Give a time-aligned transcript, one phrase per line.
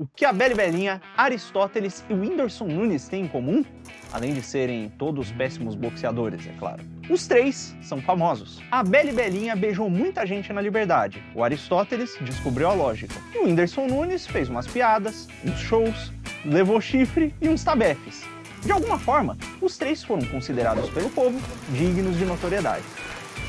[0.00, 3.64] O que a Bela e Belinha, Aristóteles e Whindersson Nunes têm em comum?
[4.12, 6.84] Além de serem todos péssimos boxeadores, é claro.
[7.10, 8.62] Os três são famosos.
[8.70, 11.20] A Bela e Belinha beijou muita gente na liberdade.
[11.34, 13.16] O Aristóteles descobriu a lógica.
[13.34, 16.12] E o Whindersson Nunes fez umas piadas, uns shows,
[16.44, 18.22] levou chifre e uns tabefes.
[18.64, 21.40] De alguma forma, os três foram considerados pelo povo
[21.70, 22.84] dignos de notoriedade.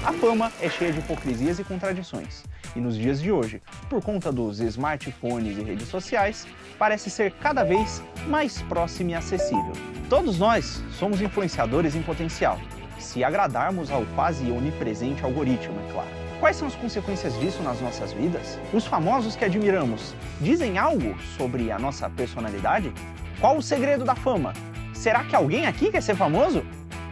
[0.03, 2.43] A fama é cheia de hipocrisias e contradições.
[2.75, 6.47] E nos dias de hoje, por conta dos smartphones e redes sociais,
[6.77, 9.73] parece ser cada vez mais próximo e acessível.
[10.09, 12.59] Todos nós somos influenciadores em potencial,
[12.99, 16.09] se agradarmos ao quase onipresente algoritmo, é claro.
[16.39, 18.59] Quais são as consequências disso nas nossas vidas?
[18.71, 22.93] Os famosos que admiramos dizem algo sobre a nossa personalidade?
[23.39, 24.53] Qual o segredo da fama?
[24.93, 26.63] Será que alguém aqui quer ser famoso?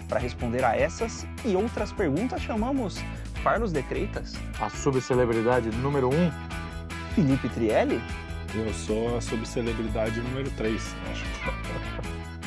[0.08, 3.04] Para responder a essas e outras perguntas, chamamos
[3.44, 6.32] Carlos de Freitas, A subcelebridade número um.
[7.16, 8.02] Felipe Trielli
[8.54, 11.26] Eu sou a subcelebridade número 3, acho.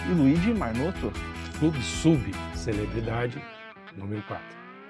[0.08, 1.12] e Luigi Marnoto.
[1.58, 3.42] Sub, sub, celebridade
[3.96, 4.44] número 4.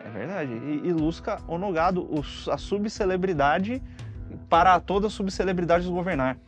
[0.04, 0.52] É verdade.
[0.52, 3.82] E, e Lusca Onogado, o, a subcelebridade
[4.48, 6.36] para todas as subcelebridades governar.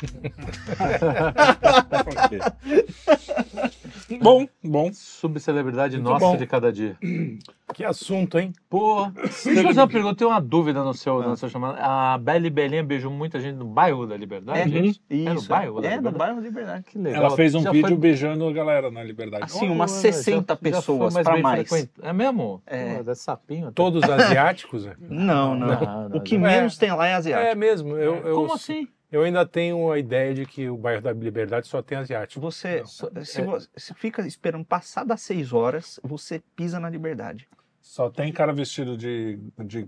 [4.18, 4.90] bom, bom.
[4.92, 6.36] Subcelebridade Muito nossa bom.
[6.36, 6.96] de cada dia.
[7.72, 8.52] Que assunto, hein?
[8.68, 11.78] Pô, deixa eu fazer uma pergunta, tem uma dúvida no seu, na sua chamada.
[11.82, 14.60] A Bela e Belinha beijou muita gente no bairro da Liberdade?
[14.60, 15.00] É, gente?
[15.08, 16.18] É no Isso, bairro da É, no Liberdade?
[16.18, 16.84] bairro da Liberdade.
[16.84, 17.24] Que legal.
[17.24, 19.44] Ela fez um Já vídeo foi- beijando a galera na Liberdade.
[19.44, 21.66] Assim, umas já- 60 já pessoas para mais.
[21.66, 21.92] frequente.
[22.02, 22.62] É mesmo?
[22.66, 22.96] É.
[23.02, 23.72] Pô, é sapinho até.
[23.74, 24.84] Todos asiáticos?
[24.84, 24.94] né?
[25.00, 25.68] Não, não.
[25.68, 26.42] Não, não, o que não.
[26.46, 27.56] menos tem lá é É asiático.
[27.56, 27.96] mesmo.
[27.96, 28.86] Eu, eu, Como assim?
[29.12, 32.40] Eu ainda tenho a ideia de que o bairro da Liberdade só tem asiático.
[32.40, 32.86] Você, Não.
[32.86, 33.44] só- se É.
[33.44, 37.46] você fica esperando passar das 6 horas, você pisa na liberdade.
[37.80, 39.38] Só tem cara vestido de.
[39.64, 39.86] de,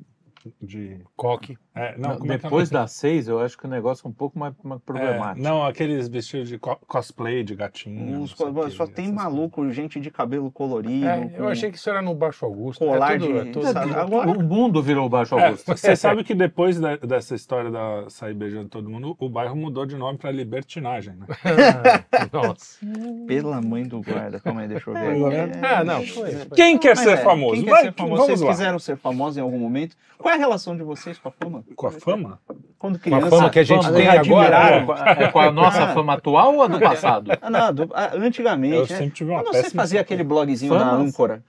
[0.61, 1.56] de Coque.
[1.75, 4.11] é, não, Não, é que é Depois das seis, eu acho que o negócio é
[4.11, 5.42] um pouco mais, mais É, problemático.
[5.42, 8.20] não, aqueles vestidos de co- cosplay de gatinho.
[8.20, 11.06] Os- o quê, só tem maluco, gente de cabelo colorido.
[11.06, 12.84] É, eu com achei que isso era no Baixo Augusto.
[12.84, 15.66] Colar é tudo, de- é tudo- Sabe, agora- O mundo virou o Baixo É, Augusto.
[15.77, 19.87] você sabe que depois da- dessa história da sair beijando todo mundo, o bairro mudou
[19.87, 21.27] de nome para Libertinagem, né?
[22.33, 22.78] Nossa.
[23.27, 24.41] Pela mãe do guarda.
[24.41, 25.33] Calma aí, deixa eu ver.
[25.33, 25.59] É, aqui.
[25.62, 26.31] Ah, não, foi.
[26.33, 26.47] foi.
[26.56, 27.54] Quem quer ser é, famoso?
[27.56, 28.22] Quem quer ser famoso?
[28.27, 29.97] Vocês quiseram ser famosos em algum momento?
[30.19, 31.65] Qual é a relação de vocês com a fama?
[31.77, 32.41] Com a fama?
[32.78, 33.31] Quando Com a criança.
[33.31, 34.77] fama que a gente Fama, tem admiraram.
[34.83, 35.11] agora.
[35.25, 35.95] É com a nossa Ah.
[35.95, 37.31] fama atual ou a do passado?
[37.41, 38.75] Ah, não, do- ah, antigamente.
[38.75, 38.87] Eu né?
[38.87, 41.09] sempre tive uma Quando você fazia aquele blogzinho da Famas.
[41.09, 41.43] âncora.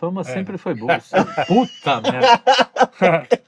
[0.00, 0.98] Fama sempre foi boa.
[1.46, 2.40] Puta merda.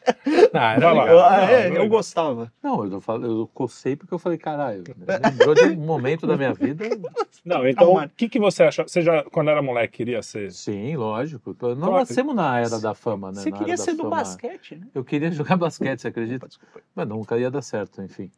[0.55, 1.09] Ah, era legal.
[1.09, 1.77] Eu, ah, não, é, não.
[1.77, 2.53] eu gostava.
[2.63, 4.85] Não, eu, falo, eu cocei porque eu falei, caralho,
[5.25, 6.85] lembrou de um momento da minha vida?
[7.45, 8.83] Não, então, o que, que você acha?
[8.83, 10.53] Você já, quando era moleque, queria ser?
[10.53, 11.57] Sim, lógico.
[11.61, 13.41] Nós Qual- nascemos na era da fama, né?
[13.41, 14.17] Você Na queria ser do fama.
[14.17, 14.87] basquete, né?
[14.95, 16.47] Eu queria jogar basquete, você acredita?
[16.47, 16.81] Desculpa.
[16.95, 18.31] Mas nunca ia dar certo, enfim.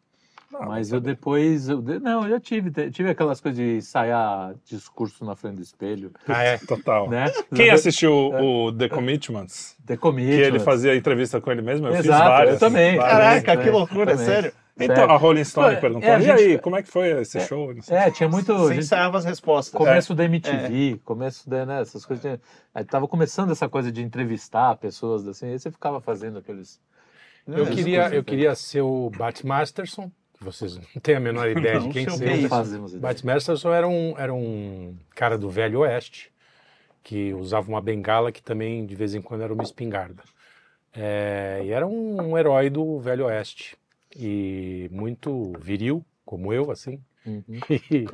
[0.61, 1.69] Não, Mas tá eu depois.
[1.69, 2.71] eu de- não, eu já tive.
[2.91, 6.13] Tive aquelas coisas de ensaiar discurso na frente do espelho.
[6.29, 7.11] Ah, é, total.
[7.11, 7.27] Né?
[7.55, 9.77] Quem assistiu o The Commitments?
[9.85, 10.47] The Que Commitments.
[10.47, 11.89] ele fazia entrevista com ele mesmo?
[11.89, 12.55] Eu fiz Exato, várias.
[12.55, 12.97] eu também.
[12.97, 13.43] várias.
[13.43, 14.27] Caraca, é, que loucura, também.
[14.27, 14.53] sério.
[14.77, 15.13] Então, Sério.
[15.13, 17.39] a Rolling Stone É, perguntou, é, a e gente- aí, como é que foi esse
[17.43, 17.73] show?
[17.73, 17.97] Não sei.
[17.97, 18.53] É, tinha muito.
[18.57, 19.73] Você gente- ensaiava as respostas.
[19.73, 22.21] Começo da MTV, começo da, né, essas coisas.
[22.23, 22.41] tinha-
[22.75, 26.81] Aí tava começando essa coisa de entrevistar pessoas assim, aí você ficava fazendo aqueles.
[27.47, 28.23] Eu É, queria, eu né?
[28.25, 32.05] queria ser o Bat Masterson, que vocês não têm a menor ideia Não de quem
[32.07, 32.33] que seja.
[32.33, 32.99] é isso.
[32.99, 36.31] Bat Masterson era um, era um cara do Velho Oeste
[37.03, 40.23] que usava uma bengala que também de vez em quando era uma espingarda.
[40.97, 43.77] É, e era um, um herói do Velho Oeste
[44.17, 47.43] e muito viril, como eu, assim, Uhum.
[47.91, 48.07] e,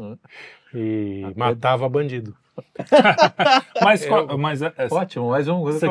[0.73, 2.35] e Até- matava bandido.
[3.83, 5.61] Mas, Eu- mas é- é- Ótimo, mais um.
[5.63, 5.87] Você-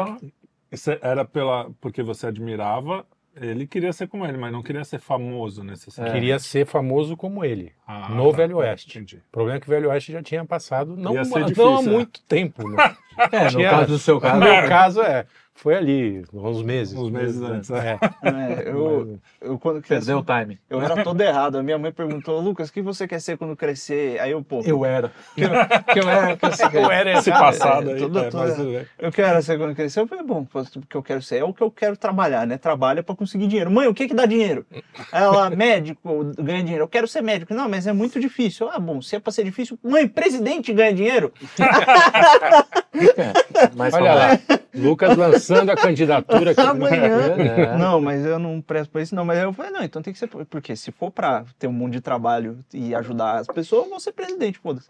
[0.71, 4.99] você era pela, porque você admirava, ele queria ser como ele, mas não queria ser
[4.99, 6.19] famoso necessariamente.
[6.19, 7.71] Queria ser famoso como ele.
[7.87, 8.37] Ah, no tá.
[8.37, 8.89] Velho Oeste.
[8.97, 9.17] Entendi.
[9.17, 11.81] O problema é que o Velho Oeste já tinha passado não, ser não difícil, há
[11.81, 11.91] né?
[11.91, 12.67] muito tempo.
[12.67, 12.95] Né?
[13.33, 14.39] É, no Tinha- caso do seu No caso.
[14.39, 15.25] meu caso, é.
[15.61, 16.97] Foi ali, uns meses.
[16.97, 17.99] Uns meses antes, né?
[18.23, 18.29] É.
[18.29, 20.57] É, eu, eu quando cresci, Perdeu o time.
[20.69, 21.57] eu era todo errado.
[21.57, 24.17] A minha mãe perguntou, Lucas, o que você quer ser quando crescer?
[24.21, 25.11] Aí eu, pô, Eu era.
[25.35, 26.49] que eu, que eu era, que eu,
[26.81, 28.85] Eu era Esse errado, passado é, aí, é, tudo- mas tudo bem.
[28.99, 29.99] eu quero ser quando crescer.
[29.99, 32.57] Eu falei, bom, o que eu quero ser é o que eu quero trabalhar, né?
[32.57, 33.69] Trabalha pra conseguir dinheiro.
[33.69, 34.65] Mãe, o que que dá dinheiro?
[35.11, 36.85] Ela, médico, ganha dinheiro.
[36.85, 37.53] Eu quero ser médico.
[37.53, 38.69] Não, mas é muito difícil.
[38.69, 41.33] Ah, bom, se é pra ser difícil, mãe, presidente ganha dinheiro?
[42.93, 44.39] É, mais Olha lá.
[44.73, 46.61] Lucas lançando a candidatura aqui.
[46.61, 47.35] Amanhã.
[47.37, 47.77] É.
[47.77, 49.25] Não, mas eu não presto pra isso, não.
[49.25, 50.27] Mas eu falei, não, então tem que ser.
[50.27, 53.99] Porque se for pra ter um mundo de trabalho e ajudar as pessoas, eu vou
[53.99, 54.87] ser presidente, foda-se.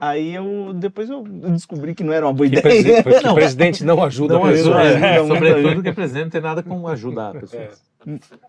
[0.00, 3.02] Aí eu depois eu descobri que não era uma boa Que, ideia.
[3.02, 4.76] presi- que o presidente não ajuda Não a pessoa.
[4.80, 7.82] ajuda, É, Não, sobretudo que presidente não tem nada com ajudar pessoas.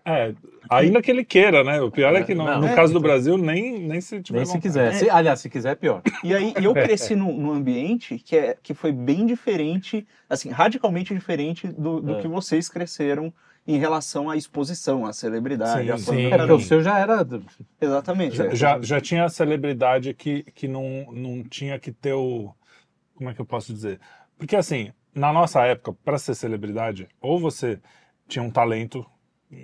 [0.04, 0.32] É,
[0.68, 1.80] ainda que ele queira, né?
[1.80, 2.74] O pior é que no, Não, no é.
[2.74, 4.94] caso do Brasil, nem, nem se tiver Nem se quiser.
[4.94, 6.02] Se- aliás, se quiser, é pior.
[6.22, 11.12] E aí eu cresci num, num ambiente que, é, que foi bem diferente, assim, radicalmente
[11.14, 12.20] diferente do, do É.
[12.22, 13.32] que vocês cresceram
[13.66, 16.26] em relação à exposição, à celebridade, Sim, à sim.
[16.26, 17.26] É porque o seu já era.
[17.80, 18.36] Exatamente.
[18.36, 18.54] Já, é.
[18.54, 22.52] já, já tinha celebridade que, que não, não tinha que ter o.
[23.14, 24.00] Como é que eu posso dizer?
[24.38, 27.78] Porque, assim, na nossa época, para ser celebridade, ou você
[28.26, 29.04] tinha um talento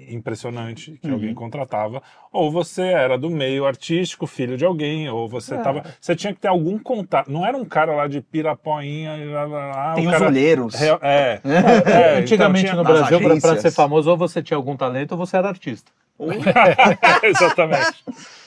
[0.09, 1.15] impressionante que Uhum.
[1.15, 2.03] alguém contratava,
[2.33, 5.59] ou você era do meio artístico, filho de alguém, ou você É.
[5.59, 5.85] tava.
[6.01, 7.31] Você tinha que ter algum contato.
[7.31, 10.27] Não era um cara lá de pirapoinha lá, lá, lá, Tem o os cara.
[10.27, 10.75] olheiros.
[10.75, 11.41] Real- É.
[11.87, 15.13] É, É, Antigamente então no nas Brasil, para ser famoso, ou você tinha algum talento
[15.13, 15.91] ou você era artista.
[17.23, 18.05] Exatamente.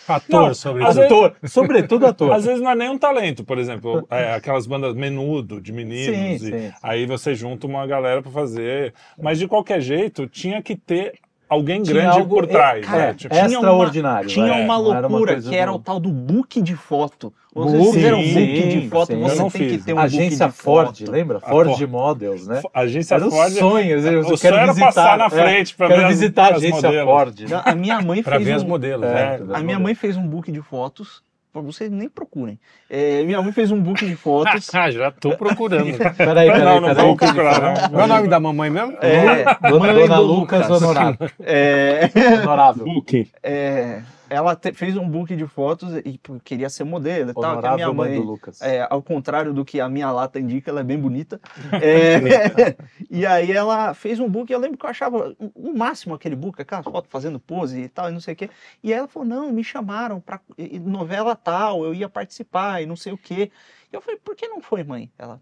[0.07, 1.01] Ator, Não, sobretudo.
[1.03, 2.31] Ator, sobretudo ator.
[2.33, 6.41] Às vezes não é nem um talento, por exemplo, é, aquelas bandas menudo de meninos,
[6.41, 6.71] Sim, e sim.
[6.81, 8.93] aí você junta uma galera pra fazer.
[9.21, 11.13] Mas de qualquer jeito, tinha que ter
[11.49, 12.85] alguém Tinha grande algo- por trás.
[12.85, 13.13] cara, né?
[13.15, 14.29] Tipo, tinha extraordinário.
[14.29, 17.33] Tinha é, uma não era loucura coisa que era o tal do book de foto.
[17.53, 19.19] Vocês Book, fizeram um sim, book de foto, sim.
[19.21, 19.85] Você tem que fiz.
[19.85, 21.11] ter um Agência book de Ford, foto.
[21.11, 21.39] lembra?
[21.39, 21.87] Ford porra.
[21.87, 22.61] Models, né?
[22.73, 23.51] Agência Era Ford.
[23.53, 23.89] sonho.
[23.99, 26.49] Eu, eu o quero visitar, passar na é, frente pra quero ver as- visitar a
[26.51, 27.05] as agência modelos.
[27.11, 27.35] Ford.
[27.65, 29.05] A minha mãe Pra fez ver um, as modelos.
[29.07, 29.39] É, né?
[29.41, 31.23] ver A minha mãe fez um book de fotos.
[31.53, 32.59] Vocês nem procurem.
[32.89, 34.69] É, minha mãe fez um book de fotos.
[34.73, 35.97] Ah, já tô procurando.
[36.15, 37.15] Peraí, peraí, Não, peraí.
[37.15, 37.89] procurar, não.
[37.89, 38.97] Qual é o nome da mamãe mesmo?
[39.01, 41.29] É, Dona, Dona do Lucas Honorável.
[41.41, 42.09] É,
[42.43, 42.85] Honorável.
[42.93, 43.29] Book.
[43.43, 47.59] é, ela te- fez um book de fotos e pô, queria ser modelo e tal.
[47.61, 48.61] Que a minha mãe mãe, do Lucas.
[48.61, 51.39] é, ao contrário do que a minha lata indica, ela é bem bonita.
[51.81, 52.19] É,
[53.09, 56.61] e aí ela fez um book, eu lembro que eu achava o- máximo aquele book,
[56.61, 58.49] aquelas fotos fazendo pose e tal, e não sei o quê.
[58.83, 60.39] E aí ela falou, não, me chamaram para
[60.81, 63.51] novela tal, eu ia participar e não sei o quê.
[63.91, 65.11] E eu falei, por que não foi, mãe?
[65.17, 65.41] Ela,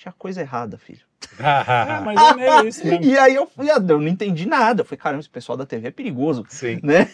[0.00, 1.00] tinha coisa errada, filho.
[1.38, 3.04] É, mas é meio isso mesmo.
[3.04, 4.80] E aí eu fui, eu não entendi nada.
[4.80, 6.80] Eu falei, caramba, esse pessoal da TV é perigoso, Sim.
[6.82, 7.06] né?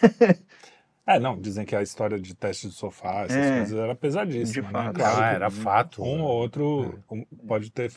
[1.05, 3.57] É, não, dizem que a história de teste de sofá, essas É.
[3.57, 4.71] coisas, era pesadíssima.
[4.71, 4.91] Né?
[4.93, 6.01] Claro Ah, era fato.
[6.01, 7.91] Um ou outro um, pode ter.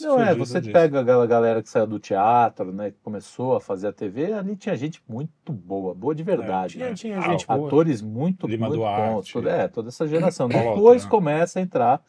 [0.00, 0.72] Não, é, você disso.
[0.72, 4.56] pega aquela galera que saiu do teatro, né, que começou a fazer a TV, ali
[4.56, 6.82] tinha gente muito boa, boa de verdade.
[6.82, 6.94] É, né?
[6.94, 7.66] Tinha Ah, gente boa.
[7.66, 9.14] Atores muito, Lima muito Duarte.
[9.14, 9.32] bons.
[9.32, 10.48] Toda, é, toda essa geração.
[10.48, 11.10] Depois né?
[11.10, 12.02] começa a entrar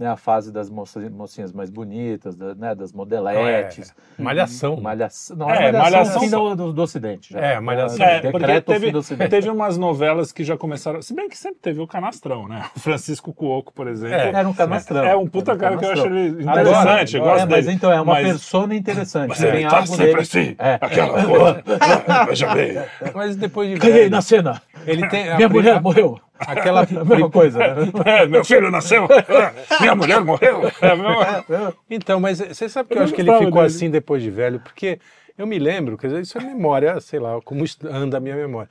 [0.00, 3.94] né, a fase das moças, mocinhas mais bonitas, da- né, das modeletes.
[4.18, 4.80] Malhação.
[4.80, 5.36] Malhação.
[5.36, 7.34] Não, É, é, malhação, é só- do, do, Ocidente.
[7.34, 7.38] Já.
[7.40, 8.04] É, Malhação.
[8.06, 8.92] É, porque teve-.
[9.28, 11.02] Teve umas novelas que já começaram.
[11.02, 12.64] Se bem que sempre teve o canastrão, né?
[12.74, 14.14] O Francisco Cuoco, por exemplo.
[14.16, 15.04] É, Era um canastrão.
[15.04, 17.16] É um puta cara que eu acho ele Agora, interessante.
[17.16, 19.28] eu agora, gosto é, mas então é uma Mas- persona interessante.
[19.28, 20.56] Mas é, tá sempre assim.
[20.58, 20.74] É.
[20.80, 21.62] Aquela coisa.
[22.28, 22.78] Veja bem.
[23.14, 24.62] Mas depois de Ganhei na cena.
[24.86, 26.18] ele tem Minha mulher morreu.
[26.40, 27.58] Aquela A mesma coisa.
[27.58, 27.74] né?
[28.04, 29.06] É, meu filho nasceu.
[29.80, 30.62] Minha mulher morreu.
[30.80, 31.74] É, meu...
[31.88, 33.66] Então, mas você sabe que eu, Eu acho que ele ficou dele.
[33.66, 34.98] assim depois de velho, porque
[35.38, 38.68] eu me lembro, quer dizer, isso é memória, sei lá, como anda a minha memória.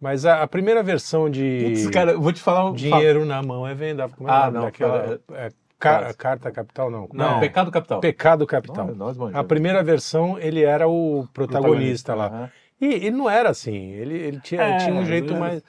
[0.00, 2.72] Mas a, a primeira versão de Putz, cara, vou te falar um.
[2.74, 4.08] Dinheiro na mão é venda.
[4.08, 5.00] Como é Ah, não, daquela?
[5.04, 5.48] fala- É,
[5.78, 7.08] ca- carta capital, não.
[7.12, 7.40] Não, Não.
[7.40, 8.00] Pecado Capital.
[8.00, 8.92] Pecado capital.
[8.96, 9.32] Nós, nós.
[9.32, 12.26] A primeira versão, ele era o protagonista, lá.
[12.26, 12.50] Aham.
[12.80, 15.62] E ele não era assim, ele, ele tinha, É, tinha um jeito mais.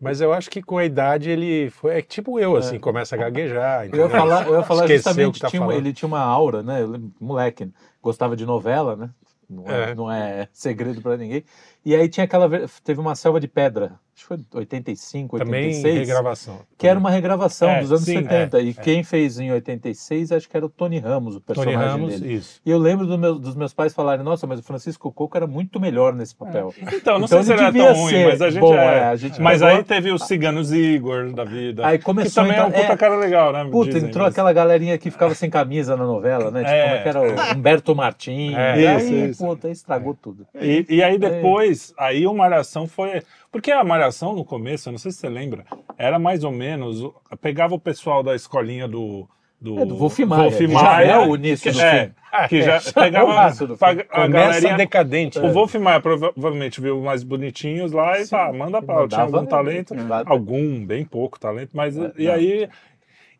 [0.00, 1.98] Mas eu acho que com a idade ele foi.
[1.98, 3.80] É tipo eu, assim, começa a gaguejar.
[3.80, 4.10] Eu ia entendeu?
[4.10, 6.80] falar, eu ia falar justamente, que tá tinha ele tinha uma aura, né?
[7.20, 7.70] Moleque,
[8.02, 9.10] gostava de novela, né?
[9.48, 9.94] Não é, É.
[9.94, 11.44] não é segredo pra ninguém.
[11.84, 12.48] E aí tinha aquela.
[12.82, 15.98] Teve uma selva de pedra, acho que foi 85, Também 86.
[15.98, 16.58] regravação.
[16.78, 18.60] Que era uma regravação É, dos anos sim, 70.
[18.60, 18.72] e é.
[18.72, 22.34] quem fez em 86, acho que era o Tony Ramos, o Tony personagem Ramos, dele.
[22.34, 22.60] isso.
[22.64, 25.46] E eu lembro do meu- dos meus pais falarem, nossa, mas o Francisco Coco era
[25.46, 26.72] muito melhor nesse papel.
[26.80, 28.98] Então, não Então sei se ele era tão ruim, ser mas a gente bom, é.
[28.98, 31.86] é, a gente mas pegou- aí teve os Ciganos Igor da vida.
[31.86, 33.64] Aí que começou também é um então- puta é, cara legal, né?
[33.70, 36.60] Puta, dizem, entrou mas- aquela galerinha que ficava sem camisa na novela, né?
[36.60, 36.82] Tipo, É.
[36.84, 37.20] como é que era
[37.54, 38.54] o Humberto Martins.
[38.56, 39.44] É, e aí, isso, isso.
[39.44, 40.46] puta, estragou tudo.
[40.60, 43.22] E, e aí depois, aí o Malhação foi.
[43.54, 45.64] Porque a Malhação no começo, eu não sei se você lembra,
[45.96, 47.08] era mais ou menos.
[47.40, 49.28] Pegava o pessoal da escolinha do.
[49.60, 50.42] Do, É, do Wolf Maia.
[50.42, 52.10] Wolf Já Maia, é o início que, do é,
[52.48, 53.76] que já é o pegava filme.
[54.10, 54.76] a galerinha.
[54.76, 55.38] decadente.
[55.38, 59.06] O Wolf Maia provavelmente viu mais bonitinhos lá e pá, manda pau.
[59.06, 60.02] Tinha algum talento, né?
[60.26, 62.68] algum, bem pouco talento, mas É, e aí.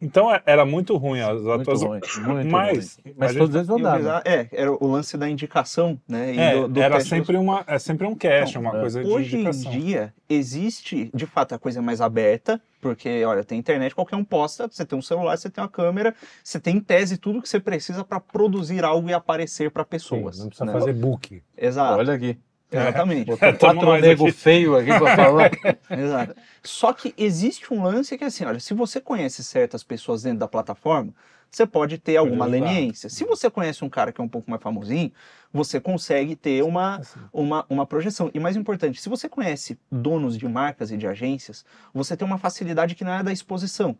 [0.05, 2.15] Então é- era muito ruim as Muito atuações.
[2.17, 3.15] ruim, muito Mas, ruim.
[3.17, 6.35] Mas a todos eles bizarro- É, era o lance da indicação, né?
[6.35, 8.81] e É, do- do era sempre, uma, é sempre um cast, uma é.
[8.81, 13.59] coisa de Hoje em dia existe, de fato, a coisa mais aberta, porque, olha, tem
[13.59, 16.81] internet, qualquer um posta, você tem um celular, você tem uma câmera, você tem em
[16.81, 20.39] tese tudo que você precisa para produzir algo e aparecer para Sim, pessoas.
[20.39, 20.73] não precisa né?
[20.73, 21.43] fazer book.
[21.57, 22.39] Exato, Olha aqui.
[22.81, 23.27] Exatamente.
[23.27, 24.33] Botou Tamo quatro nego aqui.
[24.33, 25.51] feio aqui pra falar.
[25.91, 26.37] Exato.
[26.63, 30.39] Só que existe um lance que é assim, olha, se você conhece certas pessoas dentro
[30.41, 31.13] da plataforma,
[31.51, 33.09] você pode ter alguma leniência.
[33.09, 35.13] Se você conhece um cara que é um pouco mais famosinho,
[35.53, 37.01] você consegue ter uma,
[37.33, 38.29] uma, uma projeção.
[38.35, 42.39] E mais importante, se você conhece donos de marcas e de agências, você tem uma
[42.39, 43.97] facilidade que não é da exposição.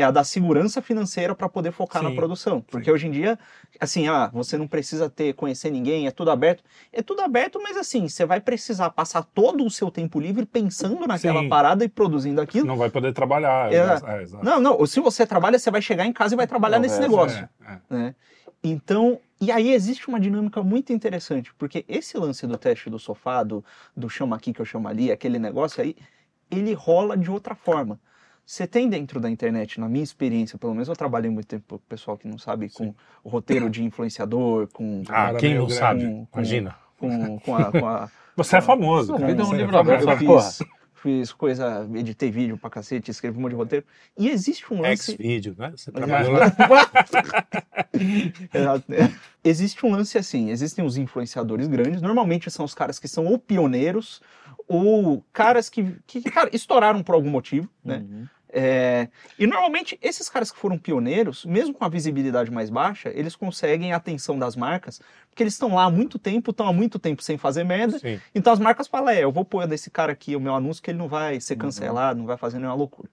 [0.00, 2.60] É a da segurança financeira para poder focar na Sim, produção.
[2.60, 3.38] Porque hoje em dia,
[3.80, 6.62] assim, ah, você não precisa ter, conhecer ninguém, é tudo aberto.
[6.92, 11.06] É tudo aberto, mas assim, você vai precisar passar todo o seu tempo livre pensando
[11.06, 11.48] naquela Sim.
[11.48, 12.66] parada e produzindo aquilo.
[12.66, 13.72] Não vai poder trabalhar.
[13.72, 13.76] É.
[13.76, 14.26] É.
[14.42, 16.98] Não, não, se você trabalha, você vai chegar em casa e vai trabalhar Não, nesse
[16.98, 17.78] é, negócio É, é.
[17.90, 18.14] né?
[18.62, 23.42] Então, e aí existe uma dinâmica muito interessante, porque esse lance do teste do sofá,
[23.44, 23.64] do,
[23.96, 25.96] do chama aqui que eu chamo ali, aquele negócio aí,
[26.50, 28.00] ele rola de outra forma.
[28.50, 31.78] Você tem dentro da internet, na minha experiência, pelo menos eu trabalhei muito tempo, o
[31.80, 32.94] pessoal que não sabe, com Sim.
[33.22, 36.04] o roteiro de influenciador, com, Ah, Cara, quem não sabe?
[36.06, 36.74] Com- com- Imagina.
[36.98, 39.08] com, com a, com a Você é famoso.
[39.08, 40.16] Sua vida é um Você livro aberto.
[40.16, 40.62] fiz,
[40.94, 43.84] fiz coisa, editei vídeo pra cacete, escrevi um monte de roteiro.
[44.16, 45.10] E existe um lance.
[45.12, 45.70] X-Video, né?
[45.76, 46.50] Você trabalhou é- lá.
[49.44, 53.38] Existe um lance assim, existem os influenciadores grandes, normalmente são os caras que são ou
[53.38, 54.22] pioneiros,
[54.66, 57.98] ou caras que, que cara, estouraram por algum motivo, né?
[57.98, 58.26] Uhum.
[58.50, 63.36] É, e normalmente esses caras que foram pioneiros, mesmo com a visibilidade mais baixa, eles
[63.36, 66.98] conseguem a atenção das marcas, porque eles estão lá há muito tempo, estão há muito
[66.98, 68.18] tempo sem fazer merda, Sim.
[68.34, 70.90] então as marcas falam, é, eu vou pôr desse cara aqui o meu anúncio que
[70.90, 71.60] ele não vai ser Uhum.
[71.60, 73.10] cancelado, não vai fazer nenhuma loucura.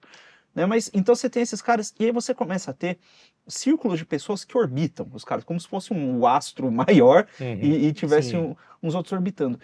[0.53, 0.65] Né?
[0.65, 2.97] Mas então você tem esses caras, e aí você começa a ter
[3.45, 7.59] círculos de pessoas que orbitam os caras, como se fosse um astro maior Uhum.
[7.61, 9.59] e, e tivesse um- uns outros orbitando.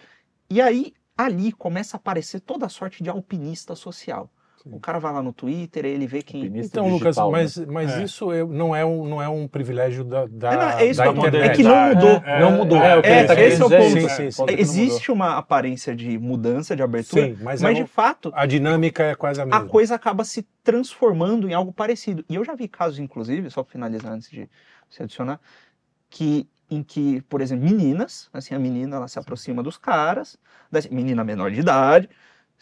[0.50, 4.30] E aí, ali começa a aparecer toda a sorte de alpinista social.
[4.64, 6.44] O cara vai lá no Twitter, ele vê quem.
[6.46, 7.38] Então, Lucas, digital, né?
[7.38, 8.02] mas, mas É.
[8.04, 10.98] isso é- não, é um, não é um privilégio da, da, É, não, é isso
[10.98, 11.50] da que eu tô- internet.
[11.50, 12.10] é que não mudou.
[12.24, 12.78] É, não mudou.
[12.78, 13.82] é, é, tá esse é o ponto.
[13.90, 14.44] Sim, sim, sim.
[14.56, 18.46] Existe uma aparência de mudança, de abertura, Sim, mas, mas, é de um- fato a
[18.46, 19.66] dinâmica é quase a a mesma.
[19.66, 22.24] coisa acaba se transformando em algo parecido.
[22.28, 24.48] E eu já vi casos, inclusive, só para finalizar antes de
[24.88, 25.40] se adicionar,
[26.08, 30.38] que em que, por exemplo, meninas, assim, a menina ela se aproxima dos caras,
[30.90, 32.08] menina menor de idade,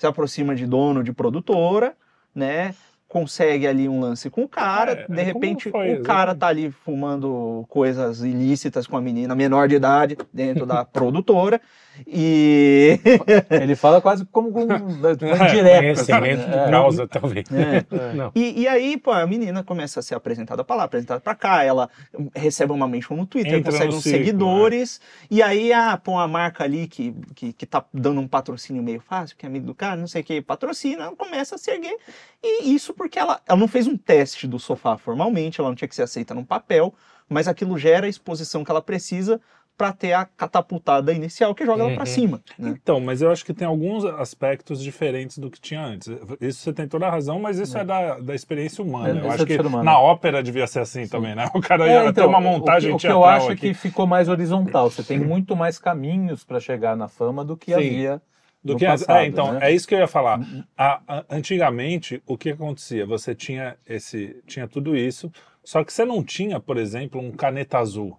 [0.01, 1.95] se aproxima de dono de produtora,
[2.35, 2.75] né?
[3.11, 6.47] Consegue ali um lance com o cara, É, de é repente foi, o cara tá
[6.47, 11.61] ali fumando coisas ilícitas com a menina menor de idade dentro da produtora
[12.07, 13.01] e
[13.51, 16.01] Ele fala quase como É, indireta.
[16.01, 16.65] assim, Conhecimento né?
[16.67, 17.47] de causa, talvez.
[17.51, 17.85] É.
[18.15, 18.31] Não.
[18.35, 21.65] E, e aí, pô, a menina começa a ser apresentada pra lá, apresentada pra cá,
[21.65, 21.91] ela
[22.35, 26.29] recebe uma mention no Twitter, Entra consegue no uns seguidores, e aí, ah, pô, a
[26.29, 29.75] marca ali que, que, que tá dando um patrocínio meio fácil, que é amigo do
[29.75, 31.97] cara, não sei o que, patrocina, ela começa a se erguer.
[32.43, 35.89] E isso porque ela, ela não fez um teste do sofá formalmente, ela não tinha
[35.89, 36.93] que ser aceita num papel,
[37.31, 39.41] mas aquilo gera a exposição que ela precisa
[39.75, 42.07] pra ter a catapultada inicial que joga ela pra Uhum.
[42.07, 42.43] cima.
[42.59, 42.75] Né?
[42.79, 46.09] Então, mas eu acho que tem alguns aspectos diferentes do que tinha antes.
[46.43, 49.19] Isso você tem toda a razão, mas isso é, da, da experiência humana.
[49.19, 49.83] É, eu é acho do que humano.
[49.83, 51.49] na ópera devia ser assim também, né?
[51.55, 53.49] O cara ia É, ter então, uma montagem o, que- o que teatral eu acho
[53.49, 53.69] é aqui.
[53.69, 54.91] que ficou mais horizontal.
[54.91, 57.79] Você tem muito mais caminhos para chegar na fama do que Sim.
[57.79, 58.21] havia
[58.63, 59.59] Do no que passado, é, então, né?
[59.63, 60.41] é isso que eu ia falar.
[60.77, 63.07] A- a- antigamente, o que acontecia?
[63.07, 65.33] Você tinha esse, tinha tudo isso,
[65.65, 68.19] só que você não tinha, por exemplo, um caneta azul.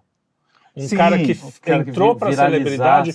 [0.76, 3.14] Um Sim, cara que cara entrou para celebridade.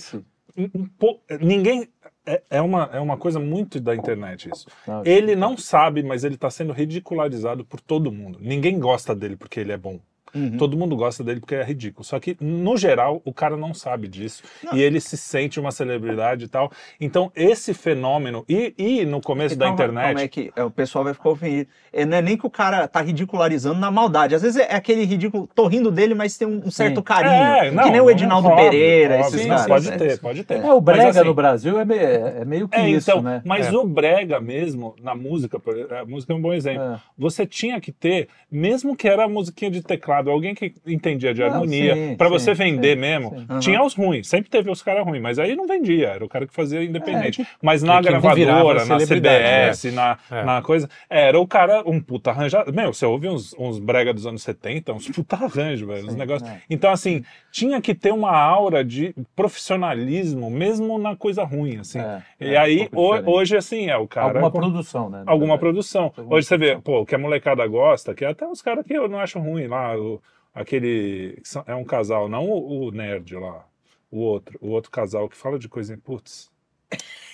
[1.40, 1.88] Ninguém.
[2.24, 4.66] É, é uma, é uma coisa muito da internet isso.
[4.86, 8.38] Não, Ele não sabe, mas ele está sendo ridicularizado por todo mundo.
[8.40, 9.98] Ninguém gosta dele porque ele é bom.
[10.34, 10.56] Uhum.
[10.56, 12.04] Todo mundo gosta dele porque é ridículo.
[12.04, 14.42] Só que, no geral, o cara não sabe disso.
[14.62, 14.74] Não.
[14.76, 16.70] E ele se sente uma celebridade e tal.
[17.00, 18.44] Então, esse fenômeno.
[18.48, 20.08] E, e no começo da internet.
[20.08, 21.68] Como é que é, o pessoal vai ficar ofendido?
[21.92, 24.34] É, não é nem que o cara tá ridicularizando na maldade.
[24.34, 27.02] Às vezes é aquele ridículo, tô rindo dele, mas tem um, um certo Sim.
[27.02, 27.32] carinho.
[27.32, 29.66] É, não, que nem o Edinaldo óbvio, Pereira, óbvio, esses não, caras.
[29.68, 30.64] Pode ter, pode ter.
[30.64, 33.22] É, o brega Mas, assim, no Brasil é, me- é meio que É, isso, então,
[33.22, 33.40] né?
[33.44, 33.72] mas É.
[33.76, 35.60] o brega mesmo, na música,
[36.00, 36.82] a música é um bom exemplo.
[36.82, 36.98] É.
[37.16, 41.94] Você tinha que ter, mesmo que era musiquinha de teclado, alguém que entendia de harmonia,
[41.94, 43.30] sim, você vender sim, mesmo.
[43.30, 43.46] sim.
[43.48, 43.60] Aham.
[43.60, 46.46] Tinha os ruins, sempre teve os caras ruins, mas aí não vendia, era o cara
[46.46, 47.46] que fazia independente.
[47.62, 50.42] Mas na É que virava gravadora, na celebridade, CBS, na, É.
[50.44, 52.72] na coisa, era o cara, um puta arranjado.
[52.72, 56.48] Meu, você ouve uns, uns brega dos anos 70, uns puta arranjo, velho, uns negócios.
[56.48, 56.60] é.
[56.70, 57.22] Então, assim,
[57.52, 61.98] tinha que ter uma aura de profissionalismo, mesmo na coisa ruim, assim.
[61.98, 63.36] É, E é um aí, pouco ho- diferente.
[63.36, 64.26] hoje, assim, é o cara.
[64.28, 65.22] Alguma com- produção, né?
[65.24, 66.12] na alguma produção.
[66.16, 66.82] Alguma Hoje você vê, produção.
[66.82, 69.38] pô, o que a molecada gosta, que é até uns caras que eu não acho
[69.38, 70.22] ruim lá, o-
[70.54, 71.40] aquele.
[71.42, 73.66] que É um casal, não o, o nerd lá,
[74.10, 75.96] o outro, o outro casal que fala de coisa.
[75.98, 76.50] Putz.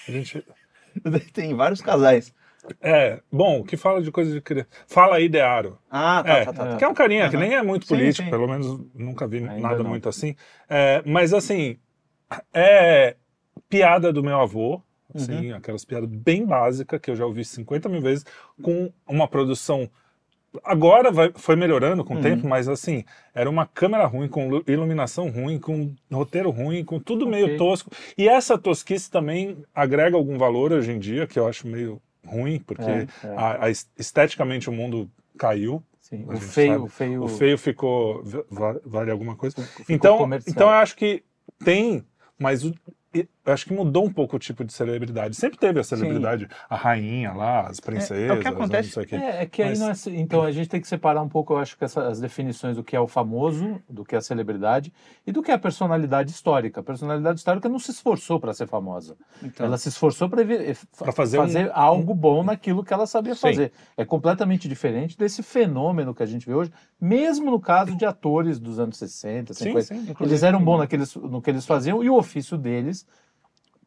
[0.08, 0.44] A gente.
[1.32, 2.34] Tem vários casais.
[2.80, 4.68] É, bom, que fala de coisa de criança.
[4.86, 5.78] Fala aí, Dearo.
[5.90, 6.76] Ah, tá, É, tá, tá, tá.
[6.78, 7.44] que é um carinha que Aham.
[7.46, 8.30] nem é muito Sim, político, sim.
[8.30, 9.90] pelo menos nunca vi Ainda nada não.
[9.90, 10.34] muito assim.
[10.68, 11.78] É, mas assim,
[12.52, 13.16] é
[13.68, 14.80] piada do meu avô,
[15.14, 15.56] assim, Uhum.
[15.56, 18.24] aquelas piadas bem básicas que eu já ouvi 50 mil vezes,
[18.62, 19.90] com uma produção
[20.62, 22.22] Agora vai- foi melhorando com o Uhum.
[22.22, 27.00] tempo, mas assim, era uma câmera ruim, com lu- iluminação ruim, com roteiro ruim, com
[27.00, 27.56] tudo meio Ok.
[27.56, 27.90] tosco.
[28.16, 32.60] E essa tosquice também agrega algum valor hoje em dia, que eu acho meio ruim,
[32.60, 33.28] porque É, é.
[33.36, 35.82] a- a es- esteticamente o mundo caiu.
[36.00, 36.88] Sim, o feio, sabe.
[36.90, 38.22] feio, O feio ficou.
[38.50, 39.56] va- Vale alguma coisa?
[39.62, 40.52] ficou Então, comercial.
[40.54, 41.24] então eu acho que
[41.64, 42.04] tem,
[42.38, 42.74] mas o-
[43.14, 45.36] eu acho que mudou um pouco o tipo de celebridade.
[45.36, 49.16] Sempre teve a celebridade, a rainha lá, as princesas, que acontece- não sei o quê.
[49.16, 51.52] É, é que aí Mas- não é, então a gente tem que separar um pouco,
[51.52, 54.20] eu acho que essa- as definições do que é o famoso, do que é a
[54.20, 54.92] celebridade
[55.26, 56.80] e do que é a personalidade histórica.
[56.80, 59.16] A personalidade histórica não se esforçou para ser famosa.
[59.42, 60.42] Então, Ela se esforçou para
[60.98, 63.40] Pra fazer um- algo bom naquilo que ela sabia Sim.
[63.40, 63.72] fazer.
[63.96, 68.58] É completamente diferente desse fenômeno que a gente vê hoje, mesmo no caso de atores
[68.58, 69.84] dos anos 60, Sim, 50.
[69.94, 70.14] sim.
[70.20, 73.03] Eles eram bons naqueles, no que eles faziam e o ofício deles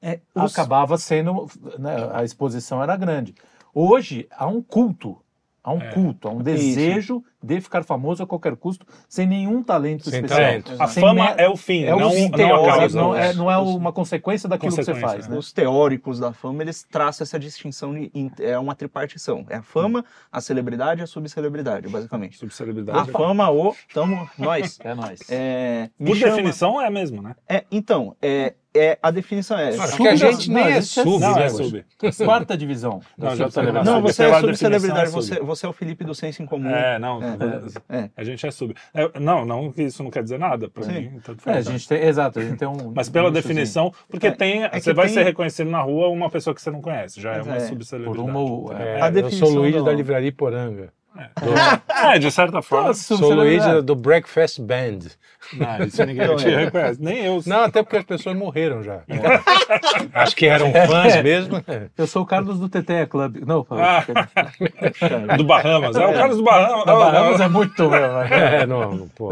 [0.01, 1.47] é, os- acabava sendo.
[1.79, 3.33] né, a exposição era grande.
[3.73, 5.17] Hoje há um culto.
[5.63, 5.91] Há um É.
[5.91, 10.39] culto, há um desejo de ficar famoso a qualquer custo, sem nenhum talento Sem especial.
[10.39, 10.71] talento.
[10.79, 13.51] A Sem fama me- é o fim, é o não, fim não não é, não
[13.51, 15.27] é uma consequência daquilo que você Consequência, faz.
[15.27, 15.33] né?
[15.33, 15.37] Né?
[15.39, 19.45] Os teóricos da fama, eles traçam essa distinção, de- em- é uma tripartição.
[19.49, 22.37] É a fama, a celebridade e a subcelebridade, basicamente.
[22.37, 22.99] Subcelebridade.
[22.99, 24.79] A fama, o, tamo, nós.
[24.81, 25.19] É nóis.
[25.29, 27.35] É, Por chama- definição é mesmo, né?
[27.45, 29.69] É, então, é, é, a definição é...
[29.69, 31.46] Acho que a gente não, nem é é- sub, Não, né?
[31.46, 31.86] é sub.
[32.25, 33.01] Quarta divisão.
[33.17, 33.86] Não, já tá subcelebridade.
[33.86, 35.22] Não, você é subcelebridade, é sub.
[35.24, 36.69] você, você é o Felipe do Senso em Comum.
[36.69, 37.19] É, não.
[37.89, 38.10] É, é.
[38.15, 38.74] A gente é sub.
[38.93, 40.91] É, não, não isso não quer dizer nada pra Sim.
[40.93, 41.22] mim.
[41.46, 42.91] É, a gente tem, exato, a gente tem um.
[42.96, 46.07] Mas pela um definição, porque É, tem, é você vai tem- ser reconhecido na rua
[46.10, 48.29] uma pessoa que você não conhece, já é uma por subcelebridade.
[49.01, 50.91] A eu definição sou o Luigi do- da Livraria Poranga.
[52.13, 52.88] É, de certa forma.
[52.89, 53.86] Nossa, Sou o Luigi subcelebridade.
[53.86, 55.00] do Breakfast Band.
[55.53, 56.57] Não, isso ninguém Não, te é.
[56.65, 57.01] reconhece.
[57.01, 57.41] Nem eu.
[57.45, 59.01] Não, até porque as pessoas morreram já.
[60.13, 61.63] Acho que eram fãs mesmo.
[61.97, 63.38] Eu sou o Carlos do TT Club.
[63.45, 64.03] Não, Ah,
[65.38, 65.95] do Bahamas.
[65.95, 66.86] É o Carlos do Bahamas.
[66.86, 67.89] da Bahamas é muito.
[67.89, 69.29] meu, É, não, pô.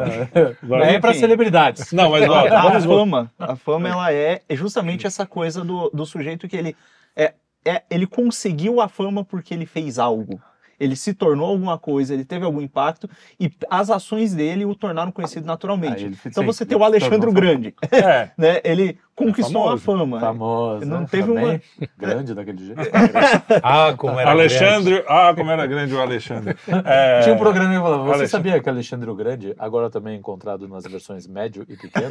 [0.64, 0.96] Vai.
[0.96, 1.92] É para celebridades.
[1.92, 2.58] Não, mas A, volta.
[2.58, 2.82] a voltar.
[2.82, 6.76] fama, a fama ela é justamente essa coisa do, do sujeito que ele
[7.16, 7.34] é,
[7.66, 10.40] é ele conseguiu a fama porque ele fez algo.
[10.80, 15.12] Ele se tornou alguma coisa, ele teve algum impacto e as ações dele o tornaram
[15.12, 16.06] conhecido naturalmente.
[16.06, 18.30] Ah, então sim, você tem o Alexandre Grande, É.
[18.38, 18.60] né?
[18.64, 20.20] Ele conquistou famoso, a fama.
[20.20, 20.86] Famoso.
[20.86, 21.08] Não né?
[21.10, 21.62] teve uma-
[21.98, 22.82] Grande daquele jeito.
[23.64, 25.04] Ah, como era Alexandre.
[25.08, 26.56] Ah, como era grande o Alexandre.
[26.86, 28.30] É, Tinha um programa que falava, você Alexandre.
[28.30, 32.10] sabia que Alexandre o Grande, agora também encontrado nas versões médio e pequeno,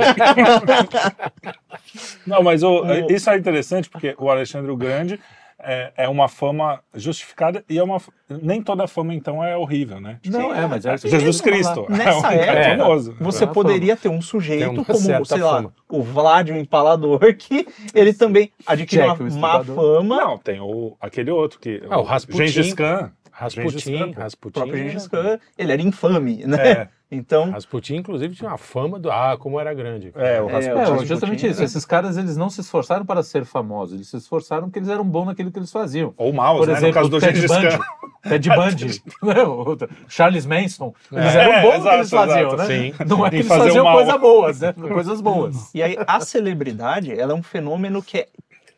[2.27, 5.21] Não, mas o- O- isso é interessante porque o Alexandre o Grande
[5.65, 8.01] é, é uma fama justificada e é uma.
[8.29, 10.19] Nem toda fama, então, é horrível, né?
[10.27, 11.87] Não, é, mas é Jesus Cristo.
[11.89, 13.17] Nessa é um cara época, famoso.
[13.21, 15.75] Você É poderia ter um sujeito como, sei lá, fama.
[15.89, 20.17] o Vlad, o Empalador, que ele também adquiriu Jack, o uma má fama.
[20.17, 21.83] Não, tem o, aquele outro que.
[21.89, 22.47] Ah, o Rasputin.
[22.47, 23.11] Gengis Khan.
[23.37, 24.05] Rasputin, pô.
[24.05, 24.53] O Rasputin.
[24.61, 26.69] próprio Gengis Khan, ele era infame, né?
[26.71, 26.89] É.
[27.11, 29.09] Então, Rasputin, inclusive, tinha uma fama do.
[29.09, 30.11] Ah, como era grande.
[30.17, 30.69] É, o É, Rasputin.
[30.71, 31.59] É, Rasputin, justamente isso.
[31.61, 31.65] né?
[31.67, 35.05] Esses caras, eles não se esforçaram para ser famosos, eles se esforçaram porque eles eram
[35.05, 36.13] bons naquilo que eles faziam.
[36.17, 36.73] Ou maus, Por né?
[36.73, 37.69] exemplo, no caso do o Ted Gengis Bundy.
[37.69, 37.85] Khan.
[38.31, 39.89] Ted Bundy, né?
[40.09, 40.93] Charles Manson.
[41.13, 42.67] Eles É, eram bons no que exato, eles faziam, exato, né?
[42.67, 42.95] sim.
[43.07, 44.73] Não é que eles faziam coisas boas, né?
[44.73, 45.75] Coisas boas.
[45.75, 48.29] e aí a celebridade, ela é um fenômeno que é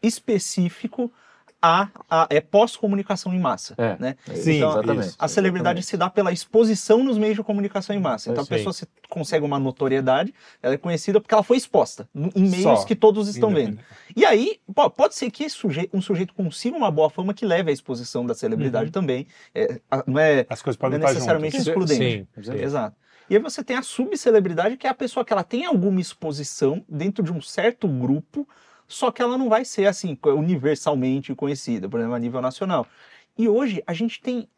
[0.03, 1.11] específico
[1.61, 3.97] a, a- é pós-comunicação em massa, É.
[3.99, 4.17] né?
[4.35, 5.15] Sim, Então, exatamente.
[5.19, 8.31] A celebridade se dá pela exposição nos meios de comunicação em massa.
[8.31, 8.55] Então Sim.
[8.55, 12.63] a pessoa se consegue uma notoriedade, ela é conhecida porque ela foi exposta em meios
[12.81, 12.85] Só.
[12.85, 13.79] que todos estão vendo.
[14.15, 17.45] E aí, pô, pode ser que esse suje- um sujeito consiga uma boa fama que
[17.47, 19.27] leve à exposição da celebridade também.
[19.55, 21.67] É, a- não é, As coisas não podem é estar necessariamente juntas.
[21.91, 22.29] excludente.
[22.37, 22.53] Sim, sim.
[22.63, 22.97] Exato.
[23.29, 26.85] E aí você tem a subcelebridade, que é a pessoa que ela tem alguma exposição
[26.89, 28.47] dentro de um certo grupo,
[28.89, 32.87] só que ela não vai ser assim universalmente conhecida, por exemplo, a nível nacional.
[33.39, 34.49] E hoje a gente tem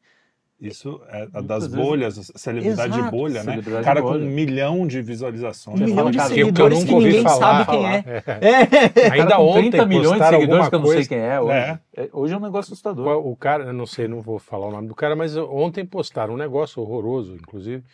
[0.60, 3.16] Isso é a das bolhas, a celebridade de Exato.
[3.16, 3.52] bolha, né?
[3.52, 4.24] Celebridade Cara de com bolha.
[4.24, 5.80] um milhão de visualizações.
[5.80, 7.64] um milhão de cara, que eu seguidores que, nunca ouvi ninguém falar.
[7.64, 8.04] sabe quem é.
[8.26, 9.10] É.
[9.12, 11.02] Ainda Cara, com ontem 30 milhões de postaram seguidores alguma que eu não coisa.
[11.02, 11.52] sei quem é hoje.
[11.52, 11.78] É.
[11.96, 13.26] É, Hoje é um negócio assustador.
[13.26, 16.34] O cara, eu não sei, não vou falar o nome do cara, mas ontem postaram
[16.34, 17.84] um negócio horroroso, inclusive,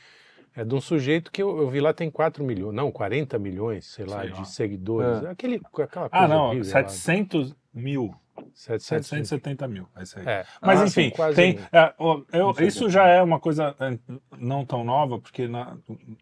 [0.57, 3.87] é de um sujeito que eu, eu vi lá tem 4 milhões, não, 40 milhões,
[3.87, 4.41] sei lá, Sei lá.
[4.41, 5.25] de seguidores.
[5.25, 5.31] É.
[5.31, 6.71] Aquele, aquela coisa Ah, não, horrível lá.
[6.89, 8.15] 700 mil.
[8.53, 9.87] 700 770 mil.
[9.97, 10.27] É isso aí.
[10.27, 10.45] É.
[10.61, 13.99] Mas Ah, enfim, tem, é, eu- isso já é uma coisa é,
[14.39, 15.77] não tão nova, porque na-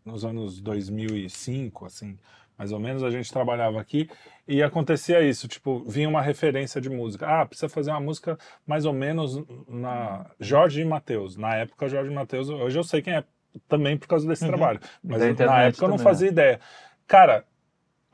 [0.04, 2.18] nos anos 2005, assim,
[2.56, 4.08] mais ou menos, a gente trabalhava aqui
[4.46, 7.26] e acontecia isso, tipo, vinha uma referência de música.
[7.26, 11.36] Ah, precisa fazer uma música mais ou menos na Jorge e Matheus.
[11.36, 13.24] Na época, Jorge e Matheus, hoje eu sei quem é,
[13.68, 14.48] também por causa desse Uhum.
[14.50, 14.80] trabalho.
[15.02, 16.60] Mas Da na época eu não fazia ideia.
[17.06, 17.44] Cara,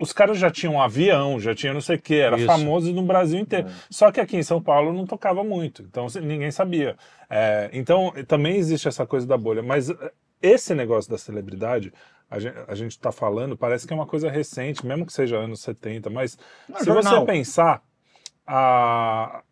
[0.01, 2.47] os caras já tinham um avião, já tinha não sei o que, era Isso.
[2.47, 3.69] famoso no Brasil inteiro.
[3.69, 3.73] É.
[3.91, 6.97] Só que aqui em São Paulo não tocava muito, então ninguém sabia.
[7.29, 11.93] É, então também existe essa coisa da bolha, mas é, esse negócio da celebridade,
[12.31, 15.37] a gente, a gente tá falando, parece que é uma coisa recente, mesmo que seja
[15.37, 17.21] anos 70, mas Não, se jornal.
[17.21, 17.83] você pensar,
[18.47, 19.43] a,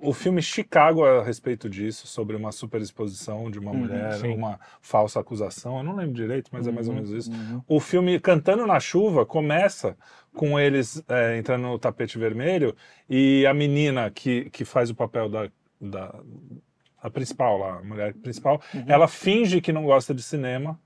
[0.00, 4.34] o filme Chicago é a respeito disso, sobre uma superexposição de uma Uhum, mulher, sim.
[4.34, 7.30] uma falsa acusação, eu não lembro direito, mas é mais ou Uhum, menos isso.
[7.30, 7.62] uhum.
[7.66, 9.96] O filme Cantando na Chuva começa
[10.34, 12.74] com eles é, entrando no tapete vermelho
[13.08, 15.50] e a menina que, que faz o papel da,
[15.80, 16.14] da
[17.00, 18.84] a principal lá, a mulher principal, Uhum.
[18.86, 20.78] ela finge que não gosta de cinema,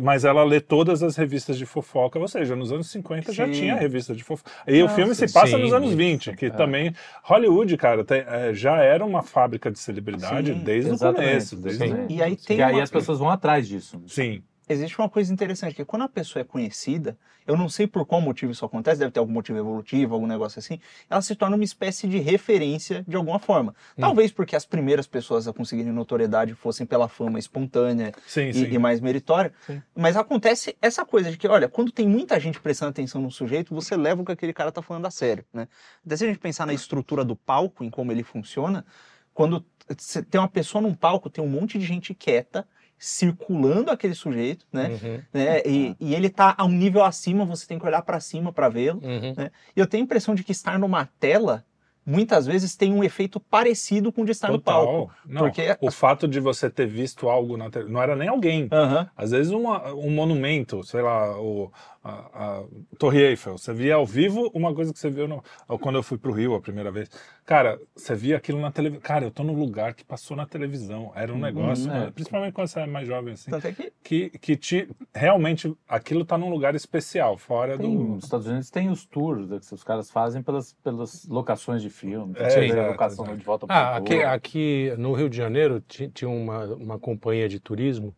[0.00, 3.52] mas ela lê todas as revistas de fofoca, ou seja, nos anos 50 já Sim.
[3.52, 4.50] tinha revista de fofoca.
[4.66, 5.96] E o Nossa, filme se passa sim, nos anos isso.
[5.96, 6.50] 20, que É.
[6.50, 11.56] também Hollywood, cara, tem- é, já era uma fábrica de celebridade Sim, desde o começo,
[11.56, 11.94] desde Sim.
[11.94, 14.00] o- E aí tem E aí uma- as pessoas vão atrás disso.
[14.06, 14.42] Sim.
[14.68, 18.20] Existe uma coisa interessante, que quando a pessoa é conhecida, eu não sei por qual
[18.20, 21.64] motivo isso acontece, deve ter algum motivo evolutivo, algum negócio assim, ela se torna uma
[21.64, 23.74] espécie de referência de alguma forma.
[23.98, 28.64] Talvez porque as primeiras pessoas a conseguirem notoriedade fossem pela fama espontânea Sim, e, sim.
[28.70, 29.82] e mais meritória, Sim.
[29.94, 33.74] mas acontece essa coisa de que, olha, quando tem muita gente prestando atenção no sujeito,
[33.74, 35.68] você leva o que aquele cara tá falando a sério, né?
[36.04, 38.84] Até se a gente pensar na estrutura do palco, em como ele funciona,
[39.34, 39.64] quando
[39.98, 42.66] você tem uma pessoa num palco, tem um monte de gente quieta,
[42.98, 44.88] circulando aquele sujeito, né?
[44.88, 45.62] Uhum, né?
[45.66, 48.68] E, e ele tá a um nível acima, você tem que olhar para cima para
[48.68, 49.00] vê-lo.
[49.02, 49.34] uhum.
[49.76, 51.64] E eu tenho a impressão de que estar numa tela
[52.04, 55.12] muitas vezes tem um efeito parecido com o de estar no palco.
[55.26, 58.68] Não, Porque- o fato de você ter visto algo na televisão, não era nem alguém.
[59.16, 61.70] Às vezes uma- um monumento, sei lá, o,
[62.02, 62.10] a,
[62.60, 62.62] a
[62.98, 63.56] Torre Eiffel.
[63.56, 65.42] Você via ao vivo uma coisa que você viu no,
[65.80, 67.08] quando eu fui pro Rio a primeira vez.
[67.46, 69.02] Cara, você via aquilo na televisão.
[69.02, 71.12] Cara, eu tô no lugar que passou na televisão.
[71.14, 72.10] Era um negócio, é.
[72.10, 76.36] principalmente quando você é mais jovem assim, é que que, que te, realmente aquilo tá
[76.36, 78.04] num lugar especial, fora Tem, do.
[78.04, 82.36] nos Estados Unidos tem os tours que os caras fazem pelas, pelas locações de filme.
[82.36, 83.36] É, Tem exato, a locação exato.
[83.36, 87.48] de volta pro Ah, aqui, aqui no Rio de Janeiro ti- tinha uma, uma companhia
[87.48, 88.14] de turismo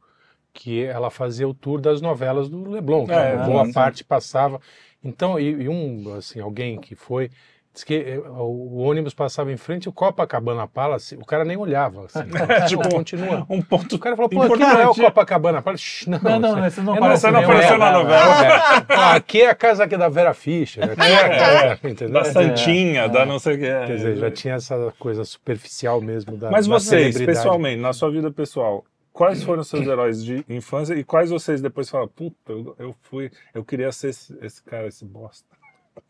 [0.52, 3.08] que ela fazia o tour das novelas do Leblon.
[3.08, 3.72] que É, boa sim.
[3.72, 4.60] parte passava.
[5.04, 7.30] Então, e, e um, assim, alguém que foi,
[7.76, 11.56] disse que eh, o, o ônibus passava em frente ao Copacabana Palace, o cara nem
[11.56, 12.06] olhava.
[12.06, 12.20] Assim,
[12.68, 13.46] Tipo, continua.
[13.48, 13.96] Um ponto.
[13.96, 15.00] O cara falou, pô, aqui não é o Importante.
[15.02, 16.08] Copacabana Palace.
[16.10, 18.44] Não, Não, não, é- não é apareceu não apareceu na novela.
[18.44, 19.16] É, é.
[19.16, 20.84] Aqui é a casa aqui da Vera Fischer.
[20.84, 21.28] Aqui é a
[21.78, 22.10] casa, entendeu?
[22.14, 23.26] Da Santinha, É, da é.
[23.26, 23.64] não sei o que.
[23.66, 28.30] Quer dizer, já tinha essa coisa superficial mesmo da Mas vocês, pessoalmente, na sua vida
[28.30, 32.94] pessoal, quais foram seus heróis de infância e quais vocês depois falam, puta, eu, eu
[33.02, 35.55] fui, eu queria ser esse, esse cara, esse bosta.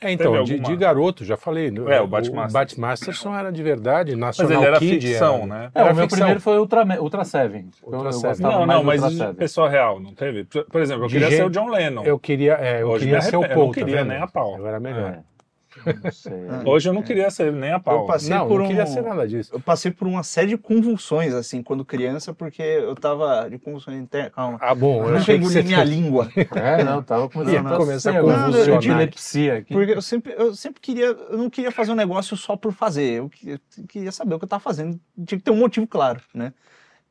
[0.00, 0.68] É, então, de, alguma?
[0.68, 1.70] de garoto, já falei.
[1.70, 2.52] no- É, o Batmasterson.
[2.52, 5.70] Batmasterson era de verdade, Mas National ele era Kid ficção, era- né?
[5.74, 6.18] É, Era o meu ficção.
[6.18, 7.70] primeiro foi Ultra, Ultra Seven.
[7.82, 8.30] Ultra eu, eu Seven.
[8.30, 10.44] gostava Não, não, mas Ultra pessoa real, não teve?
[10.44, 12.02] Por exemplo, eu De queria gente- ser o John Lennon.
[12.04, 14.08] Eu queria, é, eu Hoje queria ser o arrependo, eu Paul, não tá queria vendo?
[14.08, 14.58] nem a pau.
[14.58, 15.10] Eu era melhor.
[15.12, 15.35] É.
[16.02, 16.32] Não sei.
[16.32, 16.68] é.
[16.68, 18.00] Hoje eu não queria ser nem a pau.
[18.02, 18.68] Eu passei Não, por não um...
[18.68, 19.50] queria ser nada disso.
[19.54, 23.98] Eu passei por uma série de convulsões, assim, quando criança, porque eu tava de convulsões
[24.00, 24.32] internas.
[24.32, 24.58] Calma.
[24.60, 26.28] Ah, bom, eu Não achei que você minha língua.
[26.54, 28.78] É, não, tava começando Não, a começa a convulsionar.
[28.80, 29.72] de epilepsia aqui.
[29.74, 33.18] Porque eu sempre, eu sempre queria, eu não queria fazer um negócio só por fazer.
[33.18, 33.58] Eu que- eu
[33.88, 34.98] queria saber o que eu tava fazendo.
[35.24, 36.52] Tinha que ter um motivo claro, né?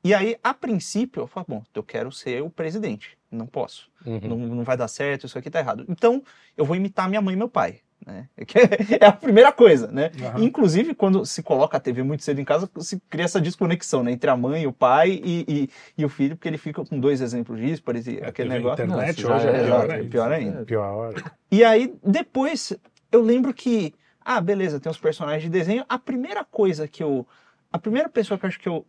[0.03, 3.17] E aí, a princípio, eu falei, bom, eu quero ser o presidente.
[3.31, 3.89] Não posso.
[4.05, 4.19] Uhum.
[4.23, 5.83] Não, não vai dar certo, isso aqui tá errado.
[5.89, 6.21] Então,
[6.55, 7.79] eu vou imitar minha mãe e meu pai.
[8.05, 8.27] Né?
[8.99, 10.11] É a primeira coisa, né?
[10.21, 10.43] Aham.
[10.43, 14.11] Inclusive, quando se coloca a TV muito cedo em casa, se cria essa desconexão né?
[14.11, 17.21] entre a mãe, o pai e, e, e o filho, porque ele fica com dois
[17.21, 18.85] exemplos disso, exemplo, É, aquele negócio.
[18.85, 20.09] Internet já hoje é é pior Exato, ainda.
[20.09, 20.65] pior ainda.
[20.65, 21.31] Pior hora.
[21.51, 22.73] E aí, depois,
[23.11, 25.85] eu lembro que, ah, beleza, tem os personagens de desenho.
[25.89, 27.27] A primeira coisa que eu.
[27.71, 28.85] A primeira pessoa que eu acho que eu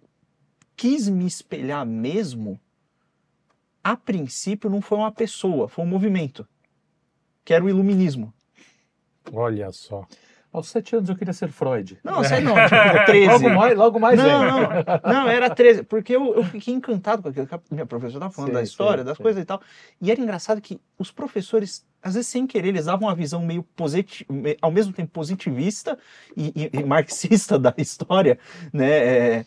[0.77, 2.61] quis me espelhar mesmo,
[3.83, 6.47] a princípio, não foi uma pessoa, foi um movimento.
[7.45, 8.35] Que era o iluminismo.
[9.33, 10.05] Olha só.
[10.53, 11.99] Aos sete anos eu queria ser Freud.
[12.03, 13.29] Não, sei não, tipo, 13.
[13.45, 14.69] Logo mais, logo mais não, não,
[15.12, 18.33] não, era 13, porque eu, eu fiquei encantado com aquilo que a minha professora estava
[18.33, 19.23] falando Sim, da história, sim, das sim.
[19.23, 19.61] coisas e tal.
[20.01, 23.62] E era engraçado que os professores, às vezes sem querer, eles davam uma visão meio
[23.62, 25.99] positiva, ao mesmo tempo positivista
[26.35, 28.39] e, e- e marxista da história,
[28.73, 28.89] né?
[28.91, 29.45] É,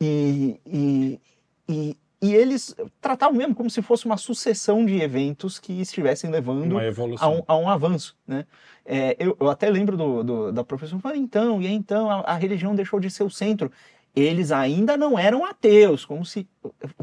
[0.00, 1.20] e, e,
[1.68, 6.76] e, e eles tratavam mesmo como se fosse uma sucessão de eventos que estivessem levando
[7.22, 8.44] a um, a um avanço, né?
[8.84, 12.20] É, eu, eu até lembro do, do- da professora falando, então, e aí, então a,
[12.22, 13.70] a religião deixou de ser o centro.
[14.16, 16.48] Eles ainda não eram ateus, como se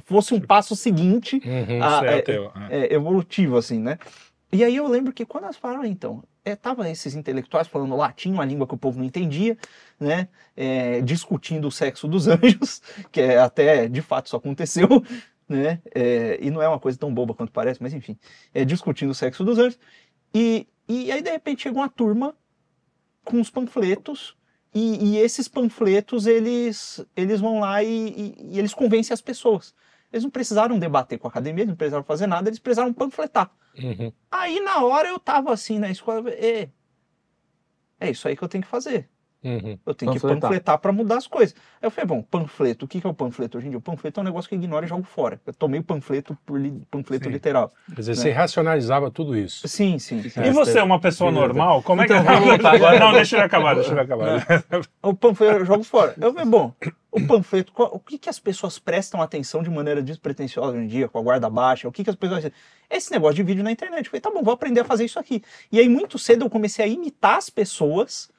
[0.06, 1.82] fosse um passo seguinte Uhum.
[1.82, 2.78] Ah, é é- ateu, é.
[2.88, 3.98] é, evolutivo, assim, né?
[4.56, 6.58] E aí eu lembro que quando elas falaram, "Ah, então, é,
[6.92, 9.58] esses intelectuais falando latim, uma língua que o povo não entendia,
[10.00, 10.28] né?
[10.56, 14.88] É, discutindo o sexo dos anjos, que é, até de fato isso aconteceu,
[15.50, 15.82] né?
[15.94, 18.18] É, e não é uma coisa tão boba quanto parece, mas enfim,
[18.54, 19.78] é, discutindo o sexo dos anjos.
[20.34, 22.36] E, e aí, de repente, chega uma turma
[23.24, 24.36] com os panfletos,
[24.74, 29.74] e, e esses panfletos, eles, eles vão lá e, e- e eles convencem as pessoas.
[30.16, 33.52] Eles não precisaram debater com a academia, eles não precisaram fazer nada, eles precisaram panfletar.
[33.78, 34.14] Uhum.
[34.32, 36.70] Aí, na hora, eu tava assim na escola, é,
[38.00, 39.10] é isso aí que eu tenho que fazer.
[39.46, 39.78] Uhum.
[39.86, 40.42] Eu tenho que Panfletar.
[40.42, 41.56] panfletar para mudar as coisas.
[41.80, 43.78] Aí eu falei, bom, panfleto, o que é o panfleto hoje em dia?
[43.78, 45.40] O panfleto é um negócio que eu ignoro e jogo fora.
[45.46, 47.32] Eu tomei o panfleto por li- panfleto Sim.
[47.32, 47.72] literal.
[47.88, 49.68] Quer dizer, você racionalizava tudo isso.
[49.68, 50.20] Sim, sim.
[50.44, 51.48] E você, uma pessoa Beleza.
[51.48, 52.14] normal, como é que...
[52.14, 53.00] Então, vamos voltar agora.
[53.00, 54.46] Não, deixa ele acabar, deixa ele acabar.
[55.04, 56.16] O panfleto eu jogo fora.
[56.20, 56.74] Eu falei, bom,
[57.12, 61.08] o panfleto, o que que as pessoas prestam atenção de maneira despretensiosa hoje em dia,
[61.08, 61.88] com a guarda baixa?
[61.88, 62.52] O que que as pessoas...
[62.90, 64.06] Esse negócio de vídeo na internet.
[64.06, 65.44] Eu falei, tá bom, vou aprender a fazer isso aqui.
[65.72, 68.34] E aí, muito cedo, eu comecei a imitar as pessoas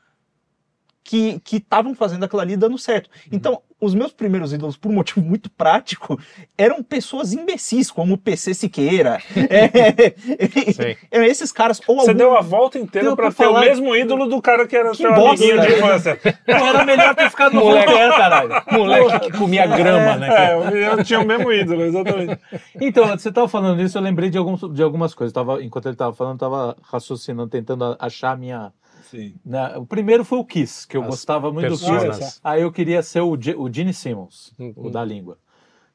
[1.07, 3.09] que estavam fazendo aquilo ali dando certo.
[3.31, 6.19] Então, os meus primeiros ídolos, por um motivo muito prático,
[6.57, 9.21] eram pessoas imbecis, como o PC Siqueira.
[9.37, 11.81] É, eram esses caras.
[11.87, 14.67] Ou Você algum- deu a volta inteira pra ter o falar- mesmo ídolo do cara
[14.67, 15.79] que era Que seu bosta, amiguinho de né?
[15.79, 16.21] infância.
[16.47, 17.87] Era melhor ter ficado no Moleque.
[17.87, 18.63] Voltaire, caralho.
[18.73, 20.29] Moleque que comia grama, né?
[20.51, 22.41] É, eu tinha o mesmo ídolo, exatamente.
[22.81, 25.33] Então, você estava falando isso, eu lembrei de, alguns, de algumas coisas.
[25.33, 28.73] Tava, enquanto ele estava falando, eu estava raciocinando, tentando achar a minha.
[29.11, 29.35] Sim.
[29.45, 32.19] né, O primeiro foi o Kiss, que eu As gostava muito do personas.
[32.19, 32.41] Kiss.
[32.43, 34.73] Aí eu queria ser o, Ge- o Gene Simmons, Uhum.
[34.77, 35.39] o da língua.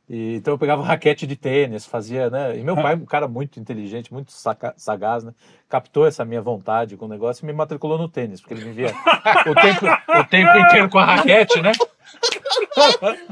[0.09, 2.57] E, então eu pegava raquete de tênis, fazia, né?
[2.57, 5.31] E meu pai, um cara muito inteligente, muito saca- sagaz, né?
[5.69, 8.71] Captou essa minha vontade com o negócio e me matriculou no tênis, porque ele me
[8.73, 8.87] via
[9.47, 9.85] o tempo,
[10.19, 11.71] o tempo inteiro com a raquete, né?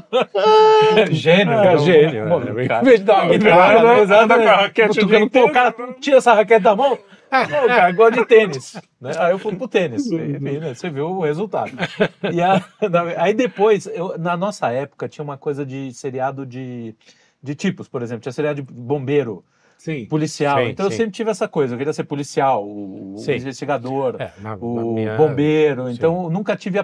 [1.10, 2.66] gênio, É, gênio, né?
[2.66, 2.80] cara.
[2.80, 4.16] Em vez de dar uma guitarra, né?
[4.22, 5.52] Anda com a raquete o pô, inteiro.
[5.52, 6.98] cara, tira essa raquete da mão.
[7.48, 8.74] Pô, cara, gosta de tênis.
[9.00, 9.12] Né?
[9.18, 10.06] Aí eu fui pro tênis.
[10.10, 10.74] Enfim, né?
[10.74, 11.70] Você viu o resultado.
[12.32, 12.64] E a-
[13.18, 16.94] aí depois, eu- na nossa época, tinha uma coisa de seriado de,
[17.42, 18.22] de tipos, por exemplo.
[18.22, 19.44] Tinha seriado de bombeiro,
[19.80, 20.04] Sim.
[20.04, 20.58] policial.
[20.58, 20.98] Sim, então eu sim.
[20.98, 21.72] sempre tive essa coisa.
[21.74, 24.16] Eu queria ser policial, o, o investigador.
[24.18, 25.92] É, na- na O minha- bombeiro, sim.
[25.94, 26.78] então eu nunca tive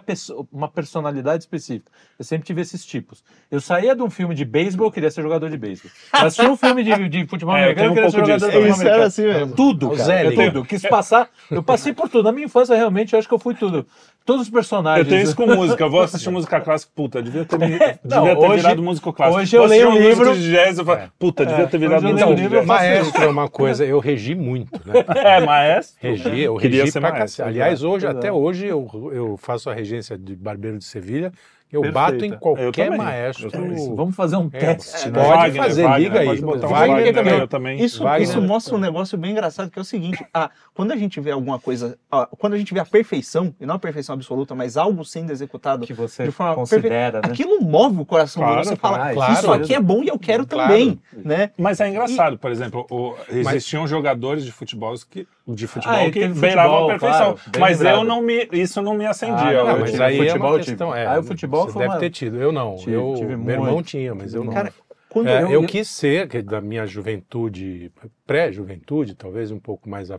[0.51, 1.93] uma personalidade específica.
[2.19, 3.23] Eu sempre tive esses tipos.
[3.51, 5.91] Eu saía de um filme de beisebol, eu queria ser jogador de beisebol.
[6.15, 8.37] Eu assistia um filme de, de futebol É, eu americano, eu um queria ser jogador
[8.39, 9.07] disso de futebol Isso era americano.
[9.07, 9.55] assim mesmo.
[9.55, 10.25] Tudo, cara.
[10.25, 10.65] Eu, tudo.
[10.65, 11.29] Quis passar.
[11.51, 12.25] Eu passei por tudo.
[12.25, 13.87] Na minha infância, realmente, eu acho que eu fui tudo.
[14.27, 15.09] Todos os Eu personagens.
[15.09, 18.37] tenho isso com música, eu vou assistir música clássica, puta, devia ter, devia Não, ter
[18.37, 19.41] hoje- virado músico clássico.
[19.41, 22.11] hoje eu leio um livro- de jazz, eu falo, puta, devia É, ter virado eu
[22.29, 22.67] um de livro, eu jazz.
[22.67, 24.95] Maestro é uma coisa, eu regi muito, né?
[25.37, 25.97] É, maestro.
[26.01, 27.49] Regi, eu Queria regi ser pra maestro, cacete.
[27.49, 28.19] Aliás, hoje, exato.
[28.19, 31.33] até hoje, eu, eu faço a regência de barbeiro de Sevilha.
[31.73, 32.13] Eu Perfeita.
[32.13, 33.51] bato em qualquer maestro.
[33.53, 33.97] Eu.
[33.97, 35.09] Vamos fazer um É, teste.
[35.09, 35.19] é, né?
[35.21, 36.27] Pode Wagner, fazer, Wagner, liga aí.
[36.27, 37.25] Pode botar um Wagner Wagner, também.
[37.25, 37.81] também, eu também.
[37.85, 38.23] Isso, Wagner.
[38.29, 41.33] isso mostra um negócio bem engraçado, que é o seguinte, ah, quando a gente vê
[41.33, 44.77] alguma coisa, ah, quando a gente vê a perfeição, e não a perfeição absoluta, mas
[44.77, 47.29] algo sendo executado, Que você De forma considera, né?
[47.33, 50.19] aquilo move o coração Claro, do você fala, claro, isso aqui é bom e eu
[50.19, 50.71] quero Claro.
[50.73, 51.51] também, né?
[51.59, 56.29] Mas é engraçado, por exemplo, o- existiam jogadores de futebol que, de futebol Ah, que
[56.29, 57.35] futebol, a perfeição.
[57.35, 57.97] claro, mas lembrado.
[57.99, 59.37] eu não me, isso não me acendia.
[59.37, 60.65] Ah, não, Não, mas aí é futebol, tive.
[60.65, 60.95] questão.
[60.95, 62.37] É, Aí o futebol deve uma- ter tido.
[62.41, 62.77] Eu não.
[62.77, 63.87] Tive- eu, tive meu irmão muito.
[63.87, 64.53] tinha, mas eu não.
[64.53, 64.73] Cara,
[65.09, 67.93] quando É, eu, eu, quis ser, que da minha juventude,
[68.27, 70.19] pré-juventude, talvez um pouco mais a-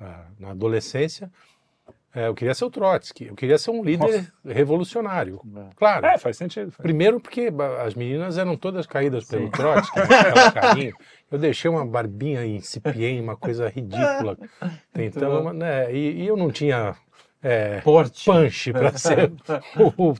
[0.00, 1.30] a- na adolescência,
[2.14, 5.40] é, eu queria ser o Trotsky, eu queria ser um líder revolucionário.
[5.76, 6.06] Claro.
[6.06, 6.70] É, faz sentido.
[6.70, 7.48] faz- Primeiro porque
[7.84, 10.04] as meninas eram todas caídas pelo Trotsky, né,
[10.46, 10.92] aquela.
[11.32, 14.36] Eu deixei uma barbinha incipiente, uma coisa ridícula.
[14.94, 16.94] Então, né, e, e eu não tinha
[17.42, 18.24] é, Porte.
[18.26, 19.32] punch para ser
[19.76, 20.14] o, o.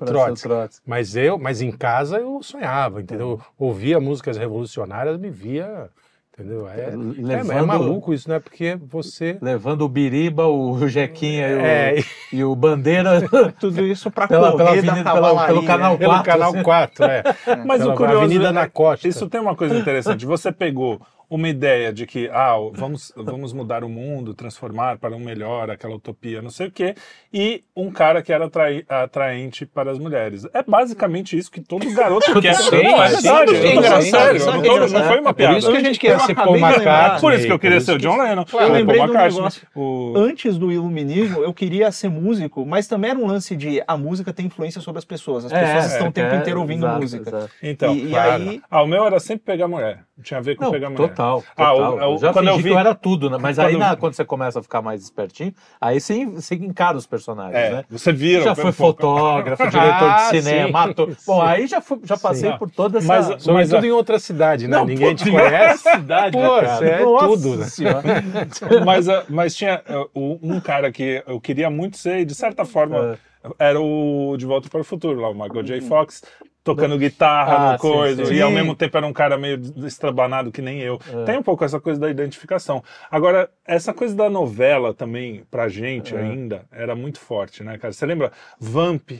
[0.84, 3.40] Mas eu, mas em casa eu sonhava, entendeu?
[3.58, 5.88] Ouvia músicas revolucionárias, me via,
[6.32, 6.68] entendeu?
[6.68, 8.38] É, é, Levando- é maluco isso, né?
[8.38, 12.04] Porque você Levando o Biriba, o Jequinha e o, É, e-
[12.36, 13.20] e o Bandeira
[13.60, 16.32] tudo isso pra pela, pela avenida, da pela- pelo canal pelo 4.
[16.32, 16.62] canal assim.
[16.62, 17.22] 4, é.
[17.66, 19.06] Mas Pela o curioso Avenida é- na Costa.
[19.08, 20.24] Isso tem uma coisa interessante.
[20.26, 21.00] Você pegou
[21.34, 25.94] uma ideia de que ah, vamos, vamos mudar o mundo, transformar para um melhor, aquela
[25.94, 26.94] utopia, não sei o quê,
[27.32, 30.46] e um cara que era atrai- atraente para as mulheres.
[30.52, 32.54] É basicamente isso que todo garoto quer.
[32.54, 35.58] Sim, não, é verdade, sim, sério, sim, eu não, foi uma Por piada.
[35.58, 36.56] isso que a gente quer Eu ser Paul.
[36.58, 37.20] McCartney.
[37.20, 38.44] Por isso que eu queria por ser o John Lennon.
[38.52, 39.66] Eu lembrei McCartney, negócio.
[39.74, 43.96] o- Antes do iluminismo, eu queria ser músico, mas também era um lance de a
[43.96, 45.46] música tem influência sobre as pessoas.
[45.46, 47.48] As pessoas estão o tempo é, inteiro ouvindo música.
[47.62, 50.00] Então, e, aí, ah, o meu era sempre pegar mulher.
[50.22, 51.08] Tinha a ver com Não, pegar mulher.
[51.08, 51.94] total, Ah, o- total.
[52.10, 53.38] o- Eu já quando eu vi- que eu era tudo, né?
[53.40, 56.54] Mas quando aí eu na- quando você começa a ficar mais espertinho, aí você, você
[56.54, 57.84] encara os personagens, É, né?
[57.88, 58.42] você vira.
[58.44, 61.08] Já foi pô, fotógrafo, diretor Ah, de cinema, sim, ator.
[61.12, 61.16] sim.
[61.26, 62.58] Bom, aí já, fui- já passei Sim.
[62.58, 63.06] por toda essa...
[63.08, 64.76] Mas- Sobretudo a- em outra cidade, né?
[64.76, 65.82] Não, Ninguém pô, te conhece.
[65.90, 66.76] cidade, Pô, cara.
[66.76, 67.66] você é Nossa tudo, né?
[68.84, 72.34] Mas, ah, mas tinha ah, o- um cara que eu queria muito ser, e de
[72.34, 73.18] certa forma
[73.58, 73.70] É.
[73.70, 75.80] era o De Volta para o Futuro, lá, o Michael J.
[75.80, 76.22] Fox.
[76.64, 78.40] Tocando guitarra Ah, no coisa, sim, e sim.
[78.42, 78.54] ao Sim.
[78.56, 81.00] mesmo tempo era um cara meio estrabanado que nem eu.
[81.12, 81.24] É.
[81.24, 82.82] Tem um pouco essa coisa da identificação.
[83.10, 86.18] Agora, essa coisa da novela também, pra gente É.
[86.20, 87.92] ainda, era muito forte, né, cara?
[87.92, 89.10] Você lembra Vamp?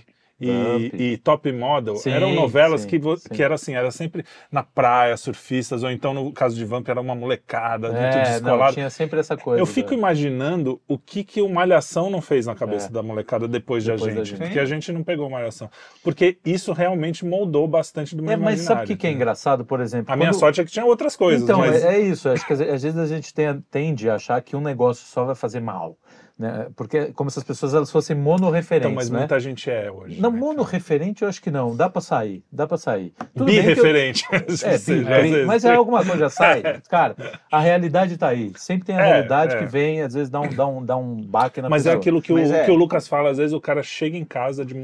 [0.47, 3.29] E, e Top Model Sim, eram novelas sim, que, sim.
[3.33, 7.01] que era assim, era sempre na praia, surfistas, ou então no caso de Vamp era
[7.01, 8.73] uma molecada, muito É, não, descolada.
[8.73, 9.61] tinha sempre essa coisa.
[9.61, 12.91] Eu fico imaginando o que, que o Malhação não fez na cabeça É.
[12.91, 14.39] da molecada depois, de Depois a da gente.
[14.39, 15.71] Porque a gente não pegou Malhação.
[16.03, 19.65] Porque isso realmente moldou bastante do meu É, mas sabe o que, que é engraçado,
[19.65, 20.13] por exemplo?
[20.13, 21.85] A minha Quando- sorte é que tinha outras coisas, Então, mas...
[21.85, 22.29] é, é isso.
[22.29, 25.25] Acho que às às vezes a gente tem- tende a achar que um negócio só
[25.25, 25.97] vai fazer mal.
[26.43, 26.67] Né?
[26.75, 28.87] Porque é como se as pessoas elas fossem monorreferentes.
[28.91, 29.21] Então, mas né?
[29.21, 30.21] muita gente é hoje.
[30.21, 30.45] Não, né, cara?
[30.53, 31.77] monorreferente eu acho que não.
[31.77, 32.43] Dá pra sair.
[32.51, 33.13] Dá pra sair.
[33.33, 34.25] Tudo que eu- Birreferente.
[34.65, 35.47] É, Sim, bi, vezes.
[35.47, 36.63] mas é alguma coisa já sai.
[36.91, 37.15] Cara,
[37.51, 38.53] a realidade tá aí.
[38.57, 39.59] Sempre tem a É, realidade é.
[39.61, 42.01] que vem, às vezes dá um, dá um, dá um baque na Mas é pessoa.
[42.01, 42.65] aquilo que o, Mas é.
[42.65, 44.75] que o Lucas fala, às vezes o cara chega em casa de,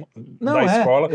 [0.40, 1.08] Não, da é, escola,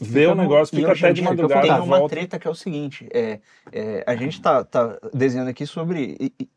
[0.00, 2.14] vê o negócio, fica até de madrugada, Tem uma volta.
[2.16, 6.16] treta que é o seguinte: é, é, a gente tá, tá desenhando aqui sobre.
[6.18, 6.48] e-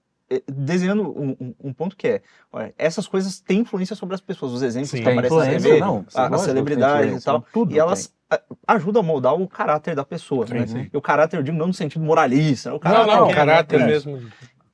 [0.51, 4.51] desenhando um, um- um ponto que é: olha, essas coisas têm influência sobre as pessoas,
[4.53, 4.97] os exemplos Sim.
[4.97, 8.41] que Tem aparecem na TV, não, a- tem celebridades e tal, tudo e elas a-
[8.69, 10.45] ajudam a moldar o caráter da pessoa.
[10.47, 10.65] né?
[10.65, 10.89] sim.
[10.91, 13.07] E o caráter, eu digo, não no sentido moralista, o Não, caráter.
[13.07, 13.85] não, que o é- caráter é.
[13.85, 14.21] mesmo.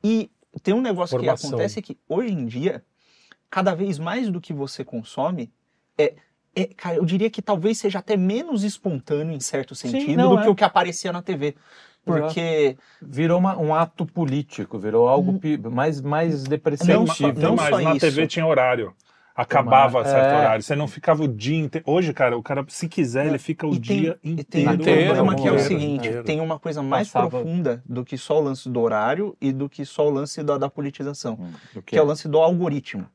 [0.03, 0.31] E
[0.63, 1.49] tem um negócio Formação.
[1.49, 2.83] que acontece que hoje em dia,
[3.49, 5.51] cada vez mais do que você consome,
[5.97, 6.15] é,
[6.55, 10.39] é, cara, eu diria que talvez seja até menos espontâneo em certo sentido não, do
[10.39, 10.43] é.
[10.43, 11.55] que o que aparecia na TV.
[12.05, 17.07] Porque Virou uma- um ato político, virou algo pi- mais, mais Não depreciativo.
[17.07, 17.99] só- Tem não mais, só na isso.
[17.99, 18.93] TV tinha horário.
[19.33, 20.09] Acabava Tomara.
[20.09, 20.37] certo É.
[20.39, 20.63] horário.
[20.63, 21.89] Você não ficava o dia inteiro.
[21.89, 24.69] Hoje, cara, o cara, se quiser, ele fica o E tem- dia E tem inteiro.
[24.69, 26.23] um Inteiro, problema que é o inteiro, seguinte: inteiro.
[26.25, 29.69] tem uma coisa mais Passava- profunda do que só o lance do horário e do
[29.69, 33.05] que só o lance da, da politização, Hum, que é o lance do algoritmo.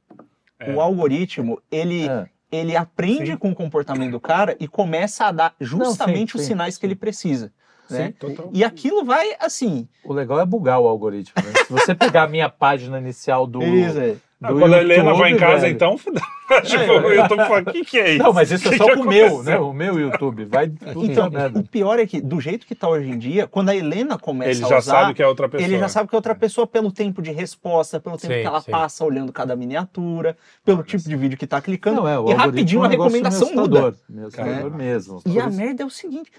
[0.58, 0.72] É.
[0.72, 2.26] O algoritmo, ele, É.
[2.50, 3.36] ele aprende Sim.
[3.36, 6.86] com o comportamento do cara e começa a dar justamente sim, os sim, sinais que
[6.86, 7.52] ele precisa.
[7.90, 8.06] Né?
[8.06, 8.50] Sim, total.
[8.52, 9.88] E aquilo vai assim.
[10.04, 11.34] O legal é bugar o algoritmo.
[11.44, 11.52] né?
[11.66, 13.62] Se você pegar a minha página inicial do.
[13.64, 14.16] Isso, é.
[14.42, 15.72] Ah, do quando a Helena vai em casa, velho.
[15.74, 15.96] então,
[16.62, 18.22] tipo, o YouTube fala, o que, que é isso?
[18.22, 19.58] Não, mas isso é Que só que com o meu, né?
[19.58, 20.44] O meu YouTube.
[20.44, 21.58] Vai tudo Então, merda.
[21.60, 24.50] o pior é que, do jeito que tá hoje em dia, quando a Helena começa
[24.50, 25.66] Ele a já usar, sabe que é outra pessoa.
[25.66, 28.46] ele já sabe que é outra pessoa pelo tempo de resposta, pelo tempo Sim, que
[28.46, 28.70] ela sim.
[28.70, 32.02] passa olhando cada miniatura, pelo tipo de vídeo que tá clicando.
[32.02, 33.94] Não, é, o e rapidinho é a um recomendação muda.
[34.06, 35.22] meio assustador mesmo.
[35.24, 36.30] E a merda é o seguinte: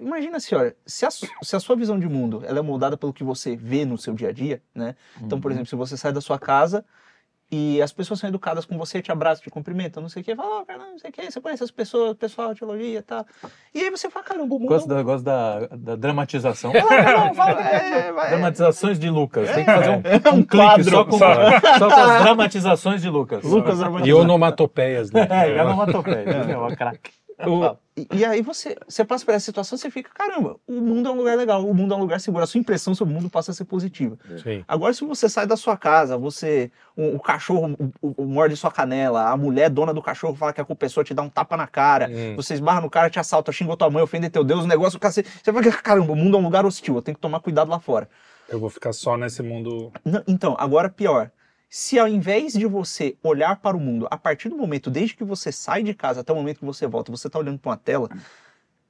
[0.00, 3.12] imagina assim, olha, se a, se a sua visão de mundo ela é moldada pelo
[3.12, 4.94] que você vê no seu dia a dia, né?
[5.20, 5.56] Então, por Uhum.
[5.56, 6.84] exemplo, se você sai da sua casa
[7.52, 10.34] e as pessoas são educadas com você, te abraçam, te cumprimentam, não sei o quê,
[10.34, 12.98] fala, ó, cara, não sei o quê, você conhece as pessoas, o pessoal te elogia
[12.98, 13.24] e tal.
[13.72, 14.68] E aí você fala, caramba, o mundo.
[14.68, 16.72] Gosto, da, gosto da, da dramatização.
[16.72, 19.50] Não, fala, é, vai- Dramatizações de Lucas.
[19.52, 23.02] Tem que fazer um, É um um clipe quadro, só com, só com as dramatizações
[23.02, 23.44] de Lucas.
[23.44, 24.20] Lucas E dramatizando.
[24.20, 25.28] onomatopeias, né?
[25.30, 26.24] É, onomatopeia.
[26.50, 27.12] É uma craque.
[27.46, 31.08] O- e, e aí você, você passa por essa situação, você fica, caramba, o mundo
[31.08, 33.16] é um lugar legal, o mundo é um lugar seguro, a sua impressão sobre o
[33.16, 34.16] mundo passa a ser positiva.
[34.42, 34.64] Sim.
[34.66, 36.70] Agora, se você sai da sua casa, você.
[36.96, 40.60] O, o cachorro o, o- morde sua canela, a mulher dona do cachorro fala que
[40.60, 42.36] a culpa é sua, te dá um tapa na cara, Hum.
[42.36, 45.28] você esbarra no cara, te assalta, xinga tua mãe, ofende teu Deus, o negócio, cacete.
[45.42, 47.68] Você vai ficar, caramba, o mundo é um lugar hostil, eu tenho que tomar cuidado
[47.70, 48.08] lá fora.
[48.48, 49.90] Eu vou ficar só nesse mundo.
[50.04, 51.30] Não, então, agora pior.
[51.76, 55.24] Se ao invés de você olhar para o mundo, a partir do momento, desde que
[55.24, 57.76] você sai de casa até o momento que você volta, você está olhando para uma
[57.76, 58.08] tela,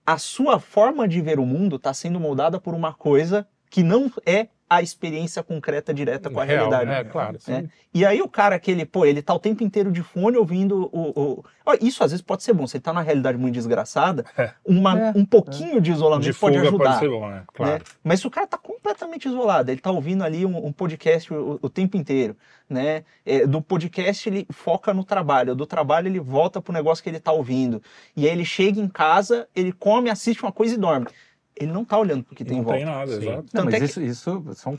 [0.05, 4.13] a sua forma de ver o mundo está sendo moldada por uma coisa que não
[4.27, 7.07] é a experiência concreta direta com a Real, realidade.
[7.07, 7.39] É, claro.
[7.47, 7.69] né?
[7.93, 10.89] E aí o cara que ele, pô, ele tá o tempo inteiro de fone ouvindo
[10.93, 11.13] o.
[11.21, 11.45] o-
[11.81, 12.67] isso às vezes pode ser bom.
[12.67, 14.53] Se ele tá numa realidade muito desgraçada, É.
[14.65, 16.85] uma, É, um pouquinho de isolamento De pode ajudar.
[16.85, 17.35] pode ser bom, né?
[17.37, 17.43] né?
[17.53, 17.85] Claro.
[18.03, 21.59] Mas se o cara tá completamente isolado, ele tá ouvindo ali um, um podcast o,
[21.63, 22.37] o tempo inteiro,
[22.69, 23.05] né?
[23.25, 27.21] É, do podcast ele foca no trabalho, do trabalho ele volta pro negócio que ele
[27.21, 27.83] tá ouvindo.
[28.17, 31.07] E aí ele chega em casa, ele come, assiste uma coisa e dorme.
[31.57, 32.79] Ele não tá olhando pro que tem em Não volta.
[32.79, 33.45] tem nada, exato.
[33.55, 34.79] Não, mas é que- isso, isso são.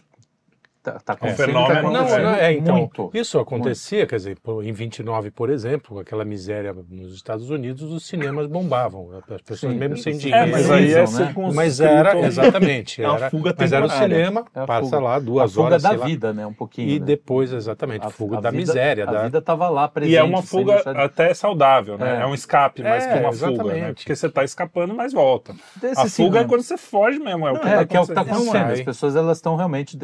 [0.85, 1.91] Tá, tá um acontecendo, fenômeno, tá Não,
[2.23, 3.09] não, é, então, muito.
[3.15, 8.45] isso acontecia, quer dizer, em 29, por exemplo, aquela miséria nos Estados Unidos, os cinemas
[8.45, 10.45] bombavam, as pessoas Sim, mesmo sem dinheiro.
[10.47, 11.33] É, mas aí é né?
[11.55, 14.99] Mas era, exatamente, É era, fuga mas era o cinema, É a passa fuga.
[14.99, 16.45] lá a duas fuga horas, da lá, vida, né?
[16.45, 16.89] Um pouquinho.
[16.89, 17.05] e né?
[17.05, 19.03] depois, exatamente, A- fuga a da vida- miséria.
[19.09, 19.23] A da...
[19.23, 20.13] vida tava lá presente.
[20.13, 22.19] E é uma fuga de- até saudável, né?
[22.19, 22.21] É.
[22.21, 23.93] É, um escape mais É, que uma fuga, né?
[23.93, 25.55] Porque você tá escapando, mas volta.
[25.81, 27.47] Desse A fuga é quando você foge mesmo.
[27.47, 28.71] É o que, É, tá que é está acontecendo.
[28.71, 29.97] As pessoas elas estão realmente.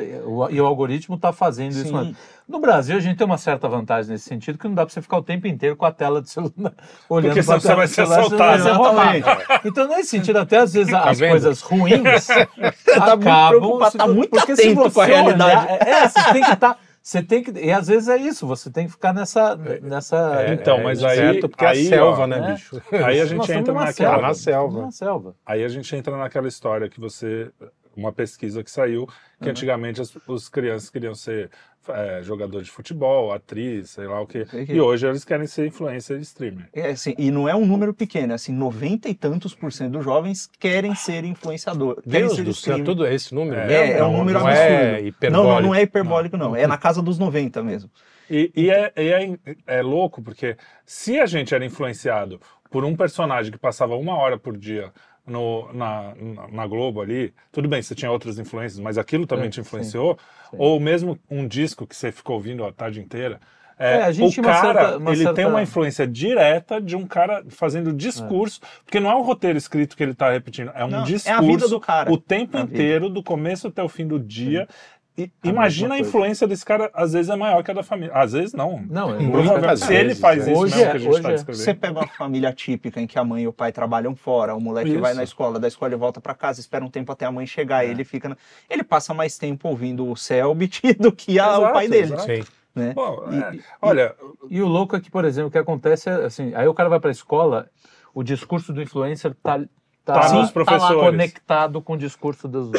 [0.50, 1.86] E o algoritmo está fazendo isso.
[1.86, 1.94] Sim.
[1.96, 2.16] mesmo.
[2.48, 5.02] No Brasil, a gente tem uma certa vantagem nesse sentido, que não dá para você
[5.02, 6.74] ficar o tempo inteiro com a tela do celular
[7.10, 8.64] olhando Porque senão você vai ser assaltado.
[8.64, 9.68] você.
[9.70, 11.30] Então, nesse sentido, até às vezes as vendo?
[11.32, 13.50] coisas ruins tá muito acabam.
[13.60, 15.66] preocupado, tá muito porque se atento com a você realidade.
[15.66, 16.78] olhar- é, você tem que estar.
[17.04, 17.52] Você tem que.
[17.60, 19.56] E às vezes é isso, você tem que ficar nessa.
[19.82, 22.52] nessa É, Então, é mas aí- certo, porque aí, é a selva, ó, né, né?
[22.54, 22.80] bicho?
[23.04, 24.16] Aí a gente entra naquela.
[24.18, 24.82] Tá na selva.
[24.82, 25.36] Na selva.
[25.46, 27.50] Aí a gente entra naquela história que você.
[27.96, 29.06] Uma pesquisa que saiu,
[29.40, 29.50] que Uhum.
[29.52, 31.50] antigamente as, os crianças queriam ser
[31.90, 36.20] é, jogador de futebol, atriz, sei lá o que- E hoje eles querem ser influencer
[36.20, 36.70] e streamer.
[36.72, 39.94] É, assim, e não é um número pequeno, é assim, 90 e tantos por cento
[39.94, 41.96] dos jovens querem ser influenciador.
[42.04, 42.86] querem Deus ser do céu, streamer.
[42.86, 43.60] tudo esse número?
[43.60, 43.74] É?
[43.74, 44.70] É, é um Não, número não absurdo.
[44.70, 45.62] é não, não, hiperbólico.
[45.64, 46.56] não é hiperbólico, não.
[46.56, 47.90] É na casa dos 90 mesmo.
[48.30, 52.40] E, e é, e é, é louco, porque se a gente era influenciado
[52.70, 54.94] por um personagem que passava uma hora por dia
[55.32, 56.14] no, na,
[56.52, 60.18] na, Globo ali, tudo bem, você tinha outras influências, mas aquilo também É, te influenciou,
[60.50, 60.58] sim.
[60.60, 63.40] ou mesmo um disco que você ficou ouvindo a tarde inteira.
[63.80, 67.08] é, É, a gente o cara, certa- ele tem certa- uma influência direta de um
[67.08, 70.90] cara fazendo discurso, porque não é um roteiro escrito que ele está repetindo, é um
[70.90, 72.12] Não, é a discurso vida do cara.
[72.12, 72.76] o tempo É a vida.
[72.76, 74.68] inteiro, do começo até o fim do dia.
[74.68, 78.14] E A imagina a influência desse cara, às vezes é maior que a da família.
[78.16, 78.82] Às vezes não.
[78.90, 80.52] Não, é Provavelmente, se ele vezes, faz é.
[80.52, 81.34] isso Hoje mesmo é- que a gente hoje está é.
[81.34, 81.64] descrevendo.
[81.64, 84.62] Você pega uma família típica em que a mãe e o pai trabalham fora, o
[84.62, 85.00] moleque Isso.
[85.02, 87.46] vai na escola, da escola ele volta pra casa, espera um tempo até a mãe
[87.46, 88.30] chegar, ele fica.
[88.30, 88.38] na-
[88.70, 92.04] Ele passa mais tempo ouvindo o Selbit do que a- o Exato, pai dele.
[92.14, 92.24] exato.
[92.24, 92.44] Sim.
[92.74, 92.96] Né?
[93.32, 94.16] E- é, e- olha,
[94.50, 96.88] E o louco é que, por exemplo, o que acontece é assim, aí o cara
[96.88, 97.70] vai pra escola,
[98.14, 99.60] o discurso do influencer tá,
[100.06, 101.02] tá, Tá lá- nos professores.
[101.04, 102.72] conectado com o discurso dos,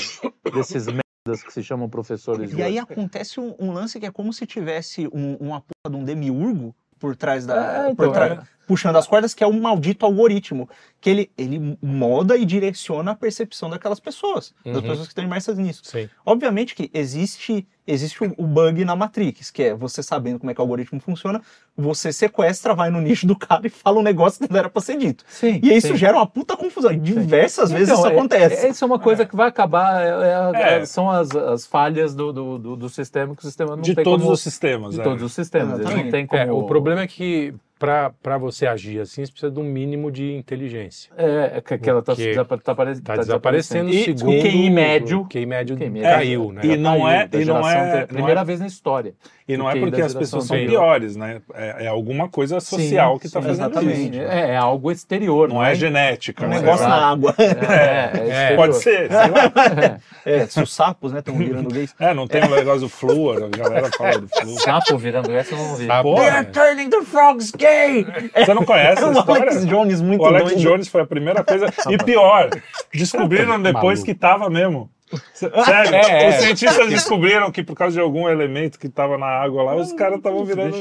[0.55, 0.87] desses
[1.25, 2.53] que se chamam professores.
[2.53, 5.97] E aí acontece um, um lance que é como se tivesse um, uma porra de
[5.97, 7.87] um demiurgo por trás da.
[7.87, 8.43] É, então, por trás- é.
[8.67, 10.69] Puxando as cordas, que é um maldito algoritmo.
[11.01, 14.83] Que ele, ele molda e direciona a percepção daquelas pessoas, das Uhum.
[14.83, 15.83] pessoas que estão imersas nisso.
[15.85, 16.09] Sim.
[16.25, 20.55] Obviamente que existe, existe o, o bug na Matrix, que é você sabendo como é
[20.55, 21.43] que o algoritmo funciona,
[21.77, 24.81] você sequestra, vai no nicho do cara e fala um negócio que não era pra
[24.81, 25.25] ser dito.
[25.27, 25.97] Sim, E isso sim.
[25.97, 26.97] gera uma puta confusão.
[26.97, 28.67] Diversas vezes Então, isso é- acontece.
[28.67, 30.87] é- Isso é uma coisa que vai acabar, é- é É.
[30.87, 34.05] são as, as falhas do, do, do, do sistema, que o sistema não de tem
[34.05, 34.33] todos como...
[34.35, 34.95] os sistemas.
[34.95, 35.03] de é.
[35.03, 35.81] todos os sistemas.
[35.81, 36.41] Não tem como...
[36.41, 37.53] É, o problema é que
[37.83, 41.11] para você agir assim, você precisa de um mínimo de inteligência.
[41.17, 43.05] É, é que que ela está Porque desaparecendo.
[43.05, 44.39] Tá desaparecendo E segundo...
[44.39, 46.61] o QI médio- O QI médio QI médio caiu, né?
[46.65, 49.15] E não é- da e não geração é- Primeira não é- vez na história.
[49.53, 50.81] E não é porque as pessoas são anterior.
[50.81, 51.41] piores, né?
[51.55, 54.11] É, é alguma coisa social que está sim, fazendo exatamente.
[54.19, 54.21] isso.
[54.31, 55.49] É, é algo exterior.
[55.49, 56.45] Não é genética.
[56.45, 57.13] um negócio na Exato.
[57.13, 57.35] água.
[57.73, 58.57] É, é, É.
[58.57, 59.99] Pode ser, sei lá.
[60.25, 61.93] É, se os sapos, né, estão virando gays.
[61.99, 64.61] É, não tem o negócio do flúor, a galera fala do flúor.
[64.61, 65.87] Sapo virando essa, eu não vi.
[65.87, 66.27] Sapo, Porra.
[66.27, 66.45] é.
[66.45, 68.07] turning the frogs gay!
[68.37, 69.43] Você não conhece É o história?
[69.43, 70.61] Alex Jones muito O Alex doido.
[70.61, 71.67] Jones foi a primeira coisa.
[71.91, 72.51] E pior,
[72.95, 74.05] descobriram depois Maluco.
[74.05, 74.89] que tava mesmo.
[75.33, 76.29] Sério, É, é.
[76.31, 79.93] os cientistas descobriram que por causa de algum elemento que tava na água lá, os
[79.93, 80.77] caras estavam virando.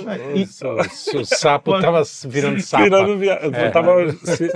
[0.92, 2.84] Se o- sapo tava virando sapo.
[2.84, 3.34] Virando via...
[3.34, 3.70] É.
[3.72, 4.12] tava...
[4.14, 4.52] se-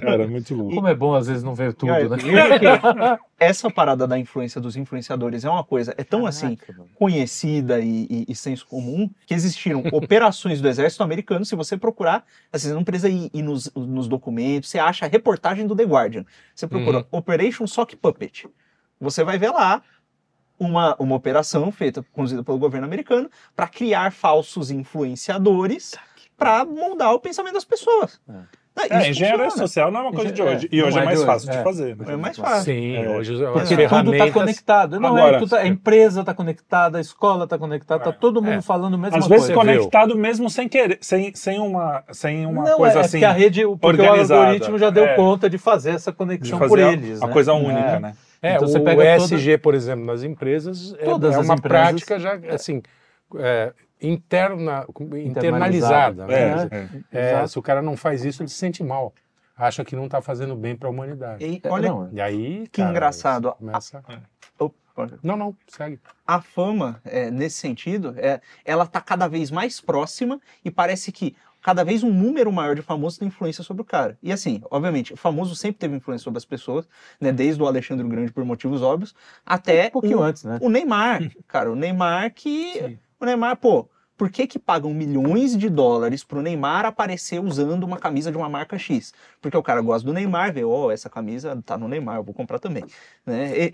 [0.00, 0.74] Cara, muito louco.
[0.74, 3.18] Como é bom às vezes não ver tudo, né?
[3.38, 6.88] essa parada da influência dos influenciadores é uma coisa, é tão assim mano.
[6.94, 11.44] conhecida e, e- e senso comum que existiram operações do exército americano.
[11.44, 15.08] Se você procurar, assim, você não precisa ir, ir nos, nos documentos, você acha a
[15.08, 16.24] reportagem do The Guardian.
[16.54, 17.04] Você procura Uhum.
[17.12, 18.46] Operation Sock Puppet.
[19.00, 19.82] Você vai ver lá
[20.58, 25.94] uma, uma operação feita, conduzida pelo governo americano, para criar falsos influenciadores
[26.36, 28.20] para moldar o pensamento das pessoas.
[28.28, 28.64] É.
[28.76, 29.68] É, isso engenharia funciona.
[29.68, 30.68] social não é uma coisa de É, hoje.
[30.72, 31.62] E hoje é é mais fácil hoje, de é.
[31.62, 31.96] fazer.
[31.96, 32.04] né?
[32.12, 32.64] É mais fácil.
[32.74, 33.08] Sim, É.
[33.08, 34.32] hoje as Porque tudo está ferramentas...
[34.32, 34.98] conectado.
[35.00, 38.54] Não, Agora- é, tudo, a empresa está conectada, a escola está conectada, está todo mundo
[38.54, 38.60] É.
[38.62, 39.60] falando a mesma Às vezes coisa.
[39.60, 39.78] Você viu.
[39.78, 43.10] conectado mesmo sem querer, sem, sem uma, sem uma não, coisa é, assim.
[43.12, 45.14] porque a rede, porque o algoritmo já deu É.
[45.14, 47.22] conta de fazer essa de conexão fazer por eles.
[47.22, 47.32] a né?
[47.32, 48.00] coisa única, É.
[48.00, 48.16] né?
[48.44, 51.54] É, Então o você pega toda- ESG, por exemplo, nas empresas, é, Todas é uma
[51.54, 52.82] empresas- prática já, assim,
[53.36, 54.84] é, interna,
[55.14, 56.26] internalizada.
[56.26, 56.34] né?
[56.40, 56.90] É, né?
[57.12, 57.30] é.
[57.42, 59.12] É, se o cara não faz isso, ele se sente mal.
[59.56, 61.44] Acha que não está fazendo bem para a humanidade.
[61.44, 63.52] E É, olha não, E aí, Que cara, engraçado.
[63.52, 64.02] Começa...
[64.58, 64.74] Opa.
[65.22, 65.98] Não, não, segue.
[66.26, 71.34] a fama, é, nesse sentido, é, ela está cada vez mais próxima e parece que
[71.64, 74.18] cada vez um número maior de famosos tem influência sobre o cara.
[74.22, 76.86] E assim, obviamente, o famoso sempre teve influência sobre as pessoas,
[77.18, 77.32] né?
[77.32, 79.14] Desde o Alexandre o Grande por motivos óbvios,
[79.46, 80.58] até um pouquinho o, antes, né?
[80.60, 82.98] o Neymar, cara, o Neymar que Sim.
[83.18, 87.96] o Neymar, pô, por que que pagam milhões de dólares pro Neymar aparecer usando uma
[87.98, 89.14] camisa de uma marca X?
[89.40, 92.34] Porque o cara gosta do Neymar, vê, ó, essa camisa tá no Neymar, eu vou
[92.34, 92.84] comprar também,
[93.24, 93.58] né?
[93.58, 93.72] E-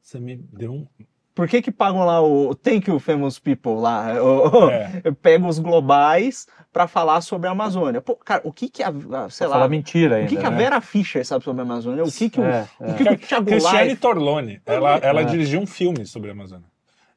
[0.00, 0.86] Você me deu um.
[1.34, 4.14] Por que que pagam lá o Thank You Famous People lá?
[4.22, 5.02] o- É.
[5.22, 8.00] Pegam os globais pra falar sobre a Amazônia.
[8.00, 10.46] Pô, cara, o que que a, a- sei Pra lá, mentira ainda, o que que
[10.46, 10.56] a né?
[10.56, 12.02] Vera Fischer sabe sobre a Amazônia?
[12.04, 12.92] O que que o, É, o, é.
[12.94, 14.00] que que o Thiago Cristiane Life...
[14.00, 15.24] Torlone, ela, ela É.
[15.24, 16.66] dirigiu um filme sobre a Amazônia.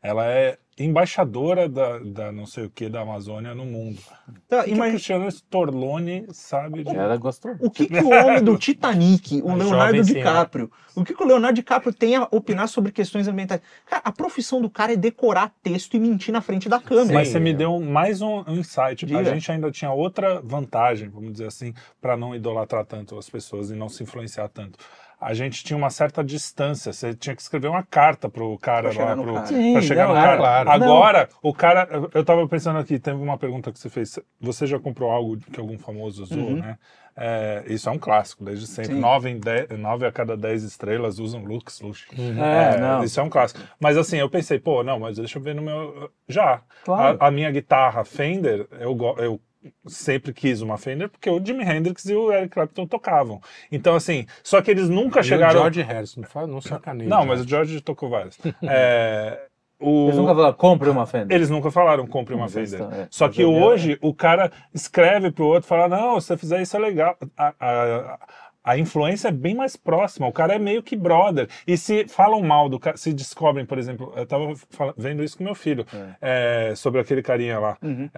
[0.02, 4.00] Ela é embaixadora da, da não sei o que da Amazônia no mundo.
[4.48, 6.96] Tá, O que, imagina- Cristiano Storlone sabe de...
[6.96, 7.56] Ela gostou.
[7.60, 10.30] O que, que o homem do Titanic, o A Leonardo jovem senhora.
[10.32, 13.62] DiCaprio, o que, que o Leonardo DiCaprio tem a opinar sobre questões ambientais?
[13.86, 17.14] Cara, a profissão do cara é decorar texto e mentir na frente da câmera.
[17.14, 19.06] Mas Sim, você me deu mais um, um insight.
[19.06, 19.24] A Diga.
[19.26, 23.76] gente ainda tinha outra vantagem, vamos dizer assim, para não idolatrar tanto as pessoas e
[23.76, 24.78] não se influenciar tanto.
[25.20, 26.92] A gente tinha uma certa distância.
[26.94, 29.46] Você tinha que escrever uma carta pro cara Pra chegar lá, no pro, cara.
[29.48, 30.38] Sim, pra chegar não, no é, cara.
[30.38, 30.70] claro.
[30.72, 31.88] Agora, o cara.
[31.92, 34.20] eu- Eu tava pensando aqui, teve uma pergunta que você fez.
[34.42, 36.58] Você já comprou algo que algum famoso usou, Uhum.
[36.58, 36.78] né?
[37.18, 38.94] É, isso é um clássico, desde sempre.
[38.94, 39.00] Sim.
[39.00, 42.08] Nove, em dez- nove a cada dez estrelas usam Lux Luxo.
[42.14, 43.04] É, não.
[43.06, 43.62] Isso é um clássico.
[43.80, 46.12] Mas assim, eu pensei, pô, não, mas deixa eu ver no meu.
[46.28, 46.62] Já.
[46.84, 47.18] Claro.
[47.22, 49.40] A, a minha guitarra Fender, eu, eu
[49.88, 53.42] sempre quis uma Fender porque o Jimi Hendrix e o Eric Clapton tocavam.
[53.72, 55.56] Então, assim, só que eles nunca E chegaram.
[55.60, 57.10] o George Harrison, não, fala, não sacaneia.
[57.10, 58.38] Não, mas o George tocou várias.
[58.64, 59.48] É,
[59.80, 60.06] o...
[60.06, 61.36] Eles nunca falaram, compre uma Fender.
[61.36, 62.64] Eles nunca falaram compre uma Fender.
[62.64, 63.08] estão- é.
[63.12, 66.76] Só que é hoje o cara escreve pro outro, fala, não, se você fizer isso
[66.78, 67.18] é legal.
[67.38, 68.20] A, a,
[68.64, 71.48] a influência é bem mais próxima, o cara é meio que brother.
[71.68, 74.54] E se falam mal do cara, se descobrem, por exemplo, eu tava
[74.98, 75.86] vendo isso com meu filho,
[76.22, 77.78] é, sobre aquele carinha lá.
[77.84, 78.10] Uhum.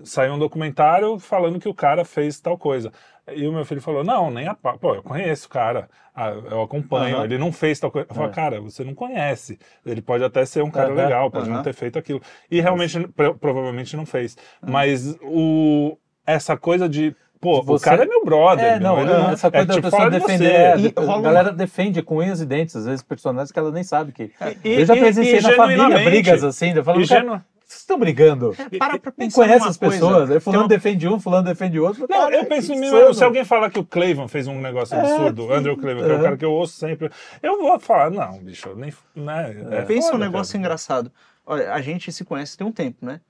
[0.00, 2.92] É, é, saiu um documentário falando que o cara fez tal coisa.
[3.32, 4.76] E o meu filho falou: Não, nem a pau.
[4.78, 7.24] Pô, eu conheço o cara, ah, eu acompanho, Aham.
[7.24, 8.08] ele não fez tal coisa.
[8.10, 8.32] Eu falo, É.
[8.32, 9.58] cara, você não conhece.
[9.86, 11.56] Ele pode até ser um cara legal, pode aham.
[11.56, 12.20] não ter feito aquilo.
[12.50, 14.36] E realmente, pro- provavelmente não fez.
[14.60, 15.96] Mas o,
[16.26, 17.14] essa coisa de.
[17.40, 18.64] Pô, o Você- cara é meu brother.
[18.64, 20.38] É, meu, não, ele essa é coisa da tipo pessoa defender.
[20.38, 20.52] você.
[20.52, 23.58] é, E rola a uma- galera defende com unhas e dentes, às vezes, personagens que
[23.58, 24.30] ela nem sabe que.
[24.64, 27.40] E- eu já presenciei e na família brigas assim, eu falando, E cara, genu-
[27.70, 28.54] vocês estão brigando.
[28.78, 29.94] Para pra pensar conhece numa as coisa.
[29.94, 32.00] pessoas, aí fulano uma- defende um, fulano defende outro.
[32.02, 33.14] Não, cara, eu penso em que mim mesmo.
[33.14, 36.16] Se alguém falar que o Cleveland fez um negócio absurdo, o Andrew Cleveland, que é
[36.16, 36.22] o É.
[36.24, 37.10] cara que eu ouço sempre,
[37.42, 38.92] eu vou falar, não, bicho, eu nem.
[39.14, 40.58] Né, é Pensa um negócio cara.
[40.64, 41.12] engraçado.
[41.46, 43.20] Olha, a gente se conhece tem um tempo, né?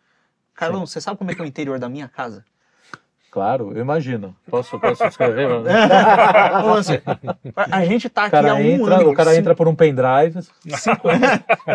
[0.55, 2.45] Carlão, você sabe como é que é o interior da minha casa?
[3.31, 4.35] Claro, eu imagino.
[4.51, 5.47] Posso, posso escrever?
[6.78, 6.95] assim,
[7.55, 9.11] a gente tá O aqui há um entra, ano.
[9.11, 10.41] o cara se- entra por um pendrive.
[10.76, 11.09] cinco-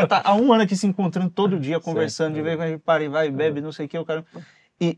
[0.09, 2.71] tá há um ano aqui se encontrando todo dia, conversando, de vez em quando a
[2.71, 4.25] gente para e vai, bebe, não sei o que, o cara.
[4.81, 4.97] E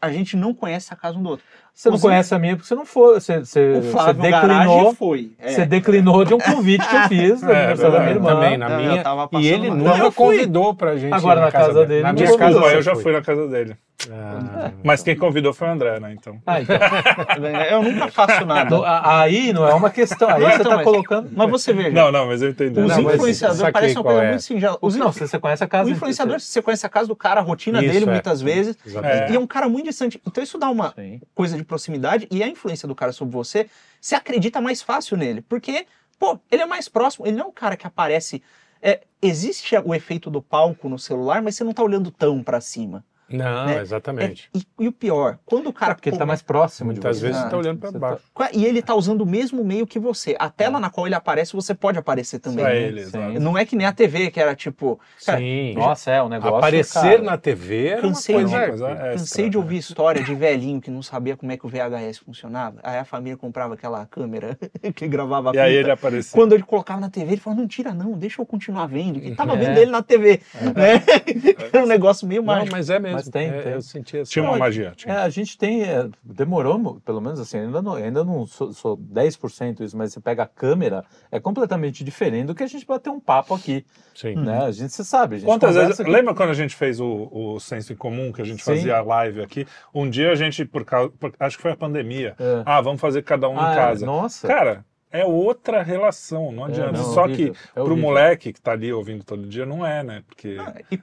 [0.00, 1.44] a gente não conhece a casa um do outro.
[1.78, 3.14] Você não conhece a minha porque você não foi.
[3.20, 4.94] Você, você, O você Flávio declinou.
[4.96, 5.30] Foi.
[5.38, 5.50] é.
[5.52, 8.28] Você declinou de um convite que eu fiz no É, aniversário da minha irmã.
[8.34, 9.00] também, na minha.
[9.04, 9.76] tava E ele mal.
[9.78, 11.12] nunca convidou pra gente.
[11.14, 13.76] Agora ir na casa dele, Na minha casa Desculpa, eu já fui na casa dele.
[14.12, 16.14] Ah, Mas quem convidou foi o André, né?
[16.18, 16.38] Então.
[16.46, 16.76] Ah, então.
[17.68, 18.76] Eu nunca faço nada.
[19.02, 20.28] Aí não é uma questão.
[20.28, 21.28] Aí Não, você então, está mas- colocando.
[21.34, 22.78] Mas você veja, Não, não, mas eu entendi.
[22.78, 24.28] os Não, influenciadores parecem uma coisa é.
[24.28, 24.78] muito singela.
[24.80, 25.90] Os, Não, você, conhece a casa.
[25.90, 28.10] o influenciador, você conhece a casa do cara, a rotina Isso, dele é.
[28.12, 28.78] muitas vezes.
[28.86, 29.32] exatamente.
[29.32, 30.20] E é um cara muito distante.
[30.24, 31.20] Então isso dá uma Sim.
[31.34, 33.68] coisa de proximidade e a influência do cara sobre você,
[34.00, 35.42] você acredita mais fácil nele.
[35.42, 35.86] Porque,
[36.18, 38.42] pô, ele é mais próximo, ele não é um cara que aparece.
[38.82, 42.60] é, existe o efeito do palco no celular, mas você não tá olhando tão pra
[42.60, 43.04] cima.
[43.30, 43.80] Não, né?
[43.80, 44.50] exatamente.
[44.54, 45.92] É, e, e o pior, quando o cara.
[45.92, 47.26] É porque ele pô, está mais próximo de Muitas você.
[47.26, 48.22] vezes você Ah, tá olhando pra Você baixo.
[48.54, 50.34] E ele tá usando o mesmo meio que você.
[50.38, 52.64] A tela na qual ele aparece, você pode aparecer também.
[52.64, 53.06] Pra ele, Sim.
[53.08, 53.40] exato.
[53.40, 54.98] Não é que nem a TV, que era tipo.
[55.24, 55.74] Cara, Sim.
[55.74, 56.56] Nossa, é um negócio.
[56.56, 57.22] Aparecer cara.
[57.22, 58.48] na TV era uma Cansei coisa...
[58.48, 59.62] de- Uma coisa extra, Cansei de né?
[59.62, 62.78] ouvir história de velhinho que não sabia como é que o VHS funcionava.
[62.82, 64.58] Aí a família comprava aquela câmera
[64.94, 66.32] que gravava a E aí ele apareceu.
[66.38, 69.18] Quando ele colocava na TV, ele falava, não tira não, deixa eu continuar vendo.
[69.18, 69.56] E tava É.
[69.56, 70.40] vendo ele na TV,
[70.74, 71.02] né?
[71.72, 72.72] Era um negócio meio Não, mágico.
[72.72, 73.17] mas é mesmo.
[73.18, 73.72] Mas tem, É, tem.
[73.72, 74.30] Eu senti essa...
[74.30, 74.92] Tinha uma Não, magia.
[74.96, 75.14] Tinha.
[75.14, 78.96] É, a gente tem, é, demorou, pelo menos assim, ainda não, ainda não sou, sou
[78.96, 83.10] 10% isso, mas você pega a câmera, é completamente diferente do que a gente bater
[83.10, 84.34] um papo aqui, Sim.
[84.36, 84.64] né?
[84.64, 86.00] A gente, você sabe, a gente Quantas vezes.
[86.00, 86.10] aqui.
[86.10, 88.74] Lembra quando a gente fez o, o Senso em Comum, que a gente Sim.
[88.74, 89.66] fazia a live aqui?
[89.94, 91.10] Um dia a gente, por causa.
[91.18, 92.34] por- acho que foi a pandemia.
[92.38, 92.62] É.
[92.64, 94.06] Ah, vamos fazer cada um Ah, em é, casa.
[94.06, 94.46] Nossa.
[94.48, 96.92] Cara, é outra relação, não adianta.
[96.92, 98.02] não, Só horrível, que é pro horrível.
[98.02, 100.22] moleque que tá ali ouvindo todo dia, não é, né?
[100.26, 100.56] Porque.
[100.92, 101.00] E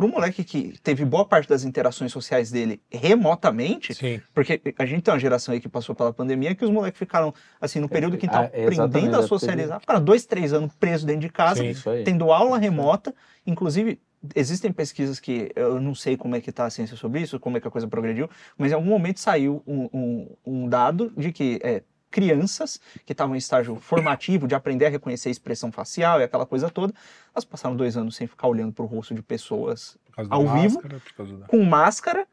[0.00, 4.18] pro moleque que teve boa parte das interações sociais dele remotamente, Sim.
[4.32, 7.34] porque a gente tem uma geração aí que passou pela pandemia que os moleques ficaram,
[7.60, 10.54] assim, no período que estavam Ah, é, exatamente, aprendendo a é, socializar, ficaram dois, três
[10.54, 11.74] anos presos dentro de casa, Sim.
[12.02, 13.14] Tendo aula remota,
[13.46, 14.00] inclusive
[14.34, 17.58] existem pesquisas que eu não sei como é que está a ciência sobre isso, como
[17.58, 18.26] é que a coisa progrediu,
[18.56, 23.34] mas em algum momento saiu um, um- um dado de que é, crianças que estavam
[23.34, 26.92] em estágio formativo de aprender a reconhecer a expressão facial e aquela coisa toda,
[27.34, 29.96] elas passaram dois anos sem ficar olhando para o rosto de pessoas
[30.28, 30.74] Ao vivo?
[30.82, 31.00] máscara,
[31.38, 32.26] da- com máscara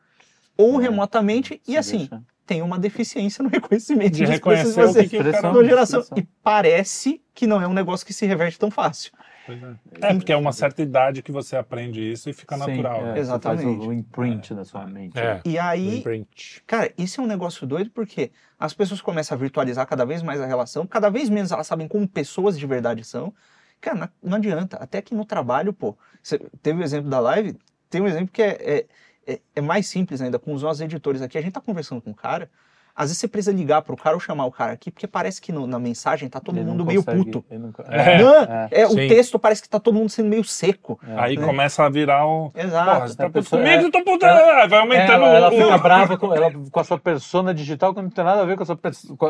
[0.57, 2.21] ou É, remotamente e assim deixa.
[2.45, 5.30] tem uma deficiência no reconhecimento De de reconhecer o que, que o cara.
[5.30, 5.53] Expressão.
[5.53, 6.23] numa geração expressão.
[6.23, 9.11] e parece que não é um negócio que se reverte tão fácil.
[9.48, 12.68] Pois É, É, porque é uma certa idade que você aprende isso e fica Sim,
[12.68, 12.98] natural.
[12.98, 13.14] é, né?
[13.14, 13.64] você Exatamente.
[13.64, 15.18] faz o, o imprint na sua mente.
[15.18, 15.41] É.
[15.45, 16.64] E aí Imprint.
[16.68, 20.41] Cara, isso é um negócio doido porque as pessoas começam a virtualizar cada vez mais
[20.41, 23.34] a relação, cada vez menos elas sabem como pessoas de verdade são.
[23.80, 24.76] Cara, não, não adianta.
[24.78, 27.58] Até que no trabalho, pô, você teve o exemplo da live,
[27.89, 28.86] tem um exemplo que é, é,
[29.34, 31.38] é, é mais simples ainda, com os nossos editores aqui.
[31.38, 32.50] A gente tá conversando com o cara,
[32.98, 35.52] às vezes você precisa ligar pro cara ou chamar o cara aqui, porque parece que
[35.52, 37.45] no- na mensagem tá todo Ele não mundo meio consegue- puto.
[37.52, 39.08] ele não É, Não, é, é, o sim.
[39.08, 41.00] texto parece que tá todo mundo sendo meio seco.
[41.08, 41.14] é.
[41.20, 41.45] Aí né?
[41.45, 42.52] começa a virar um.
[42.56, 42.91] Exato.
[42.91, 44.26] Porra, você tá A puto pessoa- comigo, é- eu tô puto.
[44.26, 47.93] Aí vai aumentando ela, ela o- fica brava com, ela, com a sua persona digital
[47.93, 48.78] que não tem nada a ver com a sua,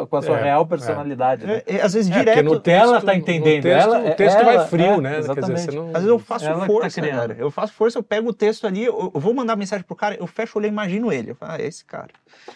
[0.08, 0.66] com a, sua É, real é.
[0.66, 1.46] personalidade.
[1.46, 1.62] né?
[1.68, 2.46] É, é, às vezes É, porque direto.
[2.46, 5.10] no texto, ela tá entendendo, o texto, ela- o texto vai ela- frio, é, né?
[5.12, 5.62] Quer dizer, exatamente.
[5.66, 5.88] você não...
[5.88, 7.20] Às vezes eu faço Ela tá força, criando.
[7.20, 7.36] cara.
[7.38, 10.16] Eu faço força, eu pego o texto ali, eu, eu vou mandar mensagem pro cara,
[10.20, 11.32] eu fecho o olho e imagino ele.
[11.32, 12.10] Eu falo, ah, é esse cara.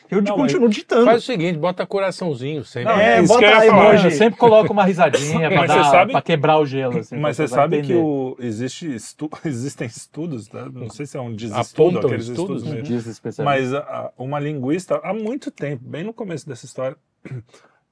[0.10, 1.01] Eu continuo digitando.
[1.06, 2.92] Faz o seguinte, bota coraçãozinho sempre.
[2.94, 4.06] Não, É, isso bota aí, emoji.
[4.06, 7.00] Eu sempre coloco uma risadinha pra, Mas dar, você sabe- pra quebrar o gelo.
[7.00, 7.94] Assim, Mas você sabe entender.
[7.94, 10.66] que o, existe estu- existem estudos, né?
[10.74, 12.90] não sei se é um desestudo, Apontam aqueles estudos, estudos né?
[12.90, 13.44] mesmo.
[13.46, 16.96] Mas a- a- uma linguista, há muito tempo, bem no começo dessa história,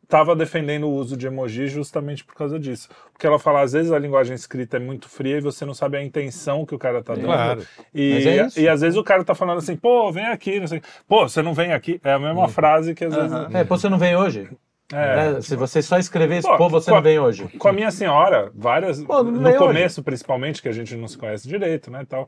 [0.10, 2.90] estava defendendo o uso de emoji justamente por causa disso.
[3.14, 5.98] Porque ela fala, às vezes a linguagem escrita é muito fria e você não sabe
[5.98, 7.26] a intenção que o cara tá dando.
[7.26, 7.62] Claro.
[7.94, 8.60] E, Mas é isso.
[8.60, 10.82] e às vezes o cara tá falando assim, pô, vem aqui, não sei.
[11.08, 12.02] Pô, você não vem aqui.
[12.04, 13.32] É a mesma frase que às vezes.
[13.54, 14.50] É, pô, você não vem hoje?
[14.92, 15.34] É.
[15.34, 15.42] Né?
[15.42, 17.48] Se você só escrever isso, Pô, pô, você a- não vem hoje.
[17.60, 19.04] Com a minha senhora, várias.
[19.04, 22.04] Pô, não no começo, principalmente, que a gente não se conhece direito, né?
[22.10, 22.28] Tal,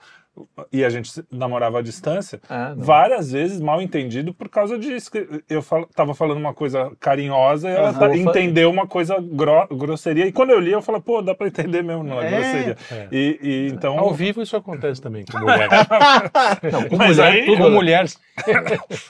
[0.71, 2.77] e a gente se- namorava à distância, É, não.
[2.83, 5.11] várias vezes mal entendido por causa disso.
[5.49, 7.99] Eu fal, tava falando uma coisa carinhosa e ela Aham.
[7.99, 10.25] tá- entendeu uma coisa gro- grosseria.
[10.25, 12.29] E quando eu li, eu falei, pô, dá pra entender mesmo na É.
[12.29, 12.77] grosseria.
[12.91, 13.07] É.
[13.11, 13.99] E, e então.
[13.99, 15.67] Ao vivo isso acontece também com mulher.
[16.71, 18.05] Não, com Mas mulher, aí- tudo com mulher.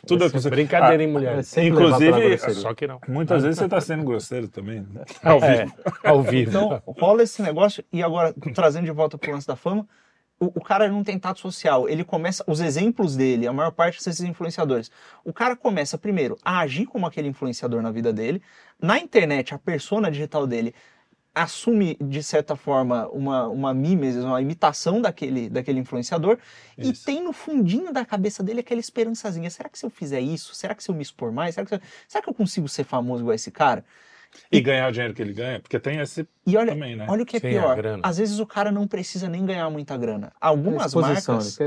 [0.08, 1.38] tudo é brincadeira, Ah, em mulher.
[1.40, 2.54] é sempre levar pela Inclusive.
[2.56, 3.00] Só que não.
[3.08, 4.82] Muitas vezes você tá sendo grosseiro também.
[4.92, 5.04] Né?
[5.24, 5.74] Ao É, vivo.
[6.04, 6.50] ao vivo.
[6.50, 9.88] Então, rola esse negócio, e agora, trazendo de volta pro lance da fama,
[10.42, 11.88] o, o cara não tem tato social.
[11.88, 14.92] Ele começa, os exemplos dele, a maior parte desses influenciadores,
[15.24, 18.42] o cara começa primeiro a agir como aquele influenciador na vida dele.
[18.82, 20.74] Na internet, a persona digital dele
[21.34, 26.38] assume, de certa forma, uma, uma mimesis, uma imitação daquele, daquele influenciador,
[26.78, 27.06] e Isso.
[27.06, 29.50] tem no fundinho da cabeça dele aquela esperançazinha.
[29.50, 30.54] Será que se eu fizer isso?
[30.54, 31.56] Será que se eu me expor mais?
[31.56, 33.86] Será que, eu- será que eu consigo ser famoso igual esse cara?
[34.52, 37.06] E ganhar o dinheiro que ele ganha, porque tem esse E olha, também, né?
[37.10, 38.00] Olha o que é Sim, a pior.
[38.04, 40.28] Às vezes o cara não precisa nem ganhar muita grana.
[40.28, 41.60] É Algumas marcas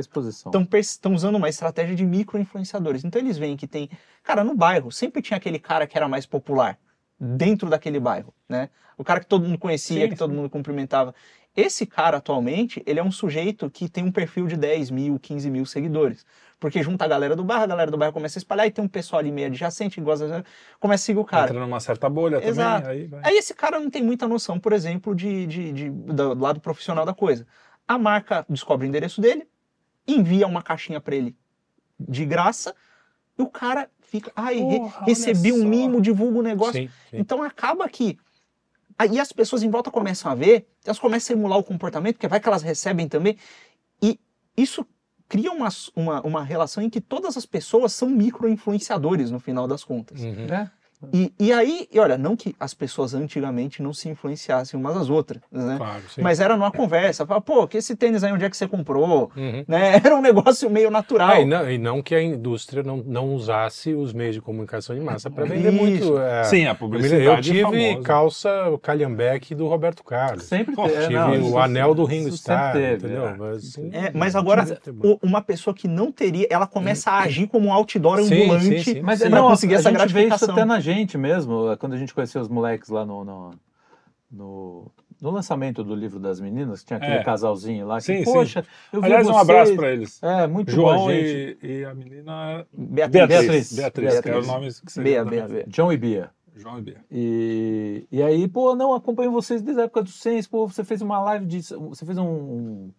[0.75, 3.05] estão usando uma estratégia de micro-influenciadores.
[3.05, 3.91] Então eles veem que tem.
[4.23, 6.79] Cara, no bairro, sempre tinha aquele cara que era mais popular
[7.19, 8.71] dentro daquele bairro, né?
[8.97, 11.15] O cara que todo mundo conhecia, Sim, que todo mundo cumprimentava.
[11.57, 15.51] Esse cara, atualmente, ele é um sujeito que tem um perfil de 10 mil, 15
[15.51, 16.27] mil seguidores.
[16.65, 18.83] Porque junta a galera do bairro, a galera do bairro começa a espalhar, e tem
[18.83, 20.43] um pessoal ali meio adjacente que gosta,
[20.81, 21.51] começa a seguir o cara.
[21.51, 22.85] Entra numa certa bolha Exato.
[22.87, 23.03] também.
[23.03, 23.21] Aí vai.
[23.23, 27.05] Aí esse cara não tem muita noção, por exemplo, de, de- de- do lado profissional
[27.05, 27.47] da coisa.
[27.87, 29.47] A marca descobre o endereço dele,
[30.09, 31.37] envia uma caixinha pra ele
[32.01, 32.75] de graça,
[33.39, 36.81] e o cara fica, ai, Porra, recebi um mimo, divulga o negócio.
[36.81, 37.19] Sim, sim.
[37.19, 38.19] Então acaba que.
[38.99, 42.27] Aí as pessoas em volta começam a ver, elas começam a emular o comportamento, porque
[42.27, 43.37] vai que elas recebem também.
[44.01, 44.19] E
[44.57, 44.87] isso
[45.35, 49.83] cria uma, uma, uma relação em que todas as pessoas são micro-influenciadores no final das
[49.83, 50.21] contas.
[50.21, 50.47] Uhum.
[50.47, 50.71] né?
[51.13, 55.11] E, e aí, e olha, não que as pessoas antigamente não se influenciassem umas às
[55.11, 55.75] outras, né?
[55.77, 56.23] Claro, sim.
[56.23, 59.31] Mas era numa conversa, fala, pô, que esse tênis aí, onde é que você comprou?
[59.37, 59.65] Uhum.
[59.69, 59.97] Né?
[60.05, 61.31] Era um negócio meio natural.
[61.31, 64.97] Ah, e, não, e não que a indústria não, não usasse os meios de comunicação
[64.97, 65.81] em massa para vender Isso.
[65.83, 66.19] muito.
[66.19, 68.03] é, Sim, a publicidade eu é tive famosa.
[68.03, 68.49] calça
[68.83, 70.45] calhambeque do Roberto Carlos.
[70.45, 71.03] Sempre Pô, teve.
[71.03, 73.27] tive não, o anel do Ringo Starr, sempre teve, entendeu?
[73.29, 73.37] é.
[73.37, 74.65] Mas, assim, É, mas agora,
[75.03, 78.65] o- uma pessoa que não teria, ela começa a agir como um outdoor Sim, ambulante
[78.85, 79.03] sim, sim.
[79.03, 80.55] Mas pra não, conseguir a essa gente vê isso gratificação.
[80.55, 83.51] até na gente mesmo, quando a gente conheceu os moleques lá no, no,
[84.31, 84.91] no,
[85.21, 87.25] no lançamento do livro das meninas, que tinha aquele É.
[87.25, 88.33] casalzinho lá, que, Sim, sim.
[88.33, 89.43] poxa, eu vi Aliás, um vocês.
[89.43, 90.23] abraço pra eles.
[90.23, 91.59] É, muito João gente.
[91.63, 93.29] e, e a menina Beatriz.
[93.29, 93.73] Beatriz.
[93.73, 93.77] Beatriz.
[93.77, 95.65] Beatriz, que é o nome que você Bea, Bea, Bea.
[95.69, 96.31] John e Bia.
[96.57, 97.05] João e Bia.
[97.11, 101.03] E, e aí, pô, não, acompanho vocês desde a época do Senso, pô, você fez
[101.03, 101.61] uma live de.
[101.63, 102.25] Você fez um.
[102.29, 102.91] um-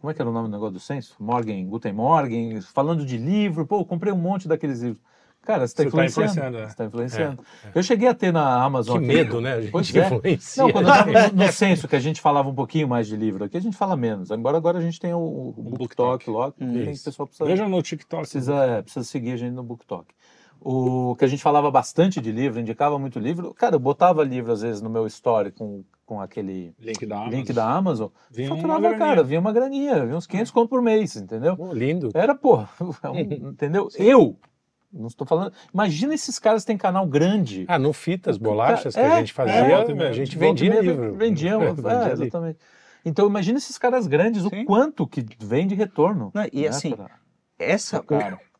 [0.00, 1.14] Como é que era o nome do negócio do Senso?
[1.20, 5.00] Morgan, Guten Morgen, falando de livro, pô, eu comprei um monte daqueles livros.
[5.42, 6.30] Cara, você está Você tá influenciando.
[6.30, 6.60] influenciando, é.
[6.60, 7.44] Você está influenciando.
[7.74, 8.98] Eu cheguei a ter na Amazon.
[8.98, 9.54] Que aqui- medo, né?
[9.54, 10.06] A gente Pois é.
[10.06, 10.62] influencia.
[10.62, 13.16] Não, quando eu tava no, no censo que a gente falava um pouquinho mais de
[13.16, 14.30] livro, aqui a gente fala menos.
[14.30, 16.72] Embora agora a gente tenha o, o, O Book Book logo, Hum.
[16.72, 17.02] que tem Isso.
[17.02, 18.22] o pessoal precisa, Veja no TikTok.
[18.22, 20.06] precisa, é, precisa seguir a gente no Book Talk.
[20.62, 23.54] O que a gente falava bastante de livro, indicava muito livro.
[23.54, 27.32] Cara, eu botava livro às vezes no meu story com, com aquele Link da Amazon.
[27.34, 28.08] link da Amazon.
[28.30, 31.56] Vinha faturava, cara, vinha uma graninha, vinha uns 500 conto por mês, entendeu?
[31.56, 32.10] Pô, lindo.
[32.12, 32.60] Era, pô,
[33.02, 33.20] é um-
[33.50, 33.88] entendeu?
[33.96, 34.36] Eu,
[34.92, 35.52] não estou falando.
[35.72, 37.64] Imagina esses caras que têm canal grande.
[37.68, 41.14] Ah, no Fitas, bolachas que É, a gente fazia, é, a gente e vendia livro.
[41.14, 42.58] Vendia, Vendia é, exatamente.
[43.04, 44.62] Então imagina esses caras grandes, Sim.
[44.62, 46.30] o quanto que vem de retorno.
[46.34, 47.10] Não, e né, assim, pra-
[47.58, 48.04] essa,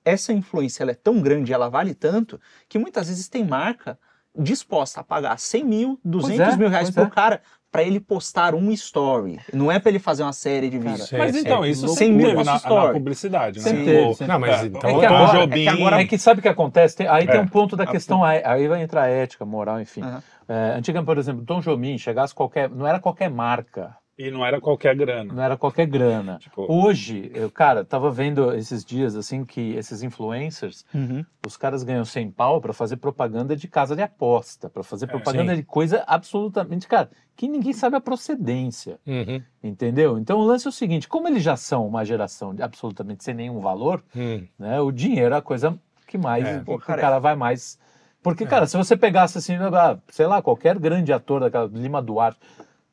[0.05, 3.99] essa influência ela é tão grande, ela vale tanto, que muitas vezes tem marca
[4.39, 7.11] disposta a pagar 100 mil, 200 é, mil reais pro é.
[7.11, 9.39] cara pra ele postar um story.
[9.53, 11.09] Não é pra ele fazer uma série de vídeos.
[11.09, 13.65] Sim, Mas então, isso Cem sempre mil teve na, na publicidade, né?
[13.65, 16.05] Teve, Não, mas é, então- o É que Tom agora- Jobim, é que agora- É
[16.05, 16.97] que sabe o que acontece?
[16.97, 17.41] Tem- aí tem É.
[17.41, 20.03] um ponto da questão, aí, aí vai entrar ética, moral, enfim.
[20.49, 22.69] É, antigamente, por exemplo, Tom Jobim chegasse qualquer.
[22.69, 25.33] Não era qualquer marca, E não era qualquer grana.
[25.33, 26.37] não era qualquer grana.
[26.39, 31.25] Tipo, Hoje, eu, cara, tava vendo esses dias assim que esses influencers, Uhum.
[31.47, 35.53] os caras ganham 100 pau pra fazer propaganda de casa de aposta, pra fazer propaganda
[35.55, 35.61] sim.
[35.61, 38.99] de coisa absolutamente, cara, que ninguém sabe a procedência.
[39.07, 39.43] Uhum.
[39.63, 40.19] Entendeu?
[40.19, 43.33] Então o lance é o seguinte: como eles já são uma geração de absolutamente sem
[43.35, 44.47] nenhum valor, Hum.
[44.59, 44.81] né?
[44.81, 46.59] O dinheiro é a coisa que mais É.
[46.59, 47.79] que Pô, o cara, cara vai mais.
[48.23, 52.39] Porque, cara, se você pegasse assim, ah, sei lá, qualquer grande ator daquela Lima Duarte,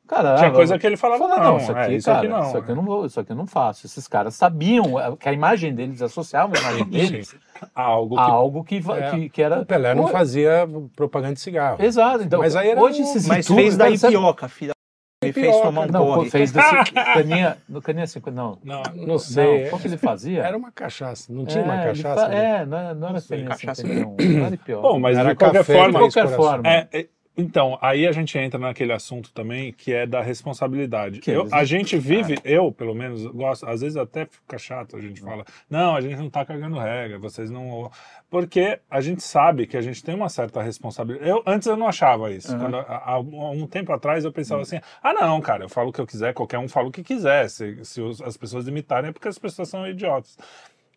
[0.08, 2.28] cara, Tinha ah, coisa que ele falava, fala, não, isso é, aqui, isso cara, aqui
[2.28, 2.40] não.
[2.42, 3.86] isso aqui eu não vou, isso aqui eu não faço.
[3.86, 7.36] Esses caras sabiam eh, que a imagem deles associavam a imagem deles
[7.74, 9.10] Algo que a algo que, É.
[9.10, 9.60] que, que era.
[9.60, 11.82] O Pelé não fazia propaganda de cigarro.
[11.82, 12.40] Exato, então.
[12.40, 14.72] Mas aí era hoje um- Mas situa- fez da ipioca, filha.
[15.20, 16.30] Ele fez tomar um Não, porre.
[16.30, 16.68] fez desse.
[16.94, 18.56] Caninha, no Caninha 50, não.
[18.62, 19.64] Não, Não sei.
[19.64, 20.42] Não, qual que ele fazia?
[20.44, 21.32] Era uma cachaça.
[21.32, 22.20] Não tinha uma É, ele cachaça?
[22.22, 22.60] fa- né?
[22.60, 23.82] É, não, não era sei, Caninha cachaça.
[23.82, 24.80] 51, não era pior.
[24.82, 26.68] Bom, mas Era de qualquer café, forma, de qualquer forma.
[26.68, 27.06] É, é,
[27.38, 31.20] então, aí a gente entra naquele assunto também que é da responsabilidade.
[31.20, 35.00] Que Eu- a gente vive, eu pelo menos, gosto, às vezes até fica chato, a
[35.00, 37.90] gente fala, não, a gente não tá cagando regra, vocês não.
[38.28, 41.30] Porque a gente sabe que a gente tem uma certa responsabilidade.
[41.30, 42.52] Eu, antes eu não achava isso.
[42.52, 42.58] Uhum.
[42.58, 45.92] Quando, há, há um tempo atrás eu pensava assim: ah, não, cara, eu falo o
[45.92, 47.48] que eu quiser, qualquer um fala o que quiser.
[47.48, 50.36] Se, se os- as pessoas imitarem é porque as pessoas são idiotas.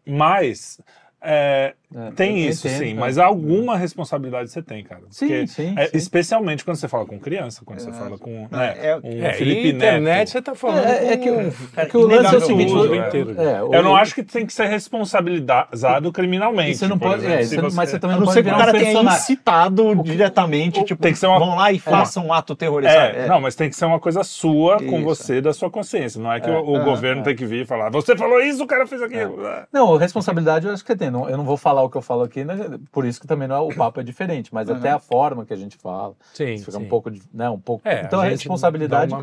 [0.05, 0.81] Mas.
[1.21, 2.93] é, É, tem eu isso, entendo, sim, é.
[2.93, 5.01] mas alguma responsabilidade você tem, cara.
[5.09, 5.97] Sim, sim, é, sim.
[5.97, 7.93] especialmente quando você fala com criança, quando você É.
[7.93, 10.29] fala com É, né, é- um É, Felipe e internet Neto.
[10.31, 10.85] você tá falando.
[10.85, 12.97] É, é que, o- Cara, que o lance é o seguinte: o- é.
[13.07, 13.41] inteiro.
[13.41, 16.77] é, o- Eu não acho que tem que ser responsabilizado criminalmente.
[16.77, 18.43] Você não pode, exemplo, é, se você- mas você também A não não pode ser
[18.43, 21.71] que o virar cara um tenha incitado diretamente, tipo, Tem que ser uma- vão lá
[21.71, 22.93] e façam um ato terrorista.
[22.95, 26.21] É, não, mas tem que ser uma coisa sua, com você, da sua consciência.
[26.21, 27.23] Não é que É, o, o é, governo é.
[27.25, 29.45] tem que vir e falar, você falou isso, o cara fez aquilo.
[29.45, 29.65] É.
[29.73, 31.07] Não, responsabilidade eu acho que tem.
[31.07, 32.55] Eu não vou falar o que eu falo aqui, né,
[32.91, 34.75] por isso que também não é, o papo é diferente, mas Uhum.
[34.75, 36.13] até a forma que a gente fala.
[36.34, 36.77] Sim, Fica sim.
[36.79, 37.88] um pouco, de- né, um pouco.
[37.88, 39.15] É, então a, gente responsabilidade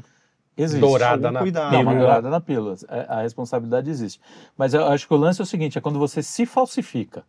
[0.57, 0.81] existe.
[0.81, 1.73] dourada na cuidado.
[1.73, 1.99] Não, pílula.
[2.01, 2.77] dourada na pílula.
[2.89, 4.21] É, A responsabilidade existe.
[4.57, 7.25] Mas eu acho que o lance é o seguinte: é quando você se falsifica.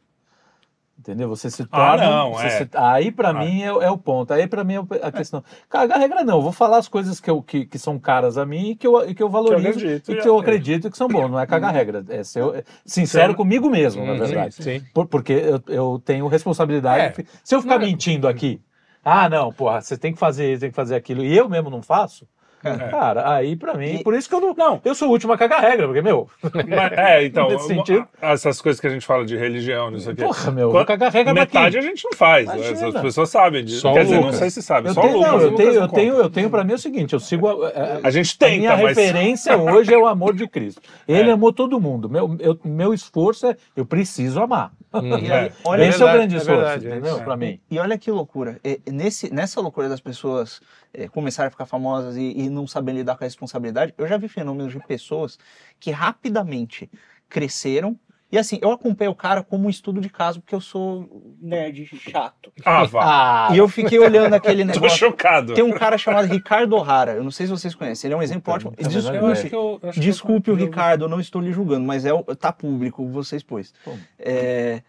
[0.99, 1.29] Entendeu?
[1.29, 2.09] Você se Ah, torna.
[2.09, 2.49] não, você é.
[2.49, 3.33] se- aí pra Ah.
[3.33, 4.33] mim é, é o ponto.
[4.33, 5.41] Aí pra mim é a questão.
[5.69, 6.35] Cagar regra não.
[6.35, 8.85] Eu vou falar as coisas que, eu, que, que são caras a mim e que
[8.85, 11.29] eu, e que eu valorizo acredito, e que eu acredito que são bons.
[11.31, 12.03] Não é cagar regra.
[12.09, 13.37] É ser é sincero Sim.
[13.37, 14.55] comigo mesmo, na Uhum, verdade.
[14.55, 14.81] Sim.
[14.93, 17.21] Por- porque eu, eu tenho responsabilidade.
[17.21, 17.25] É.
[17.45, 18.61] Se eu ficar Não, é- mentindo aqui,
[19.03, 21.69] ah, não, porra, você tem que fazer isso, tem que fazer aquilo, e eu mesmo
[21.69, 22.27] não faço,
[22.63, 22.75] É.
[22.89, 24.53] cara, aí pra mim, E- por isso que eu não.
[24.53, 24.81] Não.
[24.83, 28.07] Eu sou o último a cagar regra, porque, meu, Mas, é, então, Nesse sentido.
[28.21, 30.23] essas coisas que a gente fala de religião, não sei o quê.
[30.23, 31.85] porra, meu, eu Quando- vou cagar regra pra Metade quem?
[31.87, 32.47] a gente não faz.
[32.47, 32.55] né?
[32.57, 32.87] Imagina.
[32.89, 33.81] As pessoas sabem disso.
[33.81, 34.39] Só Quer o dizer, não Lucas.
[34.39, 34.89] sei se sabe.
[34.89, 35.31] Eu só tenho, o Lucas.
[35.31, 37.19] não, o eu Lucas tenho, eu tenho, eu tenho pra mim é o seguinte, eu
[37.19, 38.97] sigo a, a- A gente a tenta, minha mas...
[38.97, 40.81] referência hoje é o amor de Cristo.
[41.07, 41.33] Ele É.
[41.33, 42.09] amou todo mundo.
[42.09, 44.71] Meu, eu- meu esforço é eu preciso amar.
[45.01, 45.51] E aí, É.
[45.63, 47.13] olha, Esse é o verdade, grande é esforço, verdade, é entendeu?
[47.15, 47.23] isso.
[47.23, 47.59] Pra mim.
[47.69, 48.59] E olha que loucura.
[48.63, 50.59] E nesse, nessa loucura das pessoas
[50.93, 54.17] eh, começarem a ficar famosas e, e não saber lidar com a responsabilidade, eu já
[54.17, 55.37] vi fenômenos de pessoas
[55.79, 56.89] que rapidamente
[57.27, 57.97] cresceram.
[58.31, 61.83] E assim, eu acompanhei o cara como um estudo de caso, porque eu sou nerd
[61.97, 62.53] chato.
[62.63, 63.47] Ah, vá.
[63.47, 64.97] Ah, E eu fiquei olhando aquele Tô negócio.
[64.99, 65.55] chocado.
[65.55, 67.13] Tem um cara chamado Ricardo O'Hara.
[67.13, 68.07] Eu não sei se vocês conhecem.
[68.07, 68.69] Ele é um exemplo ótimo.
[68.69, 71.09] Puta, mas Desculpe, eu acho que eu- acho que eu- desculpe o eu- Ricardo, eu
[71.09, 73.73] não estou lhe julgando, mas é, o- tá público, vocês pôs.
[73.83, 73.93] Pô.
[74.19, 74.83] É,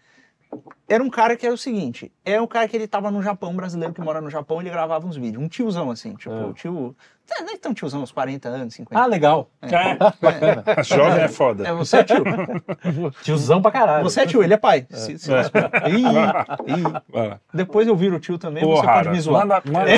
[0.87, 3.51] era um cara que era o seguinte: é um cara que ele tava no Japão,
[3.51, 5.43] um brasileiro que mora no Japão, ele gravava uns vídeos.
[5.43, 6.53] Um tiozão assim, tipo, Ah.
[6.53, 6.95] tio.
[7.29, 9.01] É, Não é tão tiozão, uns 40 anos, 50.
[9.01, 9.49] ah, legal.
[9.61, 9.69] É,
[10.83, 11.67] jovem é foda.
[11.67, 12.23] É, você é tio.
[13.23, 14.03] Tiozão pra caralho.
[14.03, 14.85] Você é tio, ele é pai.
[14.89, 17.01] Se- se- Ih, ih.
[17.09, 17.39] Vai.
[17.53, 19.11] Depois eu viro tio também, O você pode O'Hara.
[19.11, 19.47] me zoar.
[19.47, 19.91] Manda, manda.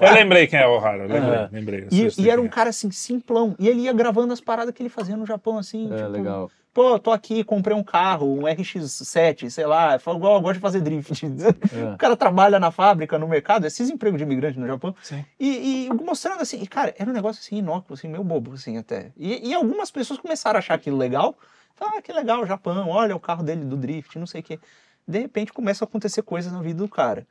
[0.00, 1.06] Eu lembrei quem é o O'Hara.
[1.06, 1.48] Lembrei, É.
[1.50, 1.86] lembrei.
[1.90, 2.48] E, e era um é.
[2.48, 3.54] cara assim, simplão.
[3.58, 5.92] E ele ia gravando as paradas que ele fazia no Japão, assim.
[5.92, 6.50] É, tipo, legal.
[6.74, 9.96] Pô, tô aqui, comprei um carro, um RX7, sei lá.
[9.96, 11.26] Igual eu gosto de fazer drift.
[11.74, 11.94] É.
[11.94, 14.94] O cara trabalha na fábrica, no mercado, esses empregos de imigrante no Japão.
[15.02, 15.24] Sim.
[15.40, 18.76] E, e mostrando assim, e, cara, era um negócio assim, inócuo, assim, meio bobo, assim,
[18.76, 19.12] até.
[19.16, 21.36] E, e algumas pessoas começaram a achar aquilo legal.
[21.80, 24.58] Ah, que legal, Japão, olha o carro dele do drift, não sei o quê.
[25.06, 27.26] De repente começa a acontecer coisas na vida do cara.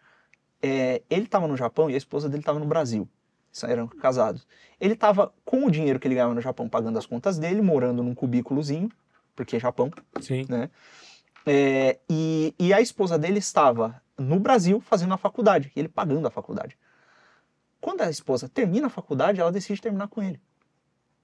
[0.61, 3.07] É, ele tava no Japão e a esposa dele tava no Brasil.
[3.63, 4.47] Eram casados.
[4.80, 8.03] Ele tava com o dinheiro que ele ganhava no Japão pagando as contas dele, morando
[8.03, 8.89] num cubículozinho,
[9.36, 10.45] porque é Japão, Sim.
[10.47, 10.69] né?
[11.45, 16.28] É, e, e a esposa dele estava no Brasil fazendo a faculdade, e ele pagando
[16.28, 16.78] a faculdade.
[17.82, 20.41] Quando a esposa termina a faculdade, ela decide terminar com ele.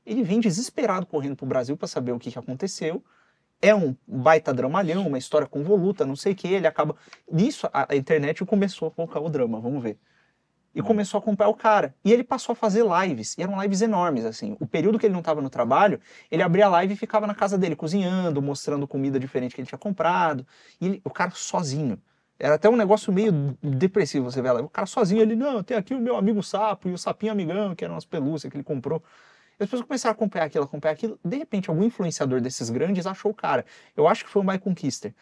[0.06, 3.04] Ele vem desesperado correndo pro Brasil para saber o que, que aconteceu.
[3.62, 6.48] É um baita dramalhão, uma história convoluta, não sei o que.
[6.48, 6.96] Ele acaba.
[7.32, 9.98] Nisso, a, a internet começou a colocar o drama, vamos ver.
[10.76, 11.96] e começou a acompanhar o cara.
[12.04, 14.58] E ele passou a fazer lives, e eram lives enormes, assim.
[14.60, 16.00] O período que ele não estava no trabalho,
[16.32, 19.68] ele abria a live e ficava na casa dele, cozinhando, mostrando comida diferente que ele
[19.68, 20.46] tinha comprado.
[20.82, 22.02] E ele- o cara sozinho.
[22.40, 24.62] Era até um negócio meio depressivo, você vê lá.
[24.62, 27.76] O cara sozinho, ele, não, tem aqui o meu amigo sapo e o sapinho amigão,
[27.76, 29.04] que eram as pelúcias que ele comprou.
[29.60, 31.20] E as pessoas começaram a acompanhar aquilo, acompanhar aquilo.
[31.24, 33.66] De repente, algum influenciador desses grandes achou o cara.
[33.96, 35.14] Eu acho que foi o My Conquister.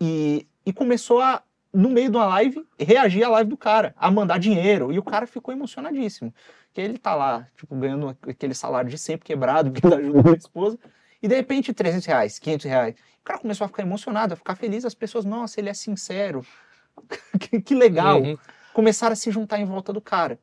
[0.00, 4.10] E, e começou a, no meio de uma live, reagir à live do cara, a
[4.10, 4.92] mandar dinheiro.
[4.92, 6.34] E o cara ficou emocionadíssimo.
[6.72, 10.36] Que ele tá lá, tipo, ganhando aquele salário de sempre quebrado, porque ele ajudou a
[10.36, 10.78] esposa.
[11.22, 12.94] E de repente, 300 reais, 500 reais.
[13.26, 14.84] O cara começou a ficar emocionado, a ficar feliz.
[14.84, 16.46] As pessoas, nossa, ele é sincero.
[17.40, 18.22] que, que legal.
[18.22, 18.38] Uhum.
[18.72, 20.38] Começaram a se juntar em volta do cara.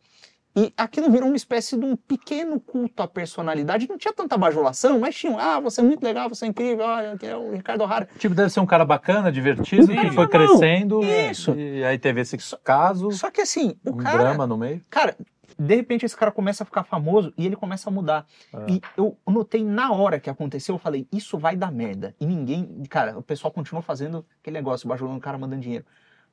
[0.54, 3.88] E aquilo virou uma espécie de um pequeno culto à personalidade.
[3.88, 6.84] Não tinha tanta bajulação, mas tinha, um, ah, você é muito legal, você é incrível,
[6.86, 8.10] olha, que é o Ricardo O'Hara.
[8.20, 11.04] Tipo, deve ser um cara bacana, divertido, que foi Não, crescendo.
[11.06, 11.56] isso.
[11.56, 14.84] E aí teve esse caso, Só que assim, o um cara, drama no meio.
[14.90, 15.16] cara,
[15.58, 18.26] de repente esse cara começa a ficar famoso e ele começa a mudar.
[18.54, 18.72] É.
[18.72, 22.16] E eu notei na hora que aconteceu, eu falei, isso vai dar merda.
[22.20, 25.86] E ninguém, cara, o pessoal continuou fazendo aquele negócio, bajulando o cara, mandando dinheiro.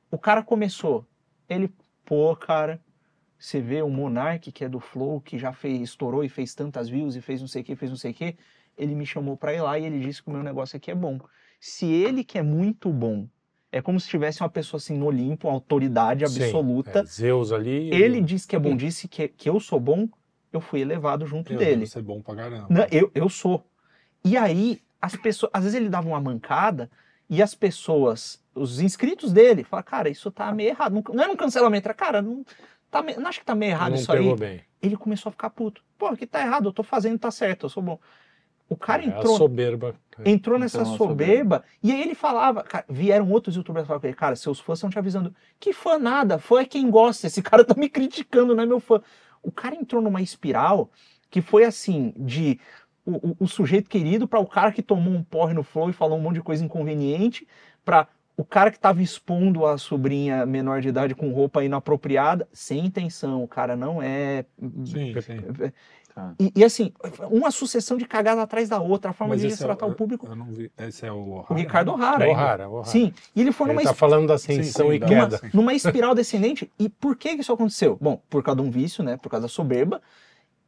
[0.09, 1.05] O cara começou,
[1.47, 1.73] ele,
[2.05, 2.81] pô, cara,
[3.37, 6.87] você vê o Monark, que é do Flow, que já fez, estourou e fez tantas
[6.89, 8.37] views e fez não sei o que, fez não sei o que,
[8.77, 10.95] ele me chamou pra ir lá e ele disse que o meu negócio aqui é
[10.95, 11.19] bom.
[11.59, 13.27] Se ele que é muito bom,
[13.71, 17.51] é como se tivesse uma pessoa assim no Olimpo, uma autoridade Sim, absoluta, é, Zeus
[17.51, 17.93] ali.
[17.93, 20.07] ele disse que é bom, disse que, que eu sou bom,
[20.51, 21.75] eu fui elevado junto Eu dele.
[21.81, 22.67] devo ser bom pra caramba.
[22.69, 23.65] Não, eu, eu sou.
[24.23, 26.89] E aí, as pessoas, às vezes ele dava uma mancada
[27.29, 30.93] e as pessoas, os inscritos dele, falavam, cara, isso tá meio errado.
[30.93, 32.43] Não, não era um cancelamento, era, cara, não,
[32.89, 34.35] tá, me- não acho que tá meio errado não isso aí.
[34.35, 34.61] bem.
[34.81, 35.83] Ele começou a ficar puto.
[35.97, 37.99] Pô, aqui tá errado, eu tô fazendo, tá certo, eu sou bom.
[38.71, 39.95] O cara É, a entrou, soberba.
[40.23, 44.07] entrou nessa Então, uma soberba, e aí ele falava, cara, vieram outros youtubers falar com
[44.07, 47.41] ele, cara, seus fãs estão te avisando, que fã nada, fã é quem gosta, esse
[47.43, 49.01] cara tá me criticando, não é meu fã.
[49.43, 50.89] O cara entrou numa espiral
[51.29, 52.59] que foi assim, de
[53.05, 55.93] o, o- o sujeito querido para o cara que tomou um porre no flow e
[55.93, 57.47] falou um monte de coisa inconveniente,
[57.83, 58.07] para
[58.37, 63.43] o cara que tava expondo a sobrinha menor de idade com roupa inapropriada, sem intenção,
[63.43, 64.45] o cara não é...
[64.85, 65.37] Sim, sim.
[66.13, 66.33] Tá.
[66.39, 66.91] E, e assim,
[67.29, 69.91] uma sucessão de cagada atrás da outra, a forma Mas de esse é tratar o-
[69.91, 70.27] o público.
[70.27, 70.71] Eu não vi.
[70.77, 72.03] Esse é o O O'Hara, Ricardo né?
[72.03, 72.29] O'Hara.
[72.29, 72.85] O'Hara, O'Hara.
[72.87, 75.37] Sim, e ele foi Ele numa, tá falando da ascensão sim, e da- queda.
[75.37, 75.49] sim.
[75.53, 76.71] numa espiral descendente.
[76.77, 77.97] E por que que isso aconteceu?
[78.01, 79.15] Bom, por causa de um vício, né?
[79.17, 80.01] Por causa da soberba.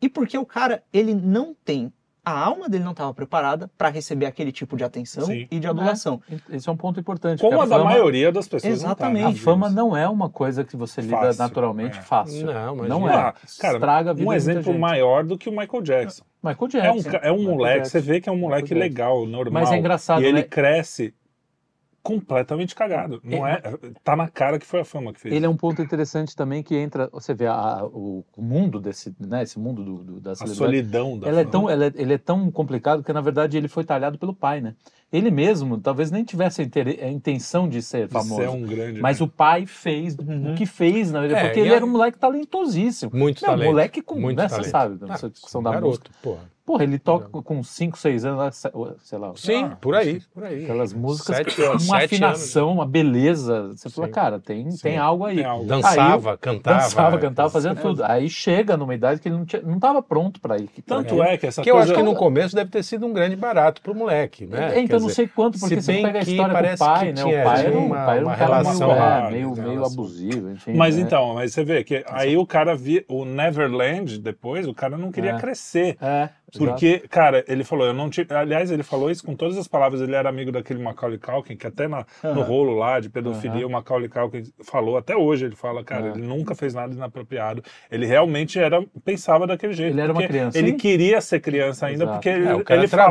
[0.02, 1.92] E porque o cara, ele não tem.
[2.26, 5.46] A alma dele não estava preparada para receber aquele tipo de atenção Sim.
[5.52, 6.22] e de adulação.
[6.50, 7.42] Esse é um ponto importante.
[7.42, 8.72] Como a da fama- maioria das pessoas.
[8.74, 9.22] Exatamente.
[9.24, 12.02] Não A tá, né, fama não é uma coisa que você lida Fácil, naturalmente é.
[12.02, 12.46] fácil.
[12.46, 13.62] Não, mas não Ah, é.
[13.62, 14.80] cara, Estraga a vida Um de muita exemplo gente.
[14.80, 16.24] maior do que o Michael Jackson.
[16.42, 17.18] Michael É um, Jackson.
[17.24, 17.92] é um moleque, Jackson.
[17.92, 18.80] você vê que é um moleque Jackson.
[18.80, 19.62] legal, normal.
[19.64, 20.44] Mas é engraçado, E ele né?
[20.44, 21.14] cresce
[22.04, 23.22] completamente cagado.
[23.24, 23.62] Não é,
[24.04, 25.34] tá na cara que foi a fama que fez.
[25.34, 29.16] Ele é um ponto interessante também que entra, você vê a- o, o mundo desse,
[29.20, 31.52] né, esse mundo do, do, da a solidão da Ela é fama.
[31.52, 34.60] tão, ela é- ele é tão complicado que na verdade ele foi talhado pelo pai,
[34.60, 34.76] né?
[35.14, 39.00] Ele mesmo talvez nem tivesse a, intenção de ser De famoso, ser um grande.
[39.00, 40.52] mas o pai fez Uhum.
[40.54, 43.12] o que fez na verdade, É, porque ele a- era um moleque talentosíssimo.
[43.14, 43.68] Muito Não, talento.
[43.70, 44.72] moleque com, muito né, você talento.
[44.72, 45.82] sabe, Ah, essa um questão da música.
[45.82, 46.54] garoto, porra.
[46.66, 48.66] Porra, ele toca com 5, 6 anos,
[49.04, 50.64] sei lá, Sim, Ah, por aí, por aí.
[50.64, 53.74] aquelas músicas Sete com anos, uma afinação, uma beleza.
[53.76, 54.14] Você fala, Sim.
[54.14, 54.78] cara, tem, Sim.
[54.82, 55.36] tem algo aí.
[55.36, 55.66] Tem algo.
[55.66, 56.80] Dançava, cantava.
[56.80, 57.76] Dançava, cantava, fazia É.
[57.76, 58.02] tudo.
[58.06, 60.70] Aí chega numa idade que ele não, tinha, não tava pronto pra ir.
[60.86, 63.36] Tanto é que essa Que eu acho que no começo deve ter sido um grande
[63.36, 64.78] barato pro moleque, né?
[64.78, 67.14] É, então não sei quanto, porque se você pega a história do pai, né?
[67.14, 69.52] tinha- o pai era um, uma- pai era um uma relação meio, é, rara, meio,
[69.52, 69.94] meio relação.
[69.94, 70.74] abusivo, enfim.
[70.74, 71.02] Mas né?
[71.02, 75.12] então, mas você vê que aí o cara via o Neverland depois, o cara não
[75.12, 75.38] queria É.
[75.40, 75.98] crescer.
[76.02, 78.34] É, Porque, cara, ele falou, eu não tive.
[78.34, 80.02] Aliás, ele falou isso com todas as palavras.
[80.02, 82.44] Ele era amigo daquele Macaulay Culkin, que até na- no Aham.
[82.44, 83.68] rolo lá de pedofilia, Aham.
[83.68, 86.12] o Macaulay Culkin falou, até hoje ele fala, cara, É.
[86.12, 87.64] ele nunca fez nada inapropriado.
[87.92, 89.94] Ele realmente era, pensava daquele jeito.
[89.94, 90.58] Ele era uma criança.
[90.58, 90.78] Ele Sim.
[90.78, 92.18] queria ser criança ainda, Exato.
[92.18, 93.06] porque ele, É, o cara ele falou.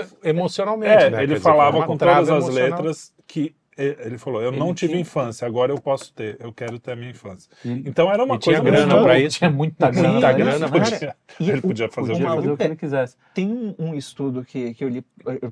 [0.00, 1.18] travou emocionalmente, É, né?
[1.18, 2.54] ele Quer dizer, falava uma com todas as emocional.
[2.70, 3.54] letras que.
[3.76, 6.78] Eh, Ele falou, eu Ele não tive tinha- infância, agora eu posso ter, eu quero
[6.78, 7.50] ter a minha infância.
[7.64, 9.38] E- Então era uma E tinha coisa grana muito- pra isso.
[9.38, 10.08] Tinha muita grana.
[10.12, 13.16] Muita grana, mas- Podia- E ele o- podia fazer Podia fazer o que ele quisesse.
[13.34, 15.04] Tem um, um estudo que, que eu li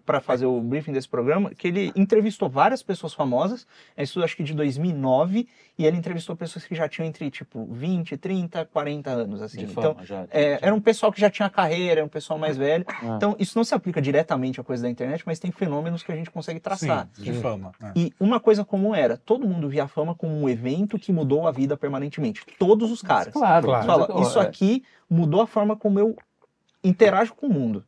[0.05, 3.67] para fazer o briefing desse programa, que ele entrevistou várias pessoas famosas,
[3.97, 5.49] é um estudo acho que de 2009,
[5.81, 9.65] e ele entrevistou pessoas que já tinham entre, tipo, 20, 30, 40 anos, assim.
[9.65, 10.27] De Então, fama, já.
[10.31, 12.85] é, era um pessoal que já tinha carreira, era um pessoal mais velho.
[12.87, 13.15] Ah.
[13.17, 16.15] Então, isso não se aplica diretamente à coisa da internet, mas tem fenômenos que a
[16.15, 17.09] gente consegue traçar.
[17.15, 17.73] Sim, de fama.
[17.83, 17.93] é.
[17.97, 21.49] E uma coisa comum era, todo mundo via a fama como um evento que mudou
[21.49, 22.45] a vida permanentemente.
[22.59, 23.33] Todos os caras.
[23.33, 23.65] Claro.
[23.65, 23.87] Claro.
[23.87, 26.15] Fala, Mas, isso é, aqui mudou a forma como eu
[26.85, 27.85] interajo com o mundo.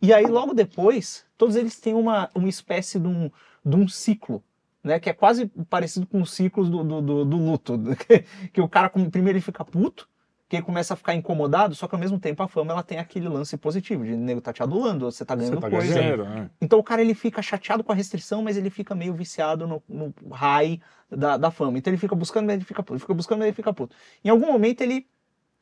[0.00, 3.30] E aí, logo depois, todos eles têm uma, uma espécie de um,
[3.64, 4.42] de um ciclo
[4.84, 5.00] né?
[5.00, 7.80] Que é quase parecido com os ciclos do, do, do, do luto.
[8.06, 10.08] Que, que o cara, primeiro, ele fica puto,
[10.48, 12.98] que ele começa a ficar incomodado, só que ao mesmo tempo a fama ela tem
[12.98, 15.94] aquele lance positivo, de o nego tá te adulando, você tá Você ganhando tá coisa.
[15.94, 16.50] ganhando né?
[16.60, 19.82] Então o cara ele fica chateado com a restrição, mas ele fica meio viciado no,
[19.88, 20.80] no high
[21.10, 21.78] da, da fama.
[21.78, 23.96] Então ele fica buscando, mas ele fica puto, ele fica buscando, mas ele fica puto.
[24.22, 25.06] Em algum momento ele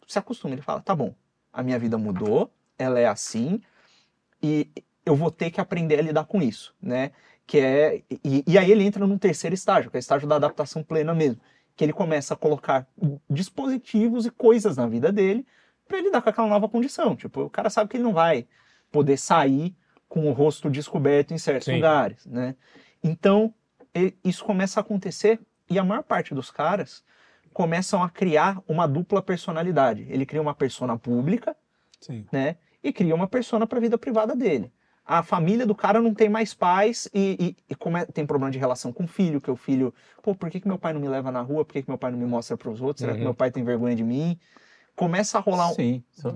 [0.07, 1.15] se acostuma, ele fala, tá bom,
[1.53, 3.61] a minha vida mudou, ela é assim,
[4.43, 4.69] e
[5.07, 7.13] eu vou ter que aprender a lidar com isso, né?
[7.53, 10.37] Que é, e, e aí ele entra num terceiro estágio, que é o estágio da
[10.37, 11.39] adaptação plena mesmo,
[11.77, 12.89] que ele começa a colocar
[13.29, 15.47] dispositivos e coisas na vida dele
[15.87, 17.15] para ele lidar com aquela nova condição.
[17.15, 18.47] Tipo, o cara sabe que ele não vai
[18.91, 19.77] poder sair
[20.09, 21.75] com o rosto descoberto em certos Sim.
[21.75, 22.57] lugares, né?
[23.05, 23.53] Então,
[23.95, 25.39] e- isso começa a acontecer
[25.69, 27.05] e a maior parte dos caras
[27.53, 30.07] começam a criar uma dupla personalidade.
[30.09, 31.55] Ele cria uma persona pública,
[32.01, 32.25] Sim.
[32.33, 32.57] né?
[32.83, 34.73] E cria uma persona para a vida privada dele.
[35.05, 38.59] A família do cara não tem mais pais e, e- e come- tem problema de
[38.59, 39.93] relação com o filho, que o filho,
[40.23, 41.65] pô, por que, que meu pai não me leva na rua?
[41.65, 43.01] Por que, que meu pai não me mostra para os outros?
[43.01, 43.25] Será que Uhum.
[43.25, 44.39] meu pai tem vergonha de mim?
[44.95, 45.75] Começa a rolar um.
[45.75, 46.05] Sim.
[46.13, 46.35] Só-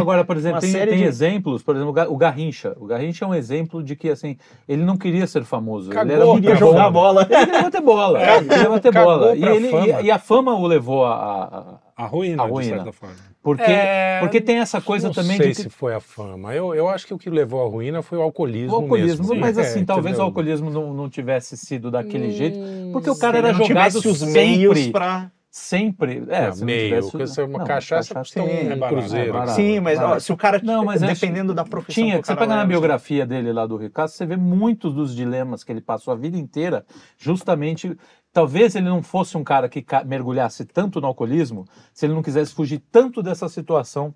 [0.00, 2.74] Agora, por exemplo, tem, tem de- exemplos, por exemplo, o Ga- o Garrincha.
[2.80, 5.90] O Garrincha é um exemplo de que, assim, ele não queria ser famoso.
[5.90, 7.26] Cagou ele era Queria jogar bola.
[7.30, 8.18] Ele queria bater bola.
[8.24, 9.36] É, ele queria bater cagou bola.
[9.36, 11.14] E, ele- e a fama o levou a.
[11.14, 13.16] a- a- A ruína, de certa forma.
[13.42, 15.62] porque, É, porque tem essa coisa não também sei de que.
[15.62, 16.54] se foi a fama.
[16.54, 18.72] Eu, eu acho que o que levou à ruína foi o alcoolismo.
[18.72, 19.40] O alcoolismo, mesmo.
[19.40, 20.20] mas É, assim, talvez entendeu?
[20.24, 22.58] o alcoolismo não, não tivesse sido daquele Hum, jeito,
[22.92, 25.30] porque o cara era não jogado os meios para.
[25.50, 28.38] Sempre, é, Ah, se não meio, tivesse- porque isso é uma não, cachaça um, sim,
[28.40, 29.28] é um barato, cruzeiro.
[29.28, 29.52] é barato.
[29.52, 32.04] Sim, mas ó, se o cara, Não, mas acho- dependendo da profissão.
[32.04, 35.64] Tinha, que você pega na biografia dele lá do Ricardo, você vê muitos dos dilemas
[35.64, 36.84] que ele passou a vida inteira,
[37.18, 37.96] justamente.
[38.32, 42.54] Talvez ele não fosse um cara que mergulhasse tanto no alcoolismo, se ele não quisesse
[42.54, 44.14] fugir tanto dessa situação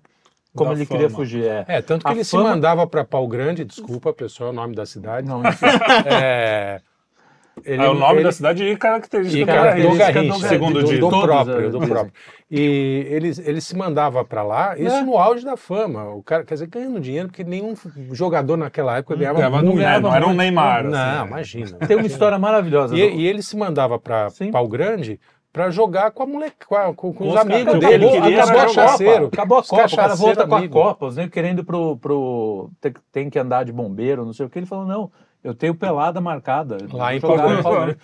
[0.55, 1.17] como Da ele queria fama.
[1.19, 1.43] fugir.
[1.43, 1.65] É.
[1.67, 4.55] É, tanto que A ele fama- se mandava para Pau Grande, desculpa, pessoal, é o
[4.55, 5.27] nome da cidade.
[5.27, 5.41] Não,
[6.05, 6.79] É,
[7.63, 9.97] ele- é o nome ele- da cidade e característica E do cara, do Garrincha.
[9.97, 11.87] característica Garrincha, segundo do, do próprio, é, do dizem.
[11.87, 12.13] próprio.
[12.51, 15.01] E ele, ele se mandava para lá, isso É.
[15.03, 16.09] no auge da fama.
[16.13, 17.73] O cara, quer dizer, ganhando dinheiro, porque nenhum
[18.11, 19.75] jogador naquela época ganhava, Ganhava muito.
[19.77, 20.33] no- é, não era um.
[20.33, 20.83] Neymar.
[20.83, 21.77] Não, assim, imagina.
[21.87, 22.95] Tem uma história maravilhosa.
[22.95, 24.27] E, do- e ele se mandava para.
[24.51, 25.19] Pau Grande
[25.51, 27.79] para jogar com a moleque, com, a- com- com os os amigos caras.
[27.79, 27.93] dele.
[27.93, 29.25] Ele Ele queria queria jogar ser cachaceiro.
[29.27, 30.73] Acabou a Copa, o cara volta com a amigo.
[30.73, 34.45] Copa, os negros querendo ir pro, pro tem, tem que andar de bombeiro, não sei
[34.45, 34.59] o que.
[34.59, 35.09] Ele falou, não,
[35.45, 36.77] eu tenho pelada marcada.
[36.91, 37.19] Lá em.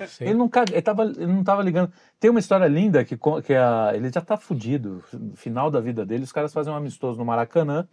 [0.07, 0.23] Sim.
[0.25, 1.91] Ele não, caga- ele, tava, ele não tava ligando.
[2.19, 5.03] Tem uma história linda que, que a, ele já tá fudido.
[5.13, 7.87] No final da vida dele, os caras fazem um amistoso no Maracanã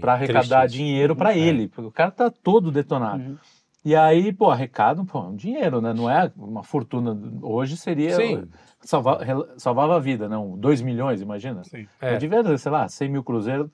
[0.00, 0.76] para arrecadar triste.
[0.76, 1.38] dinheiro para É.
[1.38, 1.68] ele.
[1.68, 3.22] Porque o cara tá todo detonado.
[3.22, 3.36] Uhum.
[3.84, 5.92] E aí, pô, arrecado, pô, é um dinheiro, né?
[5.92, 7.18] Não é uma fortuna.
[7.42, 8.14] Hoje seria.
[8.14, 8.44] Sim.
[8.82, 10.56] salva- rel- salvava a vida, não?
[10.56, 11.64] 2 milhões, imagina.
[11.64, 11.86] Sim.
[12.00, 12.14] É.
[12.14, 12.16] É.
[12.16, 13.68] devia, sei lá, 100 mil cruzeiros.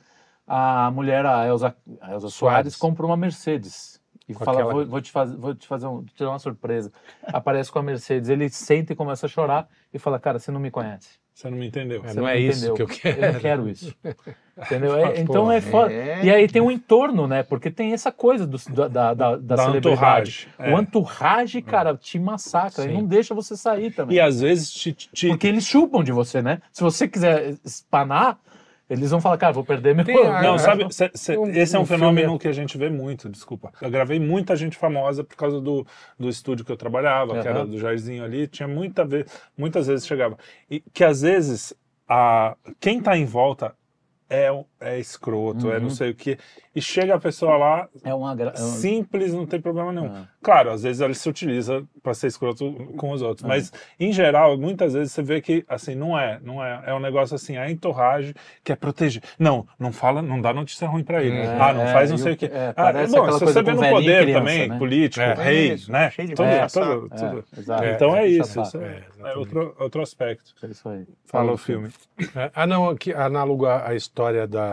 [0.47, 2.77] A mulher, a Elza, a Elza Soares, Soares.
[2.77, 3.98] compra uma Mercedes.
[4.29, 6.39] E Com fala, aquela- vou, vou te fazer, vou te fazer um, te tirar uma
[6.39, 6.93] surpresa.
[7.27, 8.29] Aparece com a Mercedes.
[8.29, 11.09] Ele senta e começa a chorar e fala, cara, você não me conhece.
[11.33, 12.03] Você não me entendeu.
[12.05, 12.75] É, Você não não é isso entendeu.
[12.75, 13.21] que eu quero.
[13.25, 13.95] Eu não quero isso.
[14.61, 14.97] Entendeu?
[14.97, 15.93] É- então é foda.
[15.93, 16.25] é.
[16.25, 17.45] E aí tem um entorno, né?
[17.45, 19.79] Porque tem essa coisa do, da, da, da, da Da celebridade.
[19.79, 20.75] entourage, é.
[20.75, 22.95] O entourage, cara, te massacra e Sim.
[22.95, 24.17] não deixa você sair também.
[24.17, 26.61] E às vezes te, te- Porque eles chupam de você, né?
[26.73, 28.37] Se você quiser espanar,
[28.89, 30.05] eles vão falar, cara, vou perder meu.
[30.05, 32.49] Tem a- Não, Ah, sabe, cê- cê- um- esse é um, um fenômeno filme- que
[32.49, 33.73] a gente vê muito, desculpa.
[33.81, 35.87] Eu gravei muita gente famosa por causa do,
[36.19, 39.27] do estúdio que eu trabalhava, que era do Jairzinho ali, tinha muita vez,
[39.57, 40.37] muitas vezes chegava.
[40.71, 41.75] E que às vezes
[42.09, 43.75] a, quem tá em volta
[44.31, 44.49] é,
[44.81, 45.91] é escroto, é não Uhum.
[45.91, 46.39] sei o quê,
[46.75, 48.35] e chega a pessoa lá, É uma.
[48.35, 50.07] gra- é simples, não tem problema nenhum.
[50.15, 50.29] Ah.
[50.41, 53.49] Claro, às vezes ele se utiliza para ser escroto com os outros, Ah.
[53.49, 57.01] mas em geral, muitas vezes você vê que assim não é, não é, é um
[57.01, 59.23] negócio assim, a entorragem que é proteger.
[59.39, 61.37] Não, não fala, não dá notícia ruim para ele.
[61.39, 62.47] É, ah, não é, faz não sei o- o quê.
[62.53, 64.79] é, ah, bom, se você vê no poder criança, também, né?
[64.79, 65.35] político, É.
[65.35, 66.11] rei, Isso, né?
[66.11, 67.09] cheio de Tudo, tudo,
[67.55, 67.73] tudo.
[67.83, 67.89] É.
[67.91, 70.55] É, então é isso, isso é, É, é outro, outro aspecto.
[70.63, 71.05] É isso aí.
[71.27, 71.89] Fala o filme.
[72.37, 74.68] É, Ah, não, aqui, análogo à história da,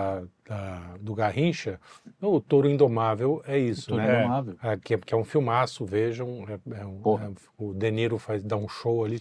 [0.47, 1.79] da- do Garrincha,
[2.21, 4.19] o Touro Indomável é isso, Tudo né?
[4.19, 4.55] indomável.
[4.63, 6.45] É, que, é, que é um filmaço, vejam.
[6.49, 9.19] é- é um- é- o De Niro faz, dá um show ali.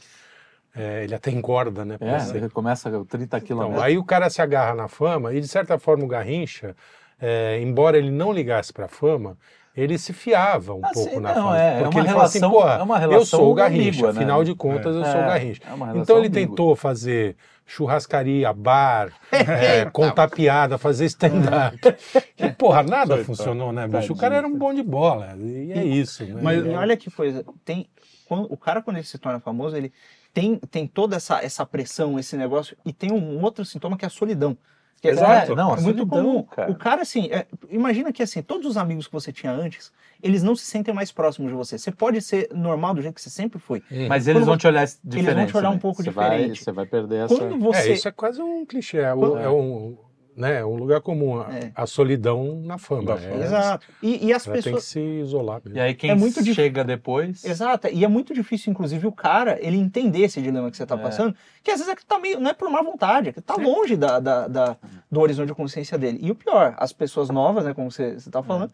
[0.77, 1.97] é, ele até engorda, né?
[2.01, 2.37] É, ser.
[2.39, 3.81] ele começa com 30 Então, quilômetros.
[3.81, 6.75] aí o cara se agarra na fama e, de certa forma, o Garrincha,
[7.20, 9.39] é, embora ele não ligasse para a fama,
[9.77, 11.61] ele se fiava um Ah, pouco sim, na não, fama.
[11.62, 14.03] é, é porque uma ele fala assim, relação- "Porra, é eu relação sou o Garrincha,
[14.03, 14.11] né?
[14.11, 15.61] afinal de contas, eu sou o É, Garrincha.
[15.62, 16.49] é relação Então ele ambígua.
[16.49, 17.37] tentou fazer
[17.67, 21.79] churrascaria, bar, é, contar piada, fazer stand-up.
[22.37, 23.25] E, porra, nada Coitado.
[23.25, 24.12] funcionou, né, bicho?
[24.12, 25.35] O cara era um bom de bola.
[25.39, 26.41] E é isso, né?
[26.43, 27.89] Mas- E olha que coisa, tem
[28.27, 29.93] quando, o cara quando ele se torna famoso, ele
[30.33, 34.09] tem, tem toda essa, essa pressão, esse negócio, e tem um outro sintoma que é
[34.09, 34.57] a solidão.
[35.05, 35.52] Que é, Exato.
[35.52, 36.42] É, não, é muito solidão, comum.
[36.44, 36.70] cara.
[36.70, 39.92] O cara, assim, é, imagina que assim, todos os amigos que você tinha antes,
[40.22, 41.76] eles não se sentem mais próximos de você.
[41.76, 43.82] Você pode ser normal do jeito que você sempre foi.
[44.09, 45.34] Mas eles Quando vão te olhar diferente.
[45.36, 45.78] vão te olhar um né?
[45.78, 46.64] pouco Você vai- diferente.
[46.64, 47.36] Você vai perder essa.
[47.36, 47.90] Quando você.
[47.90, 48.96] É, isso é quase um clichê.
[48.96, 49.94] É, o- é um,
[50.37, 51.41] né, um lugar comum.
[51.41, 51.72] A, É.
[51.74, 53.05] a solidão na fama.
[53.05, 53.45] Da é, fama.
[53.45, 53.87] Exato.
[54.03, 54.85] E, e as Ela tem que pessoas.
[54.85, 55.78] se isolar mesmo.
[55.78, 57.45] E aí quem É muito dif- chega depois.
[57.45, 57.89] Exato.
[57.89, 60.99] E é muito difícil, inclusive, o cara ele entender esse dilema que você tá É.
[60.99, 63.41] passando, que às vezes é que tá meio, não é por má vontade, é que
[63.41, 64.76] tá longe da, da, da-
[65.11, 66.18] do horizonte de consciência dele.
[66.20, 68.72] E o pior, as pessoas novas, né, como você, você tá falando,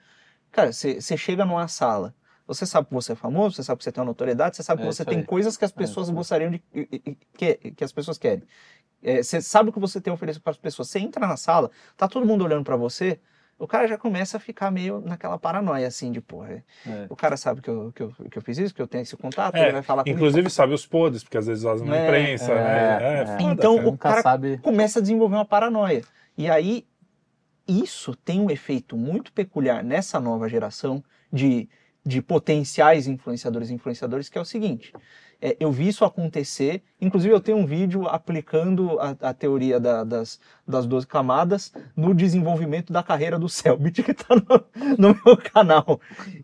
[0.50, 2.14] cara, você, chega numa sala,
[2.46, 4.82] você sabe que você é famoso, você sabe que você tem uma notoriedade, você sabe
[4.82, 5.24] É que você tem aí.
[5.24, 6.60] coisas que as pessoas gostariam de.
[7.36, 8.42] que, que as pessoas querem.
[9.02, 10.88] É, você sabe o que você tem a oferecer para as pessoas.
[10.88, 13.18] Você entra na sala, tá todo mundo olhando para você,
[13.58, 16.64] o cara já começa a ficar meio naquela paranoia, assim, de porra.
[16.86, 17.06] É.
[17.10, 19.16] O cara sabe que eu, que, eu, que eu fiz isso, que eu tenho esse
[19.16, 20.18] contato, É, ele vai falar comigo.
[20.18, 23.20] Inclusive sabe os podres, porque às vezes vazam na É, imprensa, né?
[23.22, 23.86] É, foda, Então, cara.
[23.86, 24.58] o Nunca cara sabe.
[24.58, 26.02] começa a desenvolver uma paranoia.
[26.38, 26.86] E aí,
[27.68, 31.68] isso tem um efeito muito peculiar nessa nova geração de,
[32.04, 34.92] de potenciais influenciadores e influenciadores, que é o seguinte.
[35.42, 40.04] É, eu vi isso acontecer, inclusive eu tenho um vídeo aplicando a, a teoria da-
[40.04, 44.64] das, das 12 camadas no desenvolvimento da carreira do Selbit, que está no,
[44.98, 46.00] no meu canal,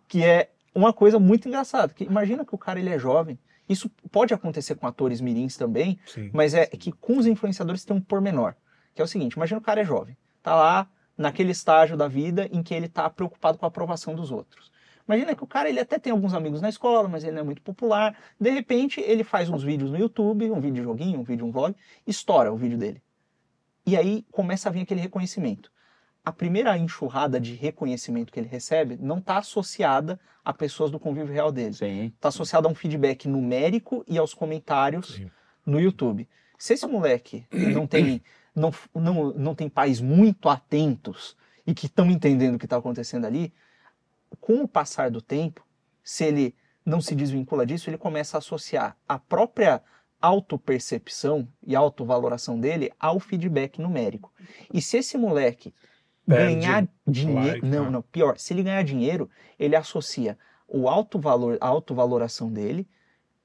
[0.09, 3.39] que é uma coisa muito engraçada, que imagina que o cara ele é jovem,
[3.69, 6.31] isso pode acontecer com atores mirins também, Sim.
[6.33, 8.55] mas é que com os influenciadores tem um pormenor,
[8.95, 10.89] que é o seguinte, imagina o cara é jovem, tá lá
[11.19, 14.71] naquele estágio da vida em que ele tá preocupado com a aprovação dos outros.
[15.09, 17.45] Imagina que o cara ele até tem alguns amigos na escola, mas ele não é
[17.45, 18.17] muito popular.
[18.41, 21.75] De repente, ele faz uns vídeos no YouTube, um vídeo joguinho, um vídeo, um vlog,
[22.07, 23.01] estoura o vídeo dele.
[23.87, 25.71] E aí começa a vir aquele reconhecimento.
[26.25, 31.33] A primeira enxurrada de reconhecimento que ele recebe não está associada a pessoas do convívio
[31.33, 35.31] real dele está associado a um feedback numérico e aos comentários Sim.
[35.65, 36.29] no YouTube.
[36.59, 38.21] Se esse moleque não tem,
[38.55, 43.25] não, não, não tem pais muito atentos e que estão entendendo o que está acontecendo
[43.25, 43.53] ali,
[44.41, 45.65] com o passar do tempo,
[46.03, 49.83] se ele não se desvincula disso, ele começa a associar a própria
[50.51, 54.33] autopercepção e autovaloração dele ao feedback numérico.
[54.73, 55.75] E se esse moleque
[56.27, 57.47] Perde ganhar dinheiro.
[57.49, 57.91] like, não, né?
[57.91, 58.39] não, pior.
[58.39, 59.29] Se ele ganhar dinheiro,
[59.59, 60.37] ele associa
[60.69, 62.89] o alto valor, a autovaloração dele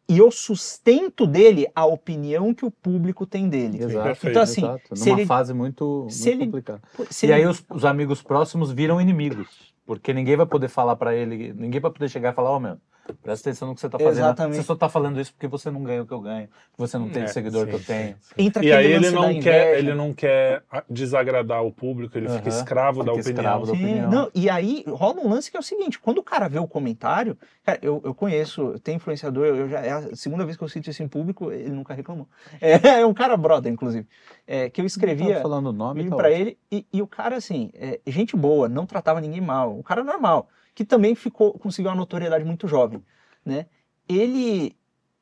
[0.10, 3.84] e o sustento dele à opinião que o público tem dele.
[3.84, 4.04] Exato.
[4.04, 4.32] perfeito.
[4.32, 4.96] Então, assim, Exato.
[4.96, 6.82] se Numa ele- fase muito, se muito ele- complicada.
[7.10, 9.71] Se E ele- aí os, os amigos próximos viram inimigos.
[9.86, 12.78] Porque ninguém vai poder falar pra ele, ninguém vai poder chegar e falar, ó meu,
[13.24, 14.26] presta atenção no que você tá fazendo.
[14.26, 14.56] Exatamente.
[14.58, 17.10] Você só tá falando isso porque você não ganha o que eu ganho, você não
[17.10, 18.16] tem É, o seguidor sim, que eu tenho.
[18.20, 18.52] sim.
[18.62, 22.60] E aí ele da não, quer, ele não quer desagradar o público, ele fica Aham.
[22.60, 23.42] escravo da Fica opinião.
[23.42, 24.12] escravo da opinião.
[24.12, 26.68] não, e aí rola um lance que é o seguinte: quando o cara vê o
[26.68, 30.70] comentário, cara, eu, eu conheço, tem influenciador, eu já, é a segunda vez que eu
[30.70, 32.28] cito isso em público, ele nunca reclamou.
[32.62, 34.08] É, é um cara brother, inclusive,
[34.48, 35.36] é, que eu escrevia.
[35.36, 36.28] tá falando o nome, tá ótimo.
[36.30, 40.04] ele e, e o cara assim é, gente boa não tratava ninguém mal o cara
[40.04, 43.04] normal que também ficou conseguiu uma notoriedade muito jovem
[43.46, 43.68] né
[44.10, 44.76] ele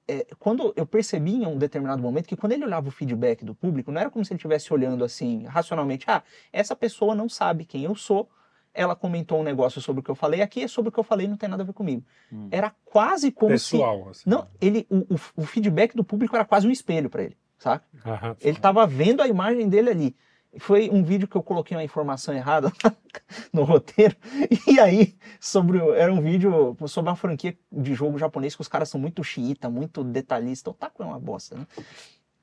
[0.07, 3.53] é, quando eu percebi em um determinado momento que quando ele olhava o feedback do
[3.53, 7.65] público não era como se ele estivesse olhando assim racionalmente ah essa pessoa não sabe
[7.65, 8.27] quem eu sou
[8.73, 11.03] ela comentou um negócio sobre o que eu falei aqui é sobre o que eu
[11.03, 12.47] falei não tem nada a ver comigo Hum.
[12.51, 14.09] era quase como se Pessoal.
[14.09, 14.29] assim.
[14.29, 17.85] não ele o, o, o feedback do público era quase um espelho para ele saca
[18.05, 18.35] Aham.
[18.41, 20.15] ele estava vendo a imagem dele ali.
[20.57, 22.71] Foi um vídeo que eu coloquei uma informação errada
[23.53, 24.15] no roteiro.
[24.65, 28.89] E aí, sobre era um vídeo sobre uma franquia de jogo japonês que os caras
[28.89, 30.71] são muito xiita, muito detalhista.
[30.71, 31.67] O taco é uma bosta, né?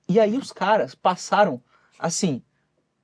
[0.08, 1.60] E aí os caras passaram,
[1.98, 2.42] assim,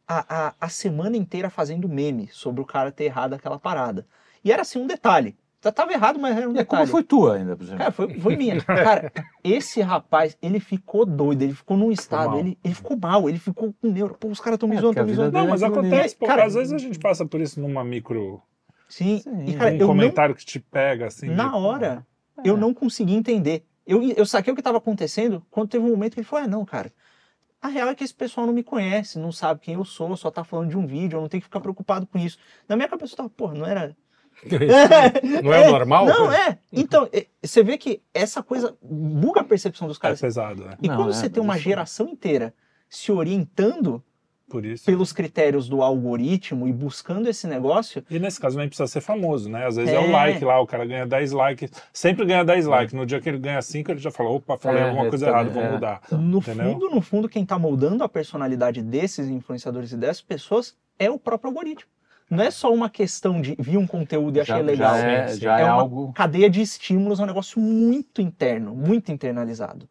[0.06, 4.06] a, a, a semana inteira fazendo meme sobre o cara ter errado aquela parada.
[4.44, 5.36] E era assim um detalhe.
[5.62, 6.90] Já tava errado, mas era um E é como detalhe.
[6.90, 7.78] foi tua ainda, por exemplo.
[7.78, 8.60] Cara, foi, foi minha.
[8.62, 9.12] Cara,
[9.44, 13.72] esse rapaz, ele ficou doido, ele ficou num estado, ele, ele ficou mal, ele ficou
[13.80, 14.16] com neuro.
[14.18, 15.38] Pô, os caras estão me É, zoando, estão a me vida zoando.
[15.38, 18.42] Não, mas ali- acontece, pô, Cara, às vezes a gente passa por isso numa micro.
[18.88, 21.28] Sim, Sim, e cara, um eu não, comentário que te pega, assim.
[21.28, 22.06] na de- hora,
[22.44, 22.48] É.
[22.48, 23.64] eu não consegui entender.
[23.86, 26.48] Eu, eu saquei o que estava acontecendo quando teve um momento que ele falou: ah,
[26.48, 26.92] não, cara.
[27.60, 30.30] A real é que esse pessoal não me conhece, não sabe quem eu sou, só
[30.32, 32.36] tá falando de um vídeo, eu não tenho que ficar preocupado com isso.
[32.68, 33.96] Na minha cabeça eu tava, porra, não era.
[35.42, 36.06] Não é o normal?
[36.06, 36.58] Não, é.
[36.72, 40.20] Então, é, você vê que essa coisa buga a percepção dos É caras.
[40.20, 40.76] pesado, né?
[40.82, 42.52] E Não, quando é, você tem uma geração inteira
[42.88, 44.02] se orientando
[44.48, 44.84] Por isso.
[44.84, 49.48] pelos critérios do algoritmo e buscando esse negócio, E nesse caso nem precisa ser famoso,
[49.48, 49.66] né?
[49.66, 50.00] Às vezes é, É.
[50.00, 52.92] o like lá, o cara ganha 10 likes, sempre ganha 10 likes.
[52.94, 55.48] No dia que ele ganha 5, ele já fala, opa, falei É, alguma coisa errada,
[55.50, 55.70] vou é.
[55.72, 56.00] mudar.
[56.10, 56.72] no Entendeu?
[56.72, 61.18] fundo, no fundo, quem está moldando a personalidade desses influenciadores e dessas pessoas é o
[61.18, 61.90] próprio algoritmo.
[62.32, 64.94] Não é só uma questão de vi um conteúdo e achei já, legal.
[64.94, 66.12] já é, já é, É uma algo.
[66.14, 69.86] Cadeia de estímulos é um negócio muito interno, muito internalizado.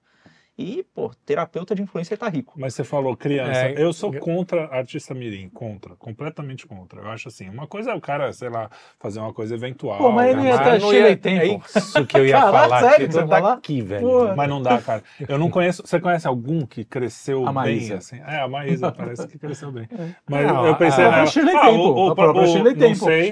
[0.61, 2.53] E, pô, terapeuta de influencer tá rico.
[2.55, 3.51] Mas você falou criança.
[3.67, 7.01] É, eu sou eu- contra artista mirim, contra, completamente contra.
[7.01, 8.69] Eu acho assim, uma coisa é o cara, sei lá,
[8.99, 9.97] fazer uma coisa eventual.
[9.97, 11.63] Pô, mas ele ia não cheio ia- de tempo.
[11.75, 12.79] É isso que eu ia Caralho, falar.
[12.81, 13.53] sério que que você tá lá?
[13.53, 14.07] aqui, velho.
[14.07, 14.35] Pô.
[14.35, 15.03] mas não dá, cara.
[15.27, 15.81] Eu não conheço.
[15.85, 17.95] Você conhece algum que cresceu A bem Maísa.
[17.97, 18.19] assim?
[18.27, 19.87] É, a Maísa parece que cresceu bem.
[20.29, 21.23] Mas Não, eu pensei a- nela.
[21.23, 22.47] a Shirley ah, Temple, o, o, a própria o-.
[22.47, 23.31] Shirley eu não Temple, sei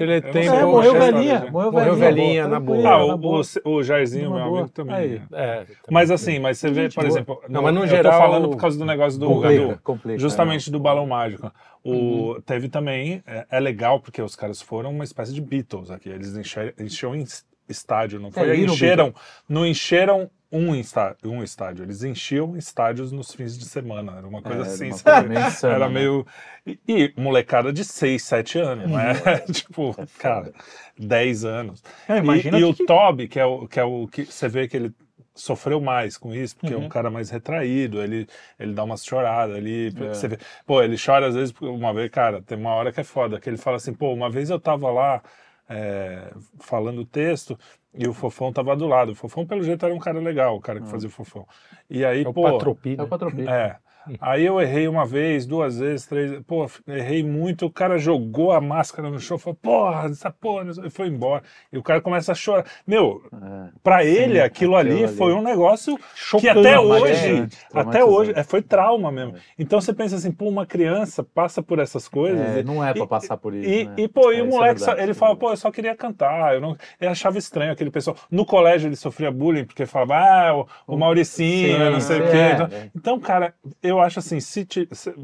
[0.50, 1.50] É, morreu é velhinha.
[1.50, 2.88] Morreu velhinha, na boa.
[2.88, 5.10] Ah, o, o, o Jairzinho, meu amigo também.
[5.10, 5.22] Né?
[5.32, 7.19] É, Mas assim, mas você vê, por boa.
[7.20, 10.18] Exemplo, Não, mas no eu geral- tô falando por causa do negócio do, Complica, complica,
[10.18, 11.52] justamente do balão mágico.
[11.82, 11.92] O
[12.34, 12.40] Uhum.
[12.42, 16.08] teve também é, é legal porque os caras foram uma espécie de Beatles aqui.
[16.08, 17.24] Eles encheram, em
[17.68, 18.50] estádio, não foi?
[18.50, 19.14] É, encheram,
[19.48, 21.84] não encheram um estádio, um estádio.
[21.84, 24.16] Eles enchiam estádios nos fins de semana.
[24.18, 24.88] Era uma coisa É, assim.
[24.88, 25.34] uma sabe?
[25.62, 25.94] Era né?
[25.94, 26.26] meio
[26.66, 29.12] e, e molecada de 6, 7 anos, né?
[29.52, 30.52] tipo, cara,
[30.98, 31.82] 10 anos.
[32.08, 34.08] É, E- imagina e, o o que que- Toby, que é o, que é o
[34.08, 34.92] que você vê que ele
[35.40, 36.84] sofreu mais com isso, porque é Uhum.
[36.84, 38.26] um cara mais retraído, ele,
[38.58, 39.88] ele dá umas choradas ali.
[39.96, 40.14] É.
[40.14, 43.00] Você vê, pô, ele chora às vezes, porque uma vez, cara, tem uma hora que
[43.00, 45.22] é foda, que ele fala assim, pô, uma vez eu tava lá
[45.68, 47.58] é, falando o texto
[47.94, 49.12] e o Fofão tava do lado.
[49.12, 51.46] O Fofão, pelo jeito, era um cara legal, o cara que fazia o Fofão.
[51.88, 52.42] E aí, É o pô.
[52.42, 53.02] Patropi, É né?
[53.02, 53.48] o Patropi.
[53.48, 53.78] É.
[54.20, 56.40] Aí eu errei uma vez, duas vezes, três.
[56.46, 57.66] Pô, errei muito.
[57.66, 61.08] O cara jogou a máscara no chão, falou, porra, essa porra, não sei", e foi
[61.08, 61.42] embora.
[61.72, 62.64] E o cara começa a chorar.
[62.86, 63.68] Meu, É.
[63.82, 65.16] pra ele, aquilo, aquilo ali, ali.
[65.16, 69.34] foi um negócio que Chocante, até hoje, até hoje, é, foi trauma mesmo.
[69.58, 72.40] Então você pensa assim, pô, uma criança passa por essas coisas.
[72.56, 73.68] É, e- não é pra e- passar por isso.
[73.68, 73.94] e, né?
[73.96, 75.94] e, pô, e É, o é moleque, só- ele é fala, pô, eu só queria
[75.94, 76.54] cantar.
[76.54, 78.16] Eu não, ele achava estranho aquele pessoal.
[78.30, 82.24] No colégio ele sofria bullying, porque falava, ah, o, o Mauricinho, Sim, não sei o
[82.24, 82.36] é, quê.
[82.36, 82.52] é.
[82.54, 83.54] Então, então, cara,
[83.90, 85.14] eu acho assim, se, ti- se-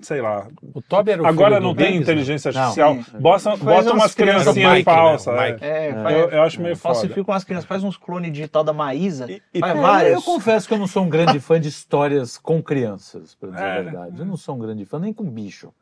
[0.00, 2.60] sei lá, O Toby era o agora filho não do tem Biggs, inteligência Não.
[2.60, 3.18] artificial, Sim.
[3.18, 4.82] bota, bota umas criancinhas né?
[4.82, 5.34] falsas.
[5.34, 5.56] O é.
[5.60, 6.94] É, Eu, eu acho meio foda.
[6.94, 10.12] falsifica umas crianças, faz uns clones digital da Maísa, E- e- faz É, várias.
[10.14, 13.62] Eu confesso que eu não sou um grande fã de histórias com crianças, pra dizer
[13.62, 13.70] É.
[13.78, 14.18] a verdade.
[14.20, 15.72] Eu não sou um grande fã, nem com bicho.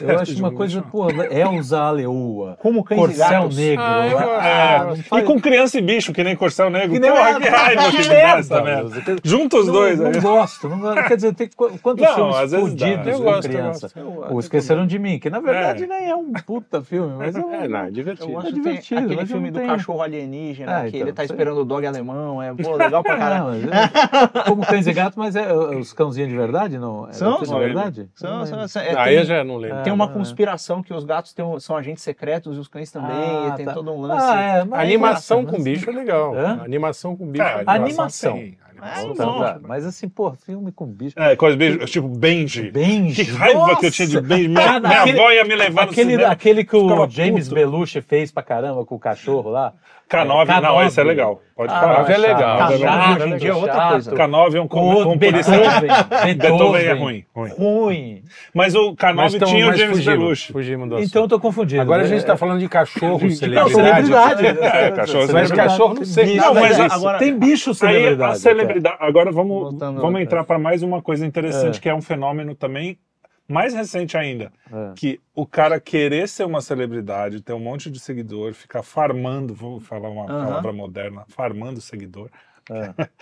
[0.00, 0.90] Eu acho De uma um coisa, bicho.
[0.90, 3.56] pô, Elza a Leoa, Como cães e Corcel gatos.
[3.58, 3.84] Negro.
[3.84, 6.92] Ah, eu- ah, não E com criança e bicho, que nem Corcel Negro.
[6.92, 9.00] Que nem Porra, que raiva que dá essa merda, merda.
[9.02, 9.20] Deus.
[9.24, 10.20] Junta os não, dois não aí.
[10.20, 10.68] gosto.
[10.68, 11.04] Não, gosto.
[11.08, 13.80] quer dizer, tem qu- quantos Não, filmes fodidos Eu com gosto, eu criança.
[13.94, 13.98] gosto.
[13.98, 15.86] Eu- Ou esqueceram de mim, que na verdade É.
[15.86, 17.52] nem é um puta filme, mas é um...
[17.54, 18.32] É, não, é Eu divertido.
[18.32, 21.22] gosto É divertido, aquele eu filme não do cachorro alienígena, Ah, que então, ele tá
[21.26, 21.34] sei.
[21.34, 23.42] esperando o dog alemão, é pô, legal pra caralho.
[23.44, 23.90] Não, é-
[24.48, 27.08] como cães e gatos, mas é os cãozinhos de verdade, não?
[27.08, 27.64] É São, de são Não
[28.80, 29.81] é, Aí eu já não lembro.
[29.82, 30.18] Tem uma Ah, não, é.
[30.18, 33.66] conspiração que os gatos um- são agentes secretos e os cães também, Ah, e tem
[33.66, 33.72] tá.
[33.74, 34.24] todo um lance.
[34.26, 36.34] Ah, é, mas- Animação mas- com bicho é legal.
[36.34, 36.60] Hã?
[36.64, 37.44] Animação com bicho.
[37.44, 37.74] Cara, é legal.
[37.74, 38.32] Animação.
[38.34, 39.40] tem, É, animação Então, bom.
[39.40, 41.14] tá, mas assim, pô, filme com bicho.
[41.16, 42.70] É, coisa bem, tipo Benji.
[42.72, 43.24] Benji.
[43.24, 44.48] Que raiva que eu tinha de Benji.
[44.48, 46.32] Minha, minha aquele- avó ia me levar no Aquele, cinema.
[46.32, 47.54] aquele que o James puto.
[47.54, 49.72] Belushi fez pra caramba com o cachorro lá.
[50.12, 50.86] K9, É, não, K9.
[50.86, 51.40] esse é legal.
[51.56, 52.04] Pode Ah, parar.
[52.04, 52.58] K9 é legal.
[52.58, 54.12] chato, K9 hoje em dia é outra coisa.
[54.12, 55.58] K9 é um O com, outro, com policial.
[55.60, 56.36] Beethoven.
[56.38, 57.24] Beethoven é ruim.
[57.34, 57.50] ruim.
[57.58, 58.22] Ruim.
[58.54, 60.52] Mas o K9 Mas tamo- tinha o James fugimos, Belushi.
[60.52, 61.08] Fugimos do assunto.
[61.08, 61.80] Então eu tô confundido.
[61.82, 63.70] Agora a gente É- está falando de cachorro, Não, celebridade.
[63.72, 64.46] celebridade.
[64.46, 65.68] É, cachorro Mas celebridade.
[65.70, 68.32] cachorro não sei nada mas agora- Tem bicho Aí celebridade.
[68.32, 68.96] a celebridade.
[69.00, 71.80] Agora vamos, vamos entrar para mais uma coisa interessante, É.
[71.80, 72.98] que é um fenômeno também
[73.52, 74.52] mais recente ainda.
[74.72, 74.92] É.
[74.96, 79.78] Que o cara querer ser uma celebridade, ter um monte de seguidor, ficar farmando, vou
[79.80, 80.46] falar uma Aham.
[80.46, 82.30] palavra moderna, farmando seguidor,
[82.70, 82.94] É.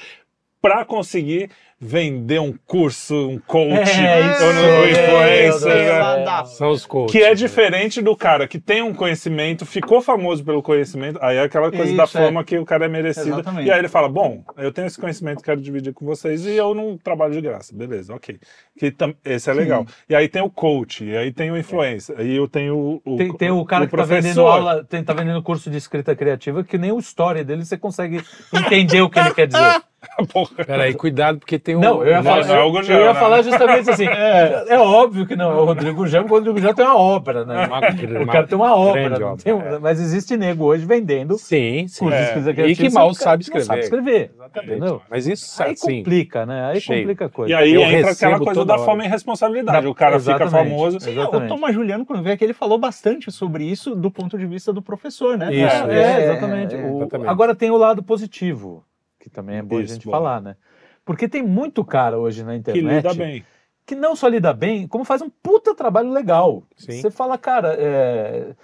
[0.63, 1.51] para conseguir
[1.83, 6.25] vender um curso, um coach, É, isso, ou no- é, um influencer, é, né?
[6.25, 7.13] da- São os coaches.
[7.13, 11.43] Que é diferente do cara que tem um conhecimento, ficou famoso pelo conhecimento, aí é
[11.43, 12.21] aquela coisa da Isso, é.
[12.27, 13.29] fama que o cara é merecido.
[13.31, 13.67] Exatamente.
[13.67, 16.75] E aí ele fala: Bom, eu tenho esse conhecimento, quero dividir com vocês e eu
[16.75, 17.75] não trabalho de graça.
[17.75, 18.39] Beleza, ok.
[18.79, 19.87] Que tam- esse é legal.
[20.09, 23.03] E aí tem o coach, e aí tem o influencer, e eu tenho o.
[23.15, 24.47] o Tem, tem o cara que tá vendendo professor.
[24.51, 28.23] aula, tem, tá vendendo curso de escrita criativa, que nem o story dele você consegue
[28.53, 29.81] entender o que ele quer dizer.
[30.67, 31.81] Peraí, cuidado, porque tem um.
[31.81, 33.21] Não, eu ia, Não, falar, é o eu, Gurgel, eu ia né?
[33.21, 34.07] falar justamente assim.
[34.11, 36.97] É, é óbvio que não é o Rodrigo Gel, porque o Rodrigo Gel tem uma
[36.97, 37.67] obra, né?
[37.67, 39.37] Uma- o cara tem uma obra.
[39.43, 39.79] tem um- é.
[39.79, 42.09] Mas existe nego hoje vendendo Sim, sim.
[42.11, 42.67] É.
[42.67, 43.65] E que mal sabe escrever.
[43.65, 44.31] sabe escrever.
[44.35, 44.71] Exatamente.
[44.73, 45.03] Entendeu?
[45.11, 46.67] Mas isso, Aí assim, complica, né?
[46.73, 47.01] Aí cheio.
[47.01, 47.53] complica a coisa.
[47.53, 48.85] E aí Eu entra aquela recebo coisa toda da hora.
[48.91, 49.87] fama e responsabilidade.
[49.87, 50.71] O cara fica Exatamente.
[50.71, 50.99] famoso.
[51.09, 51.49] É, o.
[51.49, 54.83] Thomas Juliano, quando veio aqui, ele falou bastante sobre isso do ponto de vista do
[54.83, 55.53] professor, né?
[55.55, 56.75] Isso, É, é, exatamente.
[56.75, 57.29] é.
[57.29, 58.85] Agora tem o lado positivo,
[59.19, 60.57] que também é bom a gente falar, né?
[61.05, 63.45] Porque tem muito cara hoje na Que internet lida bem.
[63.87, 66.63] que não só lida bem, como faz um puta trabalho legal.
[66.77, 67.01] Sim.
[67.01, 68.55] Você fala, cara, é,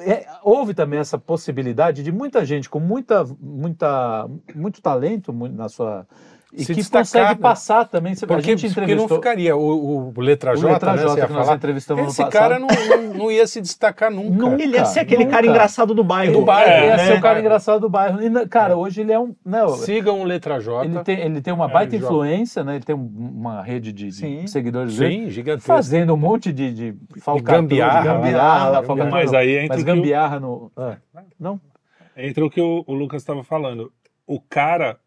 [0.00, 6.06] é, houve também essa possibilidade de muita gente com muita, muita, muito talento na sua
[6.52, 7.34] e se que destacar, consegue né?
[7.34, 8.14] passar também.
[8.14, 9.54] Você- a Porque, gente porque não entrevistou ficaria.
[9.56, 12.24] O, o Letra o J, Letra né, J você ia que nós falar, entrevistamos esse
[12.30, 14.30] cara não, não, não ia se destacar nunca.
[14.30, 14.62] Nunca.
[14.62, 15.36] Ele ia ser aquele nunca.
[15.36, 16.32] cara engraçado do bairro.
[16.32, 17.18] do bairro, É, ia ser né?
[17.18, 18.22] o cara engraçado do bairro.
[18.22, 19.34] E, cara, hoje ele é um.
[19.44, 20.84] Não, Sigam o Letra J.
[20.86, 22.04] ele, tem, ele tem uma baita joga.
[22.06, 22.76] influência, né?
[22.76, 25.66] Ele tem um- uma rede de, de seguidores dele, Sim, gigantesco.
[25.68, 29.84] fazendo um monte de, de falcatrua, gambiarra, de gambiarra, Mas não, aí entra mas o
[29.84, 30.72] que o- gambiarra no.
[30.76, 30.96] ah,
[31.38, 31.60] não?
[32.16, 33.92] Entra o que o, o Lucas estava falando.
[34.26, 34.98] O cara,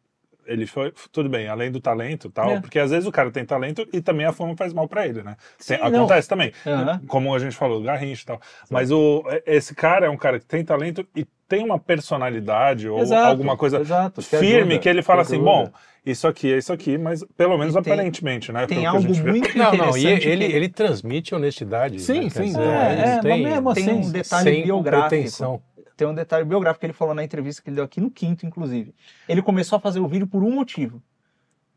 [0.52, 0.94] ele foi.
[1.11, 2.60] Tudo bem, além do talento e tal, É.
[2.60, 5.23] porque às vezes o cara tem talento e também a fama faz mal pra ele,
[5.23, 5.36] né?
[5.65, 5.99] Tem- Sim, não.
[5.99, 6.52] acontece também.
[6.65, 7.02] Aham.
[7.07, 8.41] Como a gente falou, garrincha e tal.
[8.69, 12.99] Mas o, esse cara é um cara que tem talento e tem uma personalidade ou
[12.99, 15.69] Exato, alguma coisa exato, que firme ajuda, que ele fala que assim: bom,
[16.06, 18.65] isso aqui é isso aqui, mas pelo menos tem- aparentemente, né?
[18.65, 19.32] Tem pelo que a algo gente vê.
[19.32, 19.91] muito Não, interessante.
[19.91, 21.99] não, e ele, que ele transmite honestidade.
[21.99, 22.30] Sim, né?
[22.30, 25.10] sim, é, dizer, é, não tem, mas mesmo tem assim, um detalhe sem biográfico.
[25.10, 25.61] pretensão.
[26.02, 28.44] Tem um detalhe biográfico que ele falou na entrevista que ele deu aqui no quinto,
[28.44, 28.91] inclusive.
[29.30, 30.99] Ele começou a fazer o vídeo por um motivo.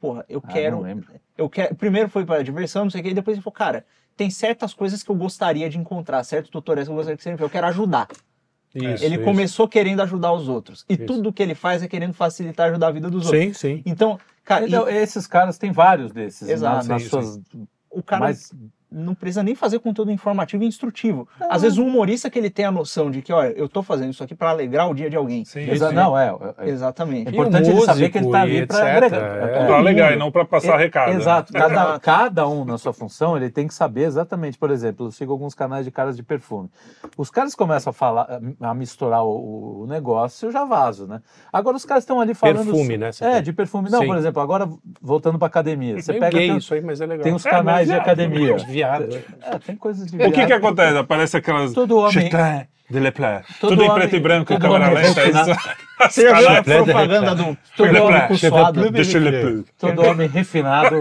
[0.01, 0.77] Porra, eu Ah, quero.
[0.77, 1.13] não lembro.
[1.37, 1.75] eu quero.
[1.75, 3.85] Primeiro foi para diversão, não sei o que, e depois ele falou, cara,
[4.17, 7.37] tem certas coisas que eu gostaria de encontrar, certos tutoriais que eu gostaria que você
[7.39, 8.09] Eu quero ajudar.
[8.75, 9.25] Isso, ele isso.
[9.25, 10.87] começou querendo ajudar os outros.
[10.89, 11.05] E Isso.
[11.05, 13.45] tudo que ele faz é querendo facilitar ajudar a vida dos outros.
[13.45, 13.83] Sim, sim.
[13.85, 16.49] Então, cara, e Então, esses caras têm vários desses.
[16.49, 17.41] Exato, nas, nas sim, suas,
[17.91, 18.51] o cara mas
[18.95, 21.29] não precisa nem fazer conteúdo informativo e instrutivo.
[21.41, 21.49] Ah.
[21.51, 24.11] Às vezes um humorista que ele tem a noção de que, olha, eu tô fazendo
[24.11, 25.45] isso aqui para alegrar o dia de alguém.
[25.45, 25.95] Sim, Exa- sim.
[25.95, 26.29] não, é.
[26.59, 27.29] é- é Exatamente.
[27.29, 29.21] É importante ele saber que ele tá ali e agregar.
[29.23, 29.59] É, é.
[29.59, 31.11] Todo alegar e não pra passar É, recado.
[31.11, 31.17] né?
[31.17, 31.53] Exato.
[31.53, 34.57] Cada, cada um na sua função, ele tem que saber exatamente.
[34.59, 36.69] Por exemplo, eu sigo alguns canais de caras de perfume.
[37.17, 41.21] Os caras começam a falar, a misturar o, o negócio, eu já vazo, né?
[41.53, 42.65] Agora os caras estão ali falando.
[42.65, 43.11] Perfume, né?
[43.13, 43.43] Você É, tem.
[43.43, 43.91] de perfume.
[43.91, 44.07] Não, Sim.
[44.07, 44.69] por exemplo, agora
[45.01, 46.01] voltando pra academia.
[46.01, 46.39] Você Meio pega.
[46.39, 47.25] gay tem, isso aí, mas é legal.
[47.25, 48.57] tem os É, canais mas de é, academia.
[48.85, 49.25] Viado.
[49.43, 50.17] É, tem coisas de.
[50.17, 50.47] O que viado.
[50.47, 50.99] que acontece?
[50.99, 51.73] Aparece aquelas.
[51.73, 52.31] Todo homem-
[52.91, 53.41] de Le Play.
[53.61, 55.23] Todo Tudo em homem- preto e branco, câmera lenta.
[56.11, 58.83] Você viu a propaganda do Todo homem com suado,
[59.79, 61.01] todo homem refinado,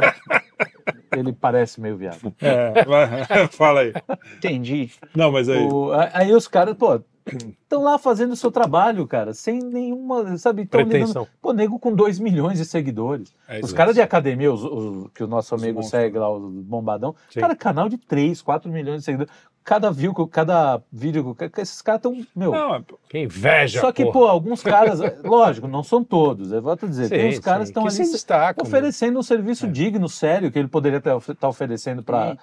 [1.15, 2.33] ele parece meio viado.
[2.41, 2.73] É,
[3.51, 3.93] fala aí.
[4.37, 4.91] Entendi.
[5.15, 5.59] Não, mas aí.
[5.59, 10.65] O- aí os caras, pô, estão lá fazendo o seu trabalho, cara, sem nenhuma, sabe?
[10.65, 11.23] Tão Pretensão.
[11.23, 13.33] lidando- Pô, nego com 2 milhões de seguidores.
[13.47, 15.89] É os caras de academia, os, os- que o nosso amigo monstros.
[16.01, 17.39] segue lá, o Bombadão, Sim.
[17.39, 19.31] cara, canal de 3, 4 milhões de seguidores.
[19.65, 22.51] Cada view, cada vídeo, esses caras estão, meu...
[22.51, 24.13] Não, é- Que inveja, Só que, porra.
[24.13, 27.67] pô, alguns caras, lógico, não são todos, eu vou te dizer, tem Sim, uns caras
[27.69, 29.69] sim, que estão que ali se destacam, oferecendo um serviço É.
[29.69, 32.37] digno, sério, que ele poderia estar oferecendo para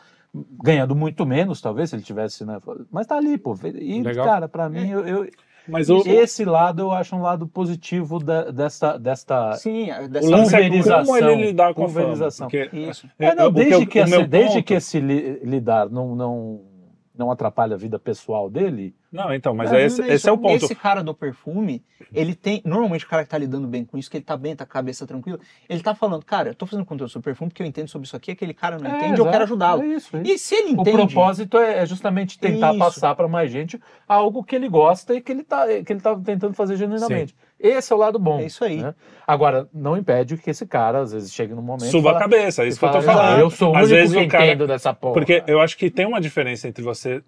[0.63, 2.59] ganhando muito menos, talvez, se ele tivesse, né?
[2.91, 3.55] Mas tá ali, pô.
[3.65, 4.25] E, Legal.
[4.25, 5.29] cara, para mim, eu, eu-
[5.69, 10.29] mas o, esse lado eu acho um lado positivo da, desta, desta Sim, o dessa
[10.29, 11.99] lance é pulverização, como ele lidar com a fama.
[12.01, 12.49] pulverização.
[12.49, 13.07] Porque, Isso.
[13.19, 16.61] É, não, o desde que, o esse, desde ponto- que esse li- lidar não, não,
[17.21, 20.39] não atrapalha a vida pessoal dele, Não, então, mas Mas é esse, esse é o
[20.39, 20.65] ponto.
[20.65, 21.83] Esse cara do perfume,
[22.13, 22.63] ele tem.
[22.65, 24.71] Normalmente o cara que tá lidando bem com isso, que ele tá bem, tá com
[24.71, 25.39] a cabeça tranquila,
[25.69, 28.17] ele tá falando, cara, eu tô fazendo conteúdo sobre perfume porque eu entendo sobre isso
[28.17, 29.83] aqui, aquele cara não É, entende, eu exato, quero ajudá-lo.
[29.83, 30.33] é isso, é isso.
[30.33, 30.97] E se ele O entende.
[30.97, 32.79] propósito é é justamente tentar Isso.
[32.79, 36.17] passar para mais gente algo que ele gosta e que ele tá, que ele tá
[36.17, 37.35] tentando fazer genuinamente.
[37.63, 38.41] Esse é o lado bom.
[38.41, 38.79] É isso aí.
[38.83, 38.95] né?
[39.27, 41.85] Agora, não impede que esse cara, às vezes, chegue num momento.
[41.85, 43.41] e Suba a fala- cabeça, é isso e que eu tô fala, falando.
[43.41, 45.13] Eu sou o Às único vezes que o cara- entendo dessa porra.
[45.15, 47.23] Porque eu acho que tem uma diferença entre você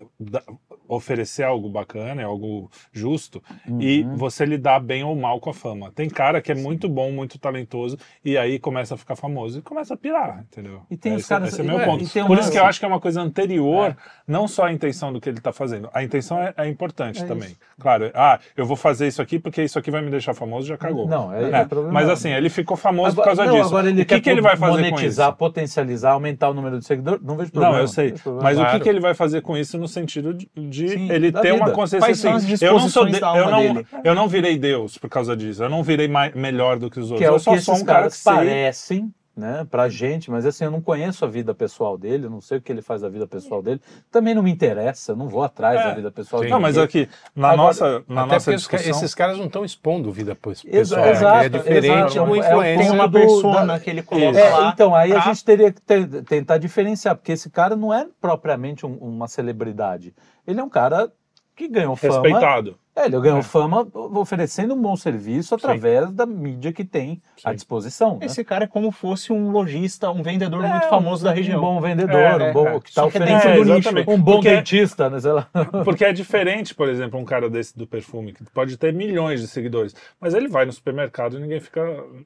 [0.88, 3.42] oferecer algo bacana, algo justo,
[3.80, 4.16] e Uhum.
[4.16, 5.90] você lidar bem ou mal com a fama.
[5.92, 9.62] Tem cara que é muito bom, muito talentoso, e aí começa a ficar famoso e
[9.62, 10.82] começa a pirar, entendeu?
[10.90, 12.02] E tem os esse, caras- esse é o meu é, ponto.
[12.04, 13.96] e um Por isso que eu acho que é uma coisa anterior,
[14.26, 15.88] não só a intenção do que ele está fazendo.
[15.94, 17.48] A intenção é, é importante É também.
[17.48, 17.58] isso.
[17.80, 20.76] Claro, ah, eu vou fazer isso aqui porque isso aqui vai me deixar famoso, já
[20.76, 21.08] cagou.
[21.08, 23.68] Não, é- é problema- Mas assim, ele ficou famoso por causa não, disso.
[23.68, 26.78] Agora ele o que, quer que ele vai fazer com monetizar, potencializar, aumentar o número
[26.78, 27.20] de seguidores.
[27.22, 27.74] Não vejo problema.
[27.74, 28.12] Não, eu sei.
[28.12, 28.42] problema.
[28.44, 28.82] Mas o que, Claro.
[28.84, 31.72] que ele vai fazer com isso no sentido de, de Sim, ele ter uma vida.
[31.72, 33.86] consciência Quais são assim, as eu não sou de- eu não dele?
[34.04, 35.62] eu não virei Deus por causa disso.
[35.64, 37.18] Eu não virei mai- melhor do que os outros.
[37.18, 38.32] que é eu o só que sou um cara caras que sei.
[38.32, 42.40] parecem, né, pra gente, mas assim, eu não conheço a vida pessoal dele, eu não
[42.42, 43.80] sei o que ele faz da vida pessoal dele,
[44.10, 45.84] também não me interessa, não vou atrás É.
[45.84, 46.50] da vida pessoal Sim.
[46.50, 50.12] Não, mas aqui na Agora, nossa na Até nossa discussão esses caras não estão expondo
[50.12, 50.70] vida pessoal.
[50.74, 50.78] né?
[50.80, 51.86] exato, é diferente
[52.18, 52.26] exato.
[52.26, 52.76] do É.
[52.76, 54.70] Tem uma do- persona da- que ele coloca É, lá.
[54.74, 58.06] então, aí a pra- gente teria que ter- tentar diferenciar, porque esse cara não é
[58.20, 60.14] propriamente um- uma celebridade.
[60.46, 61.10] Ele é um cara
[61.56, 62.12] que ganhou fama.
[62.14, 62.76] respeitado.
[62.94, 63.42] É, ele ganhou É.
[63.42, 67.54] fama oferecendo um bom serviço através da mídia que tem à Sim.
[67.56, 68.18] disposição.
[68.18, 68.26] né?
[68.26, 71.58] Esse cara é como fosse um lojista, um vendedor É, muito famoso da região.
[71.58, 72.80] Um bom vendedor, É, um bom é.
[72.80, 73.88] que que tem oferecendo É, nicho.
[74.10, 75.20] um bom Porque- dentista, né?
[75.20, 75.48] Sei lá.
[75.84, 79.48] Porque é diferente, por exemplo, um cara desse do perfume, que pode ter milhões de
[79.48, 81.80] seguidores, mas ele vai no supermercado e ninguém fica.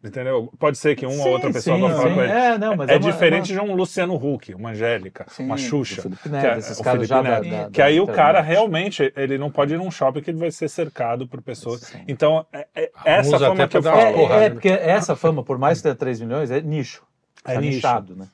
[0.05, 0.53] Entendeu?
[0.59, 2.15] Pode ser que uma ou outra pessoa sim, vá falar sim.
[2.15, 2.33] com ele.
[2.33, 5.45] É, não, mas é, é uma- diferente é de um Luciano Huck, uma Angélica, Sim,
[5.45, 6.03] uma o Xuxa.
[6.03, 7.51] Felipe que Neto, é- esses o caras Felipe já da- Neto.
[7.67, 10.51] da- Que aí o cara realmente, ele não pode ir num shopping que ele vai
[10.57, 11.81] ser cercado por pessoas.
[11.83, 12.01] Sim.
[12.09, 14.12] Então, é- é- essa fama que eu falo.
[14.15, 14.51] porrada, É, é, né?
[14.51, 17.03] porque essa fama, por mais que tenha 3 milhões, é nicho.
[17.47, 17.77] É É nicho.
[17.77, 18.27] nichado, né?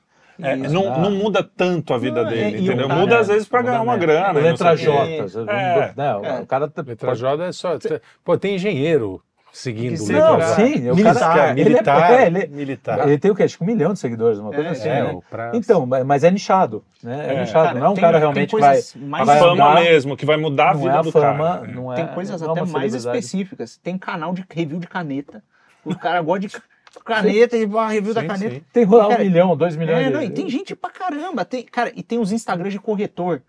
[0.42, 0.98] É, Isso, não, ah.
[0.98, 2.88] não muda tanto a vida Não, dele, é, e o entendeu?
[2.88, 4.06] cara- muda às vezes Muda ganhar uma mesmo.
[4.06, 4.30] grana.
[4.30, 5.28] e não Letra sei o quê.
[5.28, 5.52] J.
[5.52, 6.40] É, né, o- é.
[6.40, 7.78] O cara tá- Letra J é só.
[8.24, 9.22] Pô, tem engenheiro
[9.52, 11.14] seguindo letra Não, sim, o Militar.
[11.36, 12.10] cara, ele é- militar.
[12.12, 13.06] é, ele- militar.
[13.08, 13.42] Ele tem o quê?
[13.42, 14.88] Acho que um milhão de seguidores, uma coisa É, assim.
[14.88, 15.12] É, né?
[15.12, 17.26] o pra- Então, mas é nichado, né?
[17.28, 17.40] É, É.
[17.40, 17.78] nichado.
[17.78, 18.80] não é um tem- cara tem realmente que vai.
[18.96, 21.72] mais vai Fama andar- mesmo, que vai mudar a vida é a do fama, cara.
[21.72, 21.96] não é.
[21.96, 23.76] Tem coisas não é até uma mais específicas.
[23.76, 25.42] Tem canal de review de caneta.
[25.84, 26.62] O cara gosta de ca-
[27.04, 28.54] caneta e vai review da Sim, caneta.
[28.54, 28.62] sim.
[28.72, 29.98] Tem lá um Cara, milhão, dois milhões.
[30.00, 31.44] É, de- não, e tem gente pra caramba.
[31.44, 33.42] Tem, cara, e tem os Instagrams de corretor.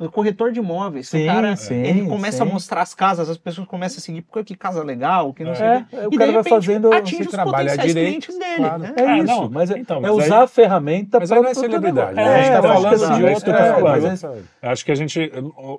[0.00, 1.10] O corretor de imóveis.
[1.10, 2.42] que Sim, o cara, sim, ele começa sim.
[2.42, 5.52] a mostrar as casas, as pessoas começam a seguir, porque que casa legal, que não
[5.52, 5.54] É.
[5.54, 5.96] sei o quê.
[5.96, 6.92] É, o E, cara vai fazendo.
[6.92, 8.56] atinge os trabalha potenciais direito, clientes dele.
[8.56, 8.82] claro.
[8.82, 8.92] né?
[8.96, 11.40] É É, isso, não, mas é, então, é mas aí- usar a ferramenta Mas aí
[11.42, 12.18] não é celebridade.
[12.18, 14.26] É, a gente tá eu acho falando que de outro É, mas mas é-
[14.62, 15.32] Eu acho que a gente.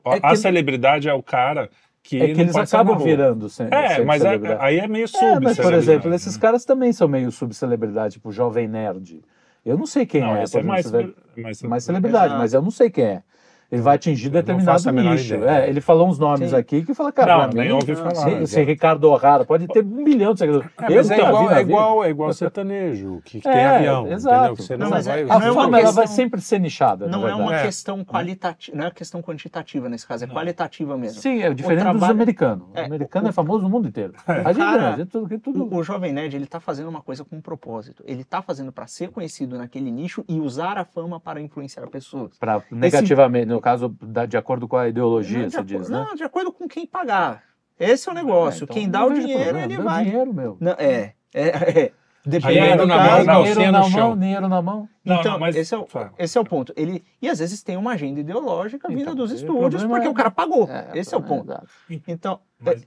[0.06, 1.69] A, É que- celebridade é o cara
[2.03, 2.22] que.
[2.22, 4.60] É que eles acabam virando sem, É, sem mas é- celebridade.
[4.64, 5.23] aí é meio sub.
[5.26, 6.15] É, mas, por exemplo, né?
[6.15, 9.22] esses caras também são meio subcelebridade, tipo Jovem Nerd.
[9.65, 10.91] Eu não sei quem Não, é, é mais.
[10.91, 13.23] mais, mais celebridade, mas eu não sei quem é.
[13.72, 15.35] Ele vai atingir determinado nicho.
[15.45, 16.56] É, ele falou uns nomes Sim.
[16.57, 18.15] aqui que fala, cara, Não, pra nem mim, ouvi falar.
[18.15, 20.68] se, se Ricardo O'Hara pode ter um milhão de seguidores.
[20.77, 24.07] É, mas é igual, é igual, é igual sertanejo, que, que tem É, avião.
[24.11, 24.56] exato.
[24.56, 25.22] Que você não, Não, mas vai.
[25.22, 27.56] é- A não é uma fama ela vai questão- sempre ser nichada, Não é uma.
[27.56, 27.64] É.
[27.64, 31.22] questão qualitativa, não é uma questão quantitativa nesse caso, é qualitativa mesmo.
[31.22, 32.68] Sim, é diferente dos trabalho- americanos.
[32.73, 34.14] O É, americano o- é famoso no mundo inteiro.
[34.27, 37.02] A gente, cara- a gente tudo, tudo- O, o Jovem Nerd, ele tá fazendo uma
[37.02, 38.03] coisa com um propósito.
[38.06, 42.38] Ele tá fazendo para ser conhecido naquele nicho e usar a fama para influenciar pessoas.
[42.38, 46.00] pra, negativamente, no caso, da- de acordo com a ideologia, Não, você diz, né?
[46.10, 47.44] Não, de acordo com quem pagar.
[47.80, 48.64] Esse é o negócio.
[48.64, 50.04] É, então quem dá o dinheiro, problema, ele dá vai.
[50.06, 50.58] dinheiro, meu.
[50.60, 51.48] Não, é, é,
[51.86, 51.92] é.
[52.24, 53.26] Dependendo Dinheiro na caso.
[53.26, 54.90] mão, dinheiro na mão, dinheiro na mão.
[55.04, 55.88] Não, então, não, mas- esse, é o,
[56.20, 56.72] esse é o ponto.
[56.78, 60.14] Ele, e às vezes tem uma agenda ideológica vinda Então, dos estúdios, porque é- o
[60.14, 60.70] cara pagou.
[60.70, 61.46] É, esse é o ponto.
[61.52, 61.68] exato.
[62.08, 62.86] Então, Mas- é,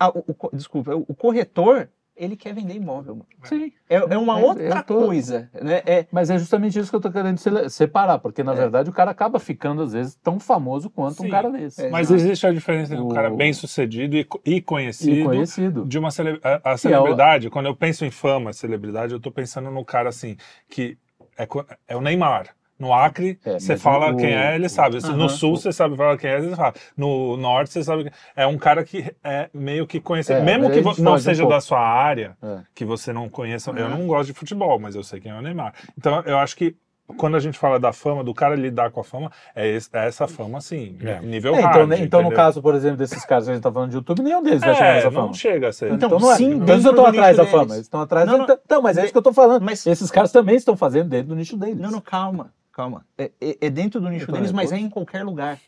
[0.00, 1.88] ah, o- o desculpa, o corretor,
[2.24, 3.16] ele quer vender imóvel.
[3.16, 3.26] mano.
[3.44, 3.72] Sim.
[3.88, 5.50] É, é uma É, outra tô- coisa.
[5.60, 5.82] Né?
[5.84, 7.38] É, Mas é justamente isso que eu tô querendo
[7.68, 8.56] separar, porque na É.
[8.56, 11.30] verdade o cara acaba ficando, às vezes, tão famoso quanto um Sim.
[11.30, 11.86] cara desse.
[11.86, 11.90] É.
[11.90, 12.20] Mas Exato.
[12.26, 15.16] existe a diferença entre um O- cara bem sucedido e, e conhecido.
[15.20, 15.84] E conhecido.
[15.84, 16.38] De uma cele...
[16.42, 19.84] a, a é o- celebridade, quando eu penso em fama, celebridade, eu tô pensando no
[19.84, 20.36] cara assim,
[20.68, 20.96] que
[21.38, 21.46] é,
[21.88, 22.54] é o Neymar.
[22.82, 24.98] No Acre, É, você fala o- quem é, ele sabe.
[24.98, 25.16] Aham.
[25.16, 26.74] No Sul, você sabe falar quem é, ele fala.
[26.96, 28.04] No Norte, você sabe.
[28.04, 30.38] que- É um cara que é meio que conhecido.
[30.38, 31.54] É, Mesmo que não um seja pouco.
[31.54, 32.58] da sua área, É.
[32.74, 33.70] que você não conheça.
[33.70, 35.72] Eu não gosto de futebol, mas eu sei quem é o Neymar.
[35.96, 36.74] Então, eu acho que
[37.18, 40.06] quando a gente fala da fama, do cara lidar com a fama, é, esse- é
[40.06, 41.20] essa fama, assim, É.
[41.20, 41.88] nível É, então, hard.
[41.90, 42.36] né, então, no entendeu?
[42.44, 44.74] caso, por exemplo, desses caras que a gente tá falando de YouTube, nenhum deles vai
[44.74, 45.34] chegar é, nessa não fama.
[45.34, 45.92] chega a ser.
[45.92, 46.36] Então, Então, não é.
[46.36, 48.46] sim, então eles não estão atrás da fama, eles estão atrás Não, da...
[48.46, 48.58] não.
[48.64, 49.62] Então, mas é isso que eu tô falando.
[49.62, 51.76] Mas- Esses caras também estão fazendo dentro do nicho deles.
[51.76, 53.04] Não, não, calma, calma.
[53.18, 55.58] É, é- é dentro do nicho deles, mas é em qualquer lugar.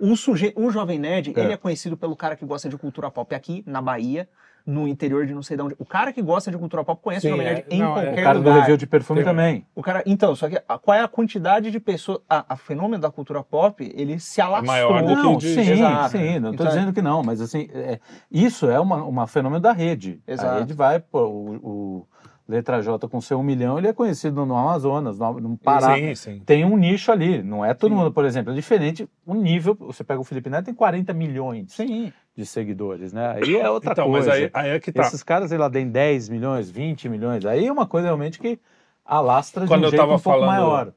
[0.00, 0.52] O, suje...
[0.56, 1.40] o Jovem Nerd, É.
[1.40, 4.28] ele é conhecido pelo cara que gosta de cultura pop aqui, na Bahia,
[4.66, 5.76] no interior de não sei de onde.
[5.78, 7.74] O cara que gosta de cultura pop conhece Sim, o Jovem Nerd é.
[7.74, 7.90] em Não, é.
[7.90, 8.60] O qualquer cara do lugar.
[8.60, 9.66] review de perfume Tem- também.
[9.74, 12.18] O cara, então, só que a- qual é a quantidade de pessoas.
[12.28, 14.66] A, a fenômeno da cultura pop, ele se alastrou.
[14.66, 16.08] maior do que Não, de- sim, Exato.
[16.18, 18.00] sim, não estou Então, dizendo que não, mas assim, é,
[18.32, 20.20] isso é uma, uma fenômeno da rede.
[20.26, 20.58] A Exato.
[20.60, 22.08] rede vai, pô, o, o
[22.46, 25.96] Letra J com seu um milhão, ele é conhecido no Amazonas, no, no Pará.
[25.96, 26.42] Sim, sim.
[26.44, 27.96] Tem um nicho ali, não é todo Sim.
[27.96, 31.72] mundo, por exemplo, é diferente o nível, você pega o Felipe Neto, tem 40 milhões
[31.72, 32.12] Sim.
[32.36, 33.36] de seguidores, né?
[33.36, 34.28] Aí é outra então, coisa.
[34.28, 35.02] mas aí, aí é que tá.
[35.02, 38.58] Esses caras, sei lá, tem 10 milhões, 20 milhões, aí é uma coisa realmente que
[39.06, 40.92] alastra Quando de um eu jeito um pouco falando maior.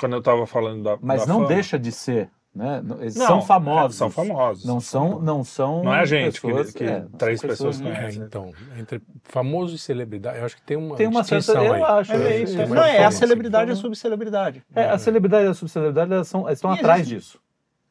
[0.00, 0.98] Quando eu tava falando da.
[1.00, 2.80] Mas da não fama, deixa de ser, né?
[2.82, 3.96] Não- Eles Não, são famosos.
[3.96, 4.64] é, são famosos.
[4.64, 5.84] Não são, não são.
[5.84, 7.90] Não é a gente que- pessoas- que é, não são três pessoas né?
[7.90, 8.22] É, conhecem.
[8.22, 11.82] então, entre famoso e celebridade, eu acho que tem uma, Tem uma certa, eu aí.
[11.82, 12.12] acho.
[12.12, 12.60] É é, isso.
[12.60, 13.18] é, Não, é a assim.
[13.18, 14.62] celebridade e a subcelebridade.
[14.74, 17.40] é, a celebridade e a subcelebridade elas são, elas estão E atrás existe- disso.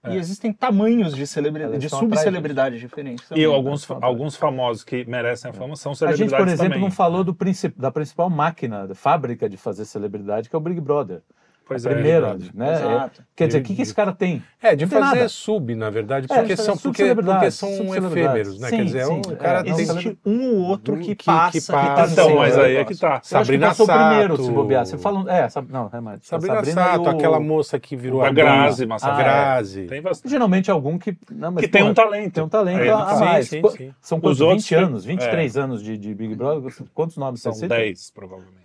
[0.04, 0.14] É.
[0.14, 3.26] E existem tamanhos de celebridade, de subcelebridades diferentes.
[3.36, 6.64] E alguns, São alguns famosos que merecem a fama são A gente, celebridades por exemplo,
[6.74, 6.82] também.
[6.82, 10.62] não falou do princip, da principal máquina, da fábrica de fazer celebridade, que é o
[10.62, 11.22] Big Brother.
[11.68, 12.52] Pois a é, primeira, verdade.
[12.54, 12.74] né?
[12.74, 13.22] Exato.
[13.22, 14.42] É- quer dizer, o que, que esse cara tem?
[14.62, 15.30] É, de fazer nada.
[15.30, 18.70] sub, na verdade, É, porque, são são, porque, porque são efêmeros, né?
[18.70, 19.22] Sim, Quer dizer, sim.
[19.28, 19.74] o cara É, tem...
[19.74, 21.74] Existe um ou outro que, Que- que passa.
[21.74, 22.16] passa.
[22.16, 23.08] tem Então, mas aí é que tá.
[23.08, 24.08] Eu acho que Sabrina passou Sato.
[24.08, 24.86] primeiro, se bobear.
[24.86, 26.20] Você fala, é, não, é mais.
[26.24, 28.86] Sabrina, e Sato, o- aquela moça que virou A a Grazi.
[28.86, 29.84] Massa a Grazi.
[29.88, 30.32] Tem bastante.
[30.32, 31.18] Geralmente algum que.
[31.32, 32.34] Não, mas, Que tem um talento.
[32.34, 33.50] Tem um talento a, mais.
[33.50, 33.94] sim, Qu- sim.
[34.02, 34.38] São quantos?
[34.38, 36.74] Os outros 20 que- anos, 23 anos de, Big Brother?
[36.94, 37.76] Quantos nomes São cita?
[37.76, 38.58] 10, provavelmente.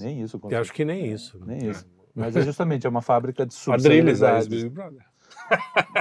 [0.00, 0.40] Nem isso.
[0.50, 1.40] Eu acho que nem isso.
[1.46, 1.86] Nem isso.
[2.14, 4.46] Mas é justamente é uma fábrica de é subcelebridades.
[4.48, 5.00] Big Brother.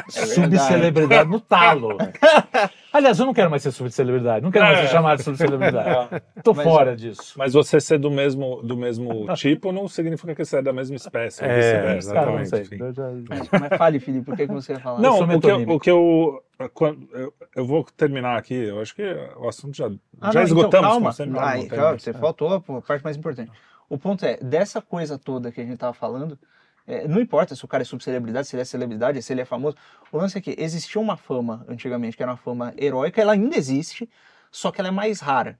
[0.09, 1.97] subcelebridade no talo.
[2.93, 6.21] Aliás, eu não quero mais ser subcelebridade, não quero mais ser chamado de subcelebridade.
[6.43, 7.33] Tô Mas- fora disso.
[7.38, 10.95] Mas você ser do mesmo, do mesmo tipo não significa que você é da mesma
[10.97, 11.43] espécie.
[11.43, 12.77] É, Cara, não exatamente, sei.
[12.93, 14.99] já- Mas, mas fale, Felipe, o que, que você ia falar?
[14.99, 16.43] Não, o que, eu, o que eu,
[16.73, 17.33] quando- eu.
[17.55, 18.53] eu vou terminar aqui.
[18.55, 19.03] Eu acho que
[19.38, 19.89] o assunto já,
[20.19, 20.89] Ah, já não, esgotamos.
[21.19, 21.41] então, calma.
[21.47, 23.51] Ai, calma, você faltou a parte mais importante.
[23.91, 26.39] O ponto é, dessa coisa toda que a gente tava falando,
[26.88, 29.45] é, não importa se o cara é subcelebridade, se ele é celebridade, se ele é
[29.45, 29.76] famoso.
[30.09, 33.57] O lance é que existia uma fama antigamente, que era uma fama heróica, ela ainda
[33.57, 34.09] existe,
[34.49, 35.59] só que ela é mais rara.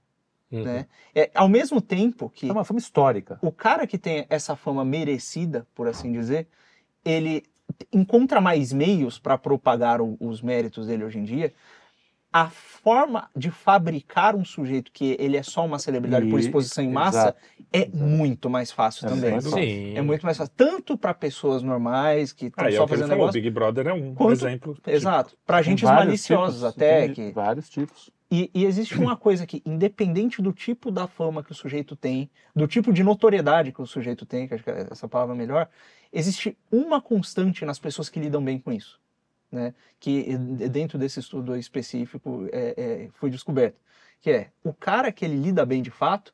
[0.50, 0.64] Uhum.
[0.64, 0.86] Né?
[1.14, 3.38] É, ao mesmo tempo que É uma fama histórica.
[3.42, 6.48] o cara que tem essa fama merecida, por assim dizer,
[7.04, 7.44] ele
[7.92, 11.52] encontra mais meios para propagar o- os méritos dele hoje em dia.
[12.32, 16.82] A forma de fabricar um sujeito que ele é só uma celebridade por E- exposição
[16.82, 17.38] em massa exato,
[17.72, 17.96] é exato.
[17.96, 19.30] muito mais fácil É também.
[19.32, 19.62] muito fácil.
[19.62, 19.96] Sim.
[19.96, 22.86] É muito mais fácil, tanto para pessoas normais que estão Ah, e é só o
[22.86, 24.78] que ele fazendo falou, o negócio, Big Brother é um Quanto- exemplo.
[24.86, 28.10] exato, para Tem agentes vários maliciosos tipos, até tem que Vários tipos.
[28.30, 32.30] e, e existe uma coisa que, independente do tipo da fama que o sujeito tem,
[32.56, 35.38] do tipo de notoriedade que o sujeito tem, que acho que é essa palavra é
[35.38, 35.68] melhor,
[36.10, 39.01] existe uma constante nas pessoas que lidam bem com isso.
[39.52, 39.74] Né?
[40.00, 43.76] Que eh, dentro desse estudo específico é, é, foi descoberto.
[44.20, 46.32] Que é o cara que ele lida bem de fato,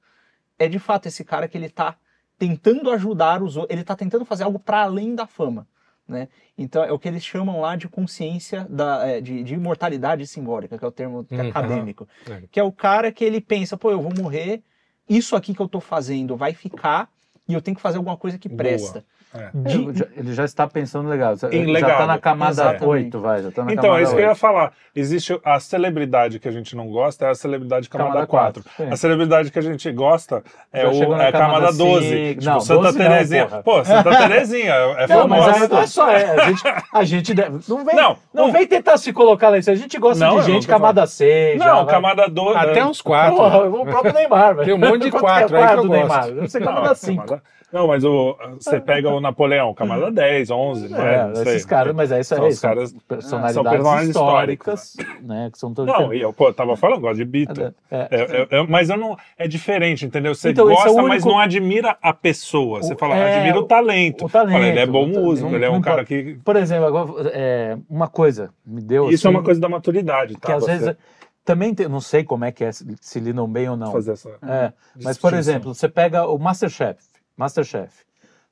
[0.58, 1.96] é de fato esse cara que ele está
[2.38, 5.66] tentando ajudar os outros, ele está tentando fazer algo para além da fama.
[6.06, 6.28] Né?
[6.56, 10.78] Então é o que eles chamam lá de consciência da, é, de, de imortalidade simbólica,
[10.78, 11.48] que é o termo Uhum.
[11.48, 12.08] acadêmico.
[12.30, 12.42] É.
[12.50, 14.62] Que é o cara que ele pensa, pô, eu vou morrer,
[15.08, 17.10] isso aqui que eu tô fazendo vai ficar
[17.48, 18.56] e eu tenho que fazer alguma coisa que Boa.
[18.58, 19.04] presta.
[19.34, 19.50] É.
[19.55, 21.36] De- Ele já- Ele já está pensando legal.
[21.36, 21.90] Já Em já legado.
[21.92, 22.84] está na camada Exatamente.
[22.86, 23.42] 8, vai.
[23.42, 24.38] Já tá na Então, é isso que eu ia 8.
[24.38, 24.72] falar.
[24.96, 28.62] Existe a celebridade que a gente não gosta, é a celebridade camada, Camada 4.
[28.62, 28.90] quatro, sim.
[28.92, 30.42] A celebridade que a gente gosta
[30.72, 32.09] é, Já o, é a camada camada 12.
[32.09, 32.40] cinco.
[32.40, 33.46] Tipo, Não, Santa 12 não, Terezinha.
[33.46, 33.62] porra.
[33.62, 35.68] Pô, Santa Terezinha é Não, mas famosa.
[35.68, 36.24] não é só é.
[36.40, 38.52] A gente, a gente deve, não vem, não, Não, não.
[38.52, 39.59] vem tentar se colocar lá.
[39.59, 39.70] isso.
[39.70, 41.59] A gente gosta Não, de não gente camada 6.
[41.60, 42.59] Não, camada 12.
[42.59, 43.36] Até uns quatro.
[43.36, 44.55] Porra, o próprio Neymar.
[44.55, 44.64] velho.
[44.64, 46.24] Tem um monte de Quanto quatro que é aí que eu do gosto.
[46.32, 46.48] Neymar?
[46.48, 47.40] Ser camada 5.
[47.72, 51.30] Não, mas o, você pega o Napoleão, camada 10, 11, não é?
[51.36, 52.50] É, esses caras, mas é isso São aí.
[52.50, 55.50] os São caras- personalidades são personagens históricas, né?
[55.52, 57.74] Que são todos Não, e eu pô, tava falando, gosto de Beatle.
[57.90, 59.16] É, É, é, é, mas eu não.
[59.36, 60.34] É diferente, entendeu?
[60.34, 62.82] Você Então, é gosta, o mas único- não admira a pessoa.
[62.82, 64.24] Você fala, é, admira o talento.
[64.24, 66.38] o talento, Fala, ele é bom músico, ele é um cara que.
[66.44, 69.10] Por exemplo, agora, é, uma coisa me deu.
[69.10, 70.46] Isso é assim, uma coisa da maturidade, tá?
[70.46, 70.96] que às vezes
[71.44, 73.92] também tem, não sei como é que é, se lidam bem ou não.
[73.92, 74.30] fazer essa.
[74.46, 74.72] É,
[75.02, 76.98] mas por exemplo, você pega o Masterchef,
[77.39, 78.05] Masterchef.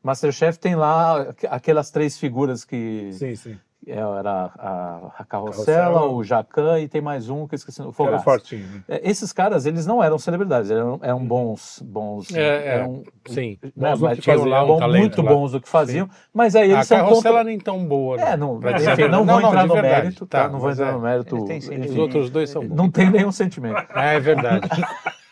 [0.03, 3.59] Masterchef tem lá aqu- aquelas três figuras que Sim, sim.
[3.85, 6.07] é, era a, a Carrossela, Carrossela.
[6.13, 8.23] o Jacan e tem mais um que eu esqueci, o Era Fogaça.
[8.23, 8.65] fortinho.
[8.69, 8.83] né?
[8.89, 13.59] É, Esses caras, eles não eram celebridades, eram, eram bons, bons, É, é, eram, sim.
[13.77, 14.49] né, Bons mas tinham faziam.
[14.57, 15.33] lá bom- talento muito lá.
[15.33, 17.45] bons do que faziam, mas aí A eles são carrossela contra...
[17.45, 18.21] nem tão boa.
[18.21, 20.03] É, não, enfim, não, vou entrar de no verdade.
[20.05, 20.49] mérito, tá?
[20.49, 20.93] Não vou entrar é.
[20.93, 21.47] no mérito.
[21.49, 22.77] Sim, enfim, Os outros dois são bons.
[22.77, 23.85] não tem nenhum sentimento.
[23.97, 24.69] É, é verdade.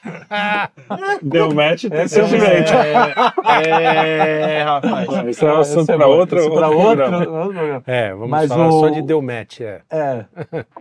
[1.23, 2.73] Deu match, tem Esse é sentimento.
[2.73, 5.09] É, rapaz.
[5.29, 7.39] Isso é um assunto é para outro, é pra outro outro, programa.
[7.39, 7.83] outro programa.
[7.87, 9.81] É, vamos Mas falar o- só de deu match, é.
[9.91, 10.25] É,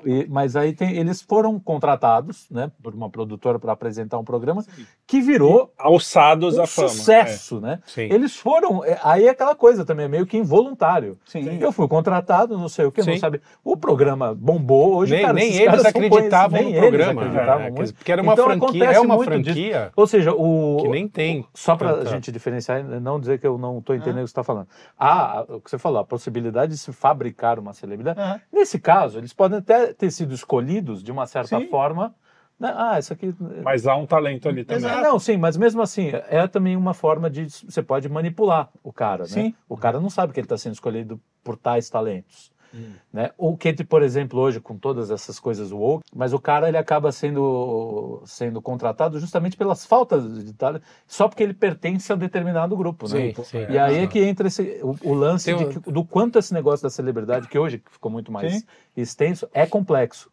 [0.06, 4.64] e- mas aí tem, eles foram contratados, né, por uma produtora para apresentar um programa
[5.08, 6.90] que virou Alçados um à fama.
[6.90, 7.80] sucesso, né?
[7.86, 8.04] Sim.
[8.12, 11.18] Eles foram, é, aí é aquela coisa também, meio que involuntário.
[11.26, 11.58] Sim.
[11.60, 13.20] Eu fui contratado, não sei o que, não Sim.
[13.20, 13.42] sabe.
[13.64, 17.22] O programa bombou hoje, nem cara, nem eles acreditavam no nem eles programa.
[17.22, 17.94] acreditavam é, muito.
[17.94, 19.54] porque era uma Então, franquia, acontece é uma muito disso.
[19.54, 21.46] franquia Ou seja, o que nem tem.
[21.54, 24.32] só para a gente diferenciar, não dizer que eu não estou entendendo o que você
[24.32, 24.68] está falando.
[24.98, 28.20] Ah, o que você falou, a possibilidade de se fabricar uma celebridade.
[28.52, 31.68] Nesse caso, eles podem até ter sido escolhidos de uma certa Sim.
[31.68, 32.14] forma.
[32.60, 32.74] né?
[32.76, 33.34] Ah, isso aqui.
[33.64, 34.90] Mas há um talento ali também.
[34.90, 37.50] Ah, não, sim, mas mesmo assim, é também uma forma de.
[37.50, 39.30] Você pode manipular o cara, né?
[39.30, 39.54] Sim.
[39.68, 42.53] O cara não sabe que ele está sendo escolhido por tais talentos.
[42.74, 42.94] Hum.
[43.12, 43.30] Né?
[43.38, 47.12] O que, por exemplo, hoje, com todas essas coisas woke, mas o cara ele acaba
[47.12, 52.76] sendo, sendo contratado justamente pelas faltas de talento, só porque ele pertence a um determinado
[52.76, 53.08] grupo.
[53.08, 53.34] Né?
[53.34, 53.66] Sim, sim.
[53.70, 56.84] E aí é que entra esse, o, o lance um- que- do quanto esse negócio
[56.84, 58.64] da celebridade, que hoje ficou muito mais Sim.
[58.98, 60.32] extenso, é complexo.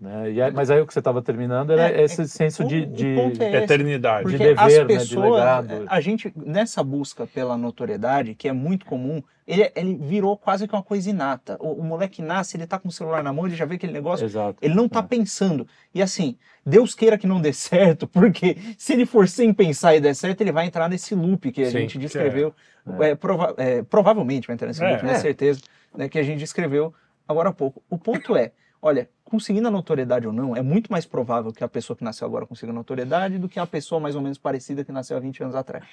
[0.00, 0.30] Né?
[0.30, 2.86] E aí- mas aí o que você estava terminando era É, esse senso o- de,
[2.86, 3.42] de- é esse.
[3.64, 4.22] Eternidade.
[4.22, 5.84] Porque dever, as né, de pessoas, legado.
[5.88, 10.74] a gente, nessa busca pela notoriedade, que é muito comum, ele, ele virou quase que
[10.74, 11.56] uma coisa inata.
[11.58, 13.92] O, o moleque nasce, ele tá com o celular na mão, ele já vê aquele
[13.92, 14.56] negócio, Exato.
[14.62, 15.02] ele não tá É.
[15.02, 15.66] pensando.
[15.92, 17.52] E assim, Deus queira que não dê
[17.98, 21.50] certo, porque se ele for sem pensar e der certo, ele vai entrar nesse loop
[21.50, 22.54] que a Sim, gente descreveu.
[23.00, 23.10] É.
[23.10, 24.90] É, prova- é, provavelmente vai entrar nesse É.
[24.92, 25.18] loop, não é É.
[25.18, 25.60] certeza,
[25.96, 26.94] né, que a gente descreveu
[27.26, 27.82] agora há pouco.
[27.90, 31.68] O ponto é, olha, conseguindo a notoriedade ou não, é muito mais provável que a
[31.68, 34.92] pessoa que nasceu agora consiga notoriedade do que a pessoa mais ou menos parecida que
[34.92, 35.84] nasceu há 20 anos atrás.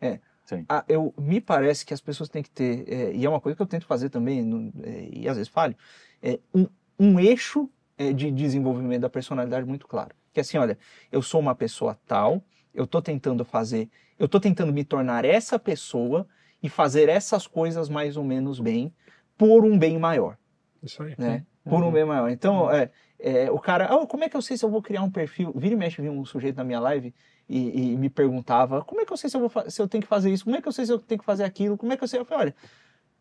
[0.00, 0.20] É.
[0.44, 0.64] Sim.
[0.66, 3.54] a- eu, me parece que as pessoas têm que ter, é, e é uma coisa
[3.54, 5.76] que eu tento fazer também, no- é, e às vezes falho,
[6.22, 6.66] é um,
[6.98, 10.14] um eixo é, de desenvolvimento da personalidade muito claro.
[10.32, 10.78] Que é assim, olha,
[11.12, 12.42] eu sou uma pessoa tal,
[12.72, 16.26] eu tô tentando fazer, eu tô tentando me tornar essa pessoa
[16.62, 18.90] e fazer essas coisas mais ou menos bem,
[19.36, 20.38] por um bem maior
[20.82, 21.14] Isso aí.
[21.18, 21.44] né?
[21.64, 22.30] Por um bem maior.
[22.30, 25.02] Então, é, é, o cara, "Ah, como é que eu sei se eu vou criar
[25.02, 25.52] um perfil?
[25.54, 27.14] Vira e mexe, vi um sujeito na minha live
[27.48, 30.02] e, e me perguntava, como é que eu sei se eu, vou, se eu tenho
[30.02, 30.44] que fazer isso?
[30.44, 31.76] Como é que eu sei se eu tenho que fazer aquilo?
[31.76, 32.20] Como é que eu sei?
[32.20, 32.56] Eu falei, olha,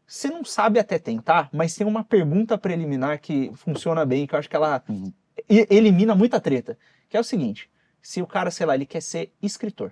[0.06, 4.40] você não sabe até tentar, mas tem uma pergunta preliminar que funciona bem, que eu
[4.40, 5.12] acho que ela Uhum.
[5.50, 6.78] elimina muita treta,
[7.10, 7.70] que é o seguinte,
[8.02, 9.92] se o cara, sei lá, ele quer ser escritor,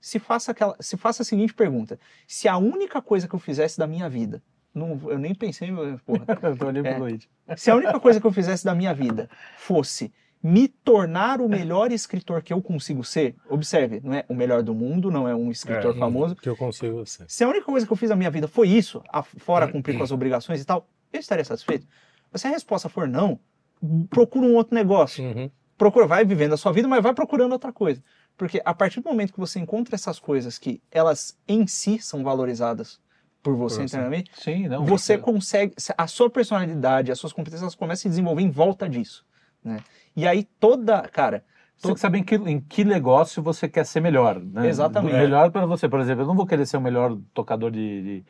[0.00, 3.78] se faça, aquela, se faça a seguinte pergunta, se a única coisa que eu fizesse
[3.78, 4.42] da minha vida,
[4.78, 5.70] não, eu nem pensei,
[6.06, 6.98] porra, Eu tô ali pro É.
[6.98, 7.28] Luigi.
[7.56, 11.90] se a única coisa que eu fizesse da minha vida fosse me tornar o melhor
[11.90, 15.50] escritor que eu consigo ser, observe, não é o melhor do mundo, não é um
[15.50, 15.98] escritor É.
[15.98, 16.36] famoso.
[16.36, 17.24] Que eu consigo ser.
[17.28, 19.02] Se a única coisa que eu fiz da minha vida foi isso,
[19.38, 21.86] fora cumprir com as obrigações e tal, eu estaria satisfeito.
[22.32, 23.40] Mas se a resposta for não,
[24.10, 25.24] procura um outro negócio.
[25.24, 25.50] Uhum.
[25.76, 28.02] Procura, vai vivendo a sua vida, mas vai procurando outra coisa.
[28.36, 32.22] Porque a partir do momento que você encontra essas coisas que elas em si são
[32.22, 33.00] valorizadas
[33.42, 33.96] por você você.
[33.96, 34.84] internamente, Sim, não.
[34.84, 38.88] você consegue, a sua personalidade, as suas competências elas começam a se desenvolver em volta
[38.88, 39.24] disso,
[39.64, 39.78] né?
[40.16, 41.44] E aí toda, cara,
[41.80, 44.40] Tem que saber em que, em que negócio você quer ser melhor.
[44.40, 44.66] Né?
[44.68, 45.14] Exatamente.
[45.14, 45.88] Melhor para você.
[45.88, 48.24] Por exemplo, eu não vou querer ser o melhor tocador de, de,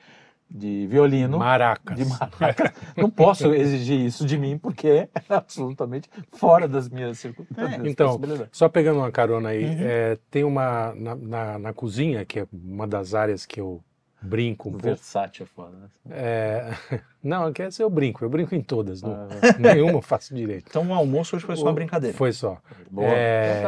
[0.50, 1.38] de violino.
[1.38, 1.96] Maracas.
[1.96, 2.74] De maraca.
[2.94, 7.86] Não posso exigir isso de mim, porque é absolutamente fora das minhas circunstâncias.
[7.86, 8.50] Então, possibilidades.
[8.52, 9.76] Só pegando uma carona aí, Uhum.
[9.80, 13.82] é, tem uma na, na, na cozinha, que é uma das áreas que eu
[14.20, 14.86] brinco um pouco.
[14.86, 15.76] versátil é foda.
[15.76, 15.88] Né?
[16.10, 16.70] É,
[17.22, 19.28] não, essa eu brinco, eu brinco em todas, não, Ah,
[19.58, 20.66] nenhuma eu faço direito.
[20.68, 22.16] então o almoço hoje foi só uma brincadeira.
[22.16, 22.58] Foi só.
[22.90, 23.06] boa.
[23.08, 23.62] É,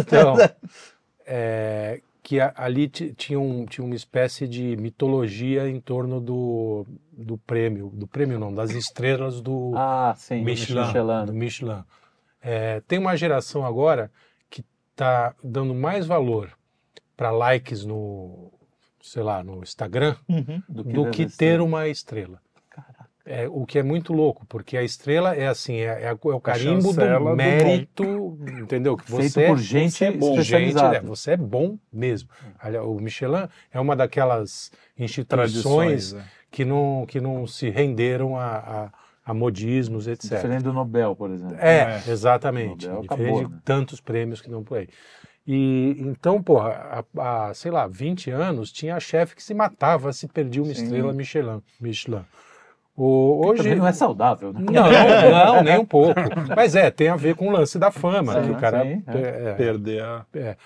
[0.00, 0.36] então,
[1.26, 7.36] é, que ali ti- tinha, um, tinha uma espécie de mitologia em torno do, do
[7.38, 10.38] prêmio, do prêmio não, das estrelas do Ah, sim.
[10.38, 10.86] do Michelin.
[10.86, 11.26] Michelin.
[11.26, 11.84] do Michelin.
[12.42, 14.10] É, tem uma geração agora
[14.50, 16.50] que está dando mais valor
[17.16, 18.50] para likes no,
[19.06, 20.62] sei lá, no Instagram Uhum.
[20.68, 22.40] Do do que ter uma estrela.
[22.70, 23.04] Caraca.
[23.26, 26.40] É, o que é muito louco, porque a estrela é assim, é, é é o
[26.40, 28.96] carimbo do do mérito, entendeu?
[28.96, 30.96] Que Feito você por gente você é bom, gente, especializada.
[30.96, 32.28] é, você é bom mesmo.
[32.86, 36.24] O Michelin é uma daquelas instituições é.
[36.50, 38.92] que não, que não se renderam a, a,
[39.24, 40.30] a modismos, etc.
[40.34, 41.56] Diferente do Nobel, por exemplo.
[41.58, 42.10] É, É.
[42.10, 42.86] exatamente.
[42.86, 43.60] Nobel Diferente acabou, de né?
[43.64, 44.88] tantos prêmios que dão por aí.
[45.46, 50.26] E então, porra, há, há, sei lá, 20 anos tinha chefe que se matava se
[50.26, 50.84] perdia uma Sim.
[50.84, 51.62] estrela Michelin.
[51.80, 52.24] Michelin.
[52.96, 54.60] O, hoje não é saudável, né?
[54.60, 54.84] não,
[55.56, 56.20] não, nem um pouco.
[56.56, 58.82] Mas é, tem a ver com o lance da fama, Sim, que o cara.
[58.84, 59.18] sim, é.
[59.18, 60.24] é, é, Perder a.
[60.34, 60.56] é,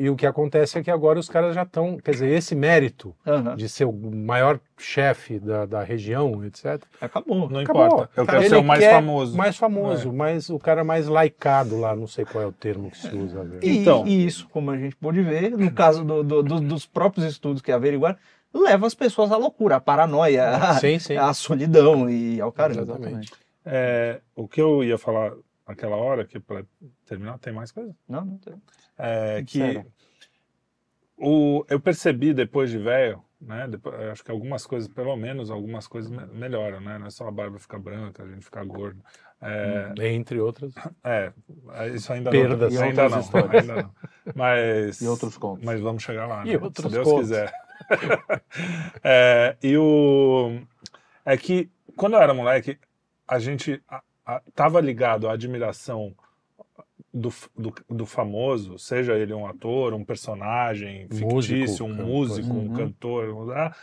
[0.00, 1.96] e o que acontece é que agora os caras já estão.
[1.98, 3.56] Quer dizer, esse mérito Aham.
[3.56, 6.82] de ser o maior chefe da, da região, etc.
[7.00, 7.50] Acabou.
[7.50, 7.86] Não Acabou.
[7.86, 8.10] importa.
[8.20, 9.36] Eu quero Ele ser o mais quer famoso.
[9.36, 12.98] Mais famoso, mas o cara mais laicado lá, não sei qual é o termo que
[12.98, 13.42] se usa.
[13.44, 13.64] velho.
[13.64, 14.06] E, Então.
[14.06, 17.60] e isso, como a gente pôde ver, no caso do- do- do- dos próprios estudos
[17.60, 18.16] que averiguaram,
[18.54, 21.16] leva as pessoas à loucura, à paranoia, à, Sim, sim.
[21.16, 22.82] à solidão e ao caramba.
[22.82, 23.32] Exatamente.
[23.64, 25.32] É, o que eu ia falar
[25.68, 26.62] naquela hora, que para
[27.04, 27.92] terminar, tem mais coisa?
[28.08, 28.54] Não, não tem.
[28.98, 29.86] É que Sério?
[31.18, 33.66] o, eu percebi depois de velho, né?
[33.68, 36.98] depois- eu acho que algumas coisas, pelo menos algumas coisas me- melhoram, né?
[36.98, 39.02] Não é só a barba ficar branca, a gente ficar gordo.
[39.40, 40.72] É, Entre outras.
[41.04, 41.32] é,
[41.94, 42.72] isso ainda Perdas.
[42.72, 42.80] não.
[42.80, 43.18] E Ainda não,
[43.50, 43.94] ainda não.
[44.34, 45.64] Mas, E outros contos.
[45.64, 46.58] mas vamos chegar lá, E né?
[46.62, 47.20] outros se Deus contos.
[47.28, 47.52] quiser.
[49.04, 50.60] É, e o
[51.24, 52.78] é que quando eu era moleque,
[53.28, 56.14] a gente a- a- tava ligado à admiração
[57.16, 62.06] do, do, do famoso, seja ele um ator, um personagem Músico, fictício, um cantor.
[62.06, 62.72] músico, um Uhum.
[62.72, 63.74] cantor, ah,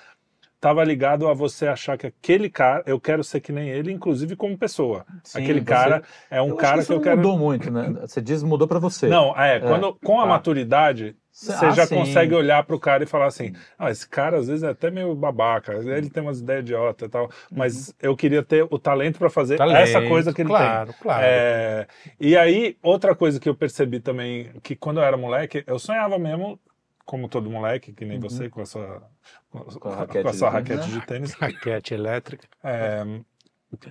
[0.59, 4.35] tava ligado a você achar que aquele cara, eu quero ser que nem ele, inclusive
[4.35, 5.05] como pessoa.
[5.23, 7.17] Sim, aquele você- cara é um cara isso que eu não quero.
[7.17, 7.89] mudou muito, né?
[8.01, 9.07] Você diz mudou pra você.
[9.07, 10.29] Não, é, quando, com a Tá.
[10.29, 11.95] maturidade, você ah, já sim.
[11.95, 15.15] consegue olhar pro cara e falar assim: ah, esse cara às vezes é até meio
[15.15, 19.31] babaca, ele tem umas ideias idiota e tal, mas eu queria ter o talento para
[19.31, 20.57] fazer Talento, essa coisa que ele tem.
[20.57, 21.87] claro, Claro, É,
[22.19, 26.19] e aí, outra coisa que eu percebi também, que quando eu era moleque, eu sonhava
[26.19, 26.59] mesmo,
[27.03, 29.01] como todo moleque, que nem você, com a sua,
[29.49, 32.47] com, a com raquete a sua de tênis, raquete de tênis, Raquete elétrica.
[32.63, 33.03] é,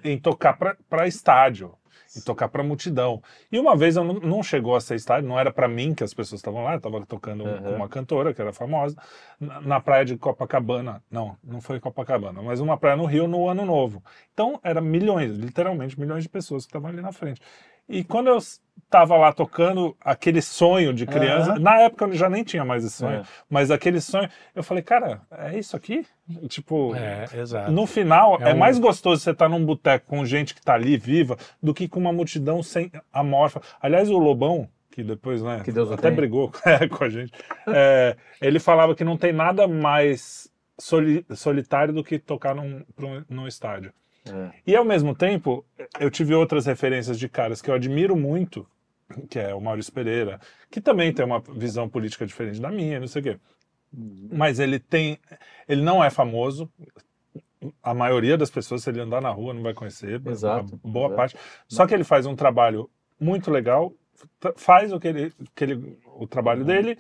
[0.04, 0.56] em tocar
[0.88, 1.74] para estádio.
[2.16, 3.22] E tocar pra multidão.
[3.50, 6.04] E uma vez eu não, não chegou a ser estádio, não era pra mim que
[6.04, 7.58] as pessoas estavam lá, eu tava tocando Uhum.
[7.62, 8.96] com uma cantora que era famosa,
[9.40, 11.02] na, na praia de Copacabana.
[11.10, 14.02] Não, não foi Copacabana, mas uma praia no Rio no Ano Novo.
[14.32, 17.40] Então era milhões, literalmente milhões de pessoas que estavam ali na frente.
[17.88, 21.58] E quando eu estava lá tocando aquele sonho de criança, Aham.
[21.60, 23.22] na época eu já nem tinha mais esse sonho, É.
[23.48, 26.06] mas aquele sonho, eu falei, cara, é isso aqui?
[26.48, 27.26] Tipo, É,
[27.70, 30.74] no final, É é, um- mais gostoso você estar num boteco com gente que tá
[30.74, 33.60] ali viva do que com uma multidão sem amorfa.
[33.80, 36.50] Aliás, o Lobão, que depois, né, Que Deus até brigou
[36.98, 37.32] com a gente,
[37.66, 43.24] é, ele falava que não tem nada mais soli- solitário do que tocar num, um-
[43.28, 43.92] num estádio.
[44.26, 44.50] É.
[44.66, 45.64] E ao mesmo tempo,
[45.98, 48.66] eu tive outras referências de caras que eu admiro muito,
[49.28, 50.40] que é o Maurício Pereira,
[50.70, 53.38] que também tem uma visão política diferente da minha, não sei o quê.
[54.30, 55.18] Mas ele tem.
[55.68, 56.70] Ele não é famoso.
[57.82, 60.20] A maioria das pessoas, se ele andar na rua, não vai conhecer.
[60.26, 61.16] Exato, boa exato.
[61.16, 61.36] parte.
[61.68, 62.90] Só que ele faz um trabalho
[63.20, 63.92] muito legal,
[64.56, 66.98] faz o que ele, que ele, o trabalho dele,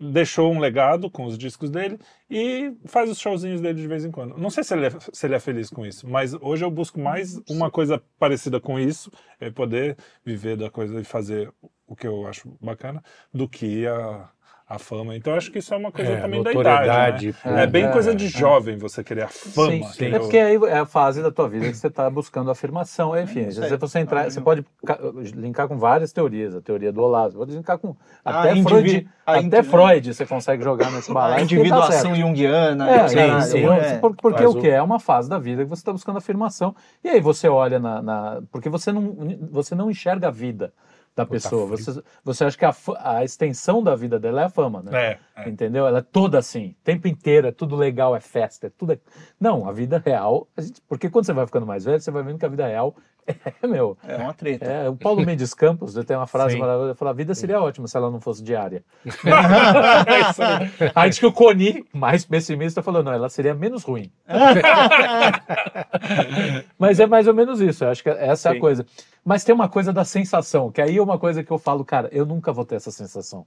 [0.00, 1.98] deixou um legado com os discos dele
[2.30, 4.36] e faz os showzinhos dele de vez em quando.
[4.36, 6.98] Não sei se ele é, se ele é feliz com isso, mas hoje eu busco
[6.98, 11.52] mais uma coisa parecida com isso, é poder viver da coisa e fazer
[11.86, 13.02] o que eu acho bacana,
[13.32, 14.28] do que a,
[14.66, 15.14] a fama.
[15.14, 17.34] Então acho que isso é uma coisa É, também da idade.
[17.42, 17.50] pô.
[17.50, 17.64] Né?
[17.64, 18.28] É bem É, coisa de é.
[18.28, 19.70] jovem você querer a fama.
[19.70, 20.06] Sim, sim.
[20.06, 23.14] É porque aí é a fase da tua vida que você está buscando afirmação.
[23.18, 24.98] Enfim, isso se você entrar, você pode ca-
[25.34, 26.54] linkar com várias teorias.
[26.56, 30.64] A teoria do Olavo, você pode linkar com até indivi- Freud, até Freud você consegue
[30.64, 31.42] jogar nesse A balaio.
[31.44, 32.88] individuação junguiana.
[32.90, 33.66] É, Sim, sim.
[33.66, 34.68] é, por- porque o- que?
[34.68, 36.74] É uma fase da vida que você está buscando afirmação.
[37.04, 38.00] E aí você olha na.
[38.00, 39.14] na- porque você não,
[39.50, 40.72] você não enxerga a vida
[41.16, 41.66] da pessoa.
[41.66, 45.18] Você, você acha que a, a extensão da vida dela é a fama, né?
[45.36, 45.48] É, é.
[45.48, 45.86] Entendeu?
[45.86, 48.92] Ela é toda assim, tempo inteiro, é tudo legal, é festa, é tudo.
[48.94, 48.98] é-
[49.38, 50.48] Não, a vida real.
[50.56, 52.66] a gente- porque quando você vai ficando mais velho, você vai vendo que a vida
[52.66, 53.34] real é,
[53.66, 53.96] meu.
[54.06, 54.64] É uma treta.
[54.64, 56.60] É, o Paulo Mendes Campos ele tem uma frase Sim.
[56.60, 58.84] maravilhosa: ele fala, a vida seria ótima se ela não fosse diária.
[59.04, 59.10] É
[60.94, 61.10] aí.
[61.10, 64.10] Diz que o Coni, mais pessimista, falou: não, ela seria menos ruim.
[66.78, 68.60] Mas é mais ou menos isso, eu acho que essa é a Sim.
[68.60, 68.86] coisa.
[69.24, 72.08] Mas tem uma coisa da sensação, que aí é uma coisa que eu falo, cara,
[72.12, 73.46] eu nunca vou ter essa sensação.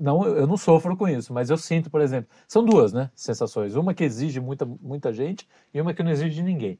[0.00, 3.76] Não, eu não sofro com isso, mas eu sinto, por exemplo, são duas, né, sensações.
[3.76, 6.76] Uma que exige muita, muita gente e uma que não exige de ninguém,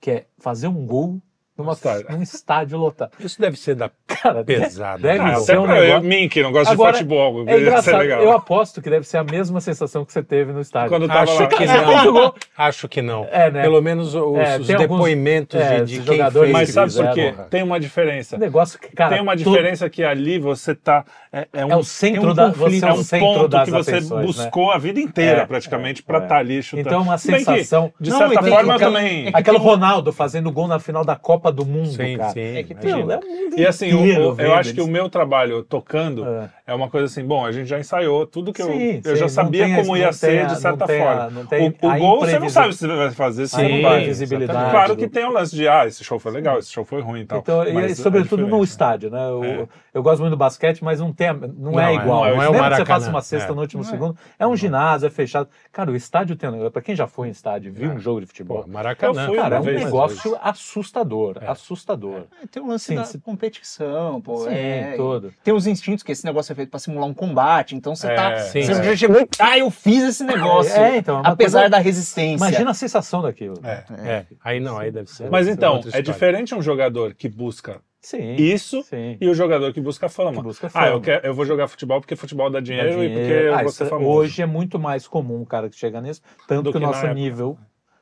[0.00, 1.22] que é fazer um gol
[1.62, 2.06] numa, Estádio.
[2.10, 3.10] num estádio lotado.
[3.20, 4.98] Isso deve ser da Cara, pesada.
[5.02, 8.30] deve Ah, ser um negócio- mim que não gosta Agora, de futebol, É engraçado, eu
[8.32, 10.90] aposto que deve ser a mesma sensação que você teve no estádio.
[10.90, 11.46] Quando tava Acho lá.
[11.48, 12.12] que não.
[12.12, 12.34] gol.
[12.56, 13.26] Acho que não.
[13.30, 13.62] É, né?
[13.62, 16.52] Pelo menos os, É, os tem alguns- depoimentos é, de, de quem jogadores fez.
[16.52, 17.42] Mas sabe por fizeram, quê?
[17.50, 18.36] Tem uma diferença.
[18.36, 21.04] Um negócio que, cara, tem uma tudo- diferença que ali você tá.
[21.32, 23.26] É, é um, É o centro um da- conflito, você é é o um centro
[23.26, 24.26] ponto que você atenções, né?
[24.26, 26.22] buscou a vida inteira, É, praticamente, é, pra é.
[26.22, 26.88] estar ali chutando.
[26.88, 27.92] Então, uma que, sensação.
[28.00, 29.26] de certa forma, também.
[29.28, 32.30] é que Aquele um- Ronaldo fazendo gol na final da Copa do Mundo, Sim, cara.
[32.32, 32.56] sim.
[32.56, 33.14] É que imagina.
[33.14, 36.50] é um mundo E assim, inteiro o- eu acho que o meu trabalho tocando É.
[36.68, 39.16] é uma coisa assim, bom, a gente já ensaiou tudo que eu, Sim, eu sim,
[39.16, 41.30] já sabia tem como ia ser tem a- de certa não tem a- forma.
[41.30, 43.62] não tem o o a gol você não sabe se você vai fazer, se Sim,
[43.62, 43.96] não vai.
[43.98, 44.70] imprevisibilidade.
[44.70, 47.20] Claro que tem o lance de, ah, esse show foi legal, esse show foi ruim
[47.22, 47.38] e tal.
[47.38, 48.64] Então, e, mas é sobretudo no né?
[48.64, 49.26] estádio, né?
[49.28, 49.68] O- É.
[49.94, 52.20] Eu gosto muito do basquete, mas não, tem, a- não, Não, é é, igual.
[52.24, 53.54] não é o você faça uma cesta é.
[53.54, 53.86] no último é.
[53.86, 55.48] segundo, é um ginásio, é fechado.
[55.70, 56.50] Cara, o estádio tem.
[56.70, 59.26] Para quem já foi em estádio, viu um jogo de futebol, Maracanã.
[59.28, 61.31] Eu cara, é um negócio assustador.
[61.40, 61.48] É.
[61.48, 62.24] Assustador.
[62.42, 64.38] É, Tem o lance Sim, da se- competição, pô.
[64.44, 65.32] Sim, é, todo.
[65.44, 67.74] Tem os instintos, que esse negócio é feito pra simular um combate.
[67.74, 68.38] Então você É, tá.
[68.38, 68.82] sim, você é.
[68.82, 69.28] já chegou.
[69.38, 70.74] Ah, eu fiz esse negócio.
[70.74, 72.36] É, então, é apesar coisa- da resistência.
[72.46, 73.54] Imagina a sensação daquilo.
[73.64, 73.84] É.
[74.06, 75.30] É, aí não, aí deve ser.
[75.30, 78.34] Mas então, é diferente um jogador que busca Sim.
[78.34, 79.16] isso Sim.
[79.20, 80.32] e o jogador que busca fama.
[80.32, 81.00] Que busca Ah, eu, fama.
[81.04, 83.46] quero, eu vou jogar futebol porque futebol dá dinheiro, Dá e porque dinheiro.
[83.46, 84.10] eu Ah, vou isso ser famoso.
[84.10, 86.86] Hoje é muito mais comum o cara que chega nisso, tanto Do que o que
[86.86, 87.14] na nosso época.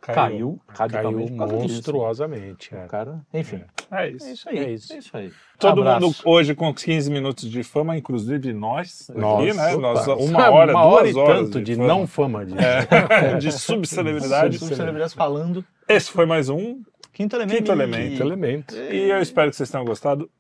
[0.01, 0.61] Caiu.
[0.75, 2.75] caiu, Caiu monstruosamente.
[2.75, 2.85] é.
[2.85, 4.27] O cara, enfim, É isso.
[4.27, 4.59] É isso aí.
[4.59, 4.93] É isso.
[4.93, 5.33] é isso aí.
[5.59, 6.07] Todo Abraço.
[6.07, 9.77] mundo hoje com 15 minutos de fama, inclusive nós, aqui, né?
[9.77, 11.87] Nós, uma hora, uma hora duas e horas tanto de, fama.
[11.87, 12.47] não fama.
[12.47, 12.55] De...
[12.59, 14.59] É, de subcelebridade.
[14.59, 15.65] Subcelebridades falando.
[15.89, 16.81] Esse foi mais um
[17.13, 17.57] Quinto elemento.
[17.59, 18.07] Quinto elemento.
[18.07, 18.77] Muito elemento.
[18.77, 20.31] e eu espero que vocês tenham gostado.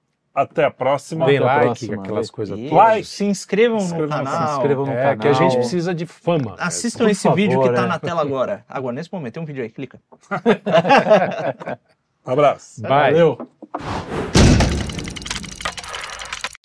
[0.42, 1.24] Até a próxima.
[1.24, 2.02] A like, próxima.
[2.02, 2.72] aquelas coisas todas.
[2.72, 3.06] Like.
[3.06, 4.46] Se inscrevam no inscrevam- canal.
[4.48, 5.18] se inscrevam no É, canal.
[5.18, 6.54] que a gente precisa de fama.
[6.58, 7.86] Assistam Por esse vídeo favor, que tá é.
[7.86, 8.64] na tela agora.
[8.68, 10.00] Agora, nesse momento, tem um vídeo aí, clica.
[12.24, 12.80] Abraço.
[12.82, 13.12] Vai.
[13.12, 13.38] Valeu.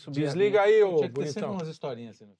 [0.08, 2.26] Desliga aí, ô Tinha que ter sempre umas historinhas assim.
[2.26, 2.34] no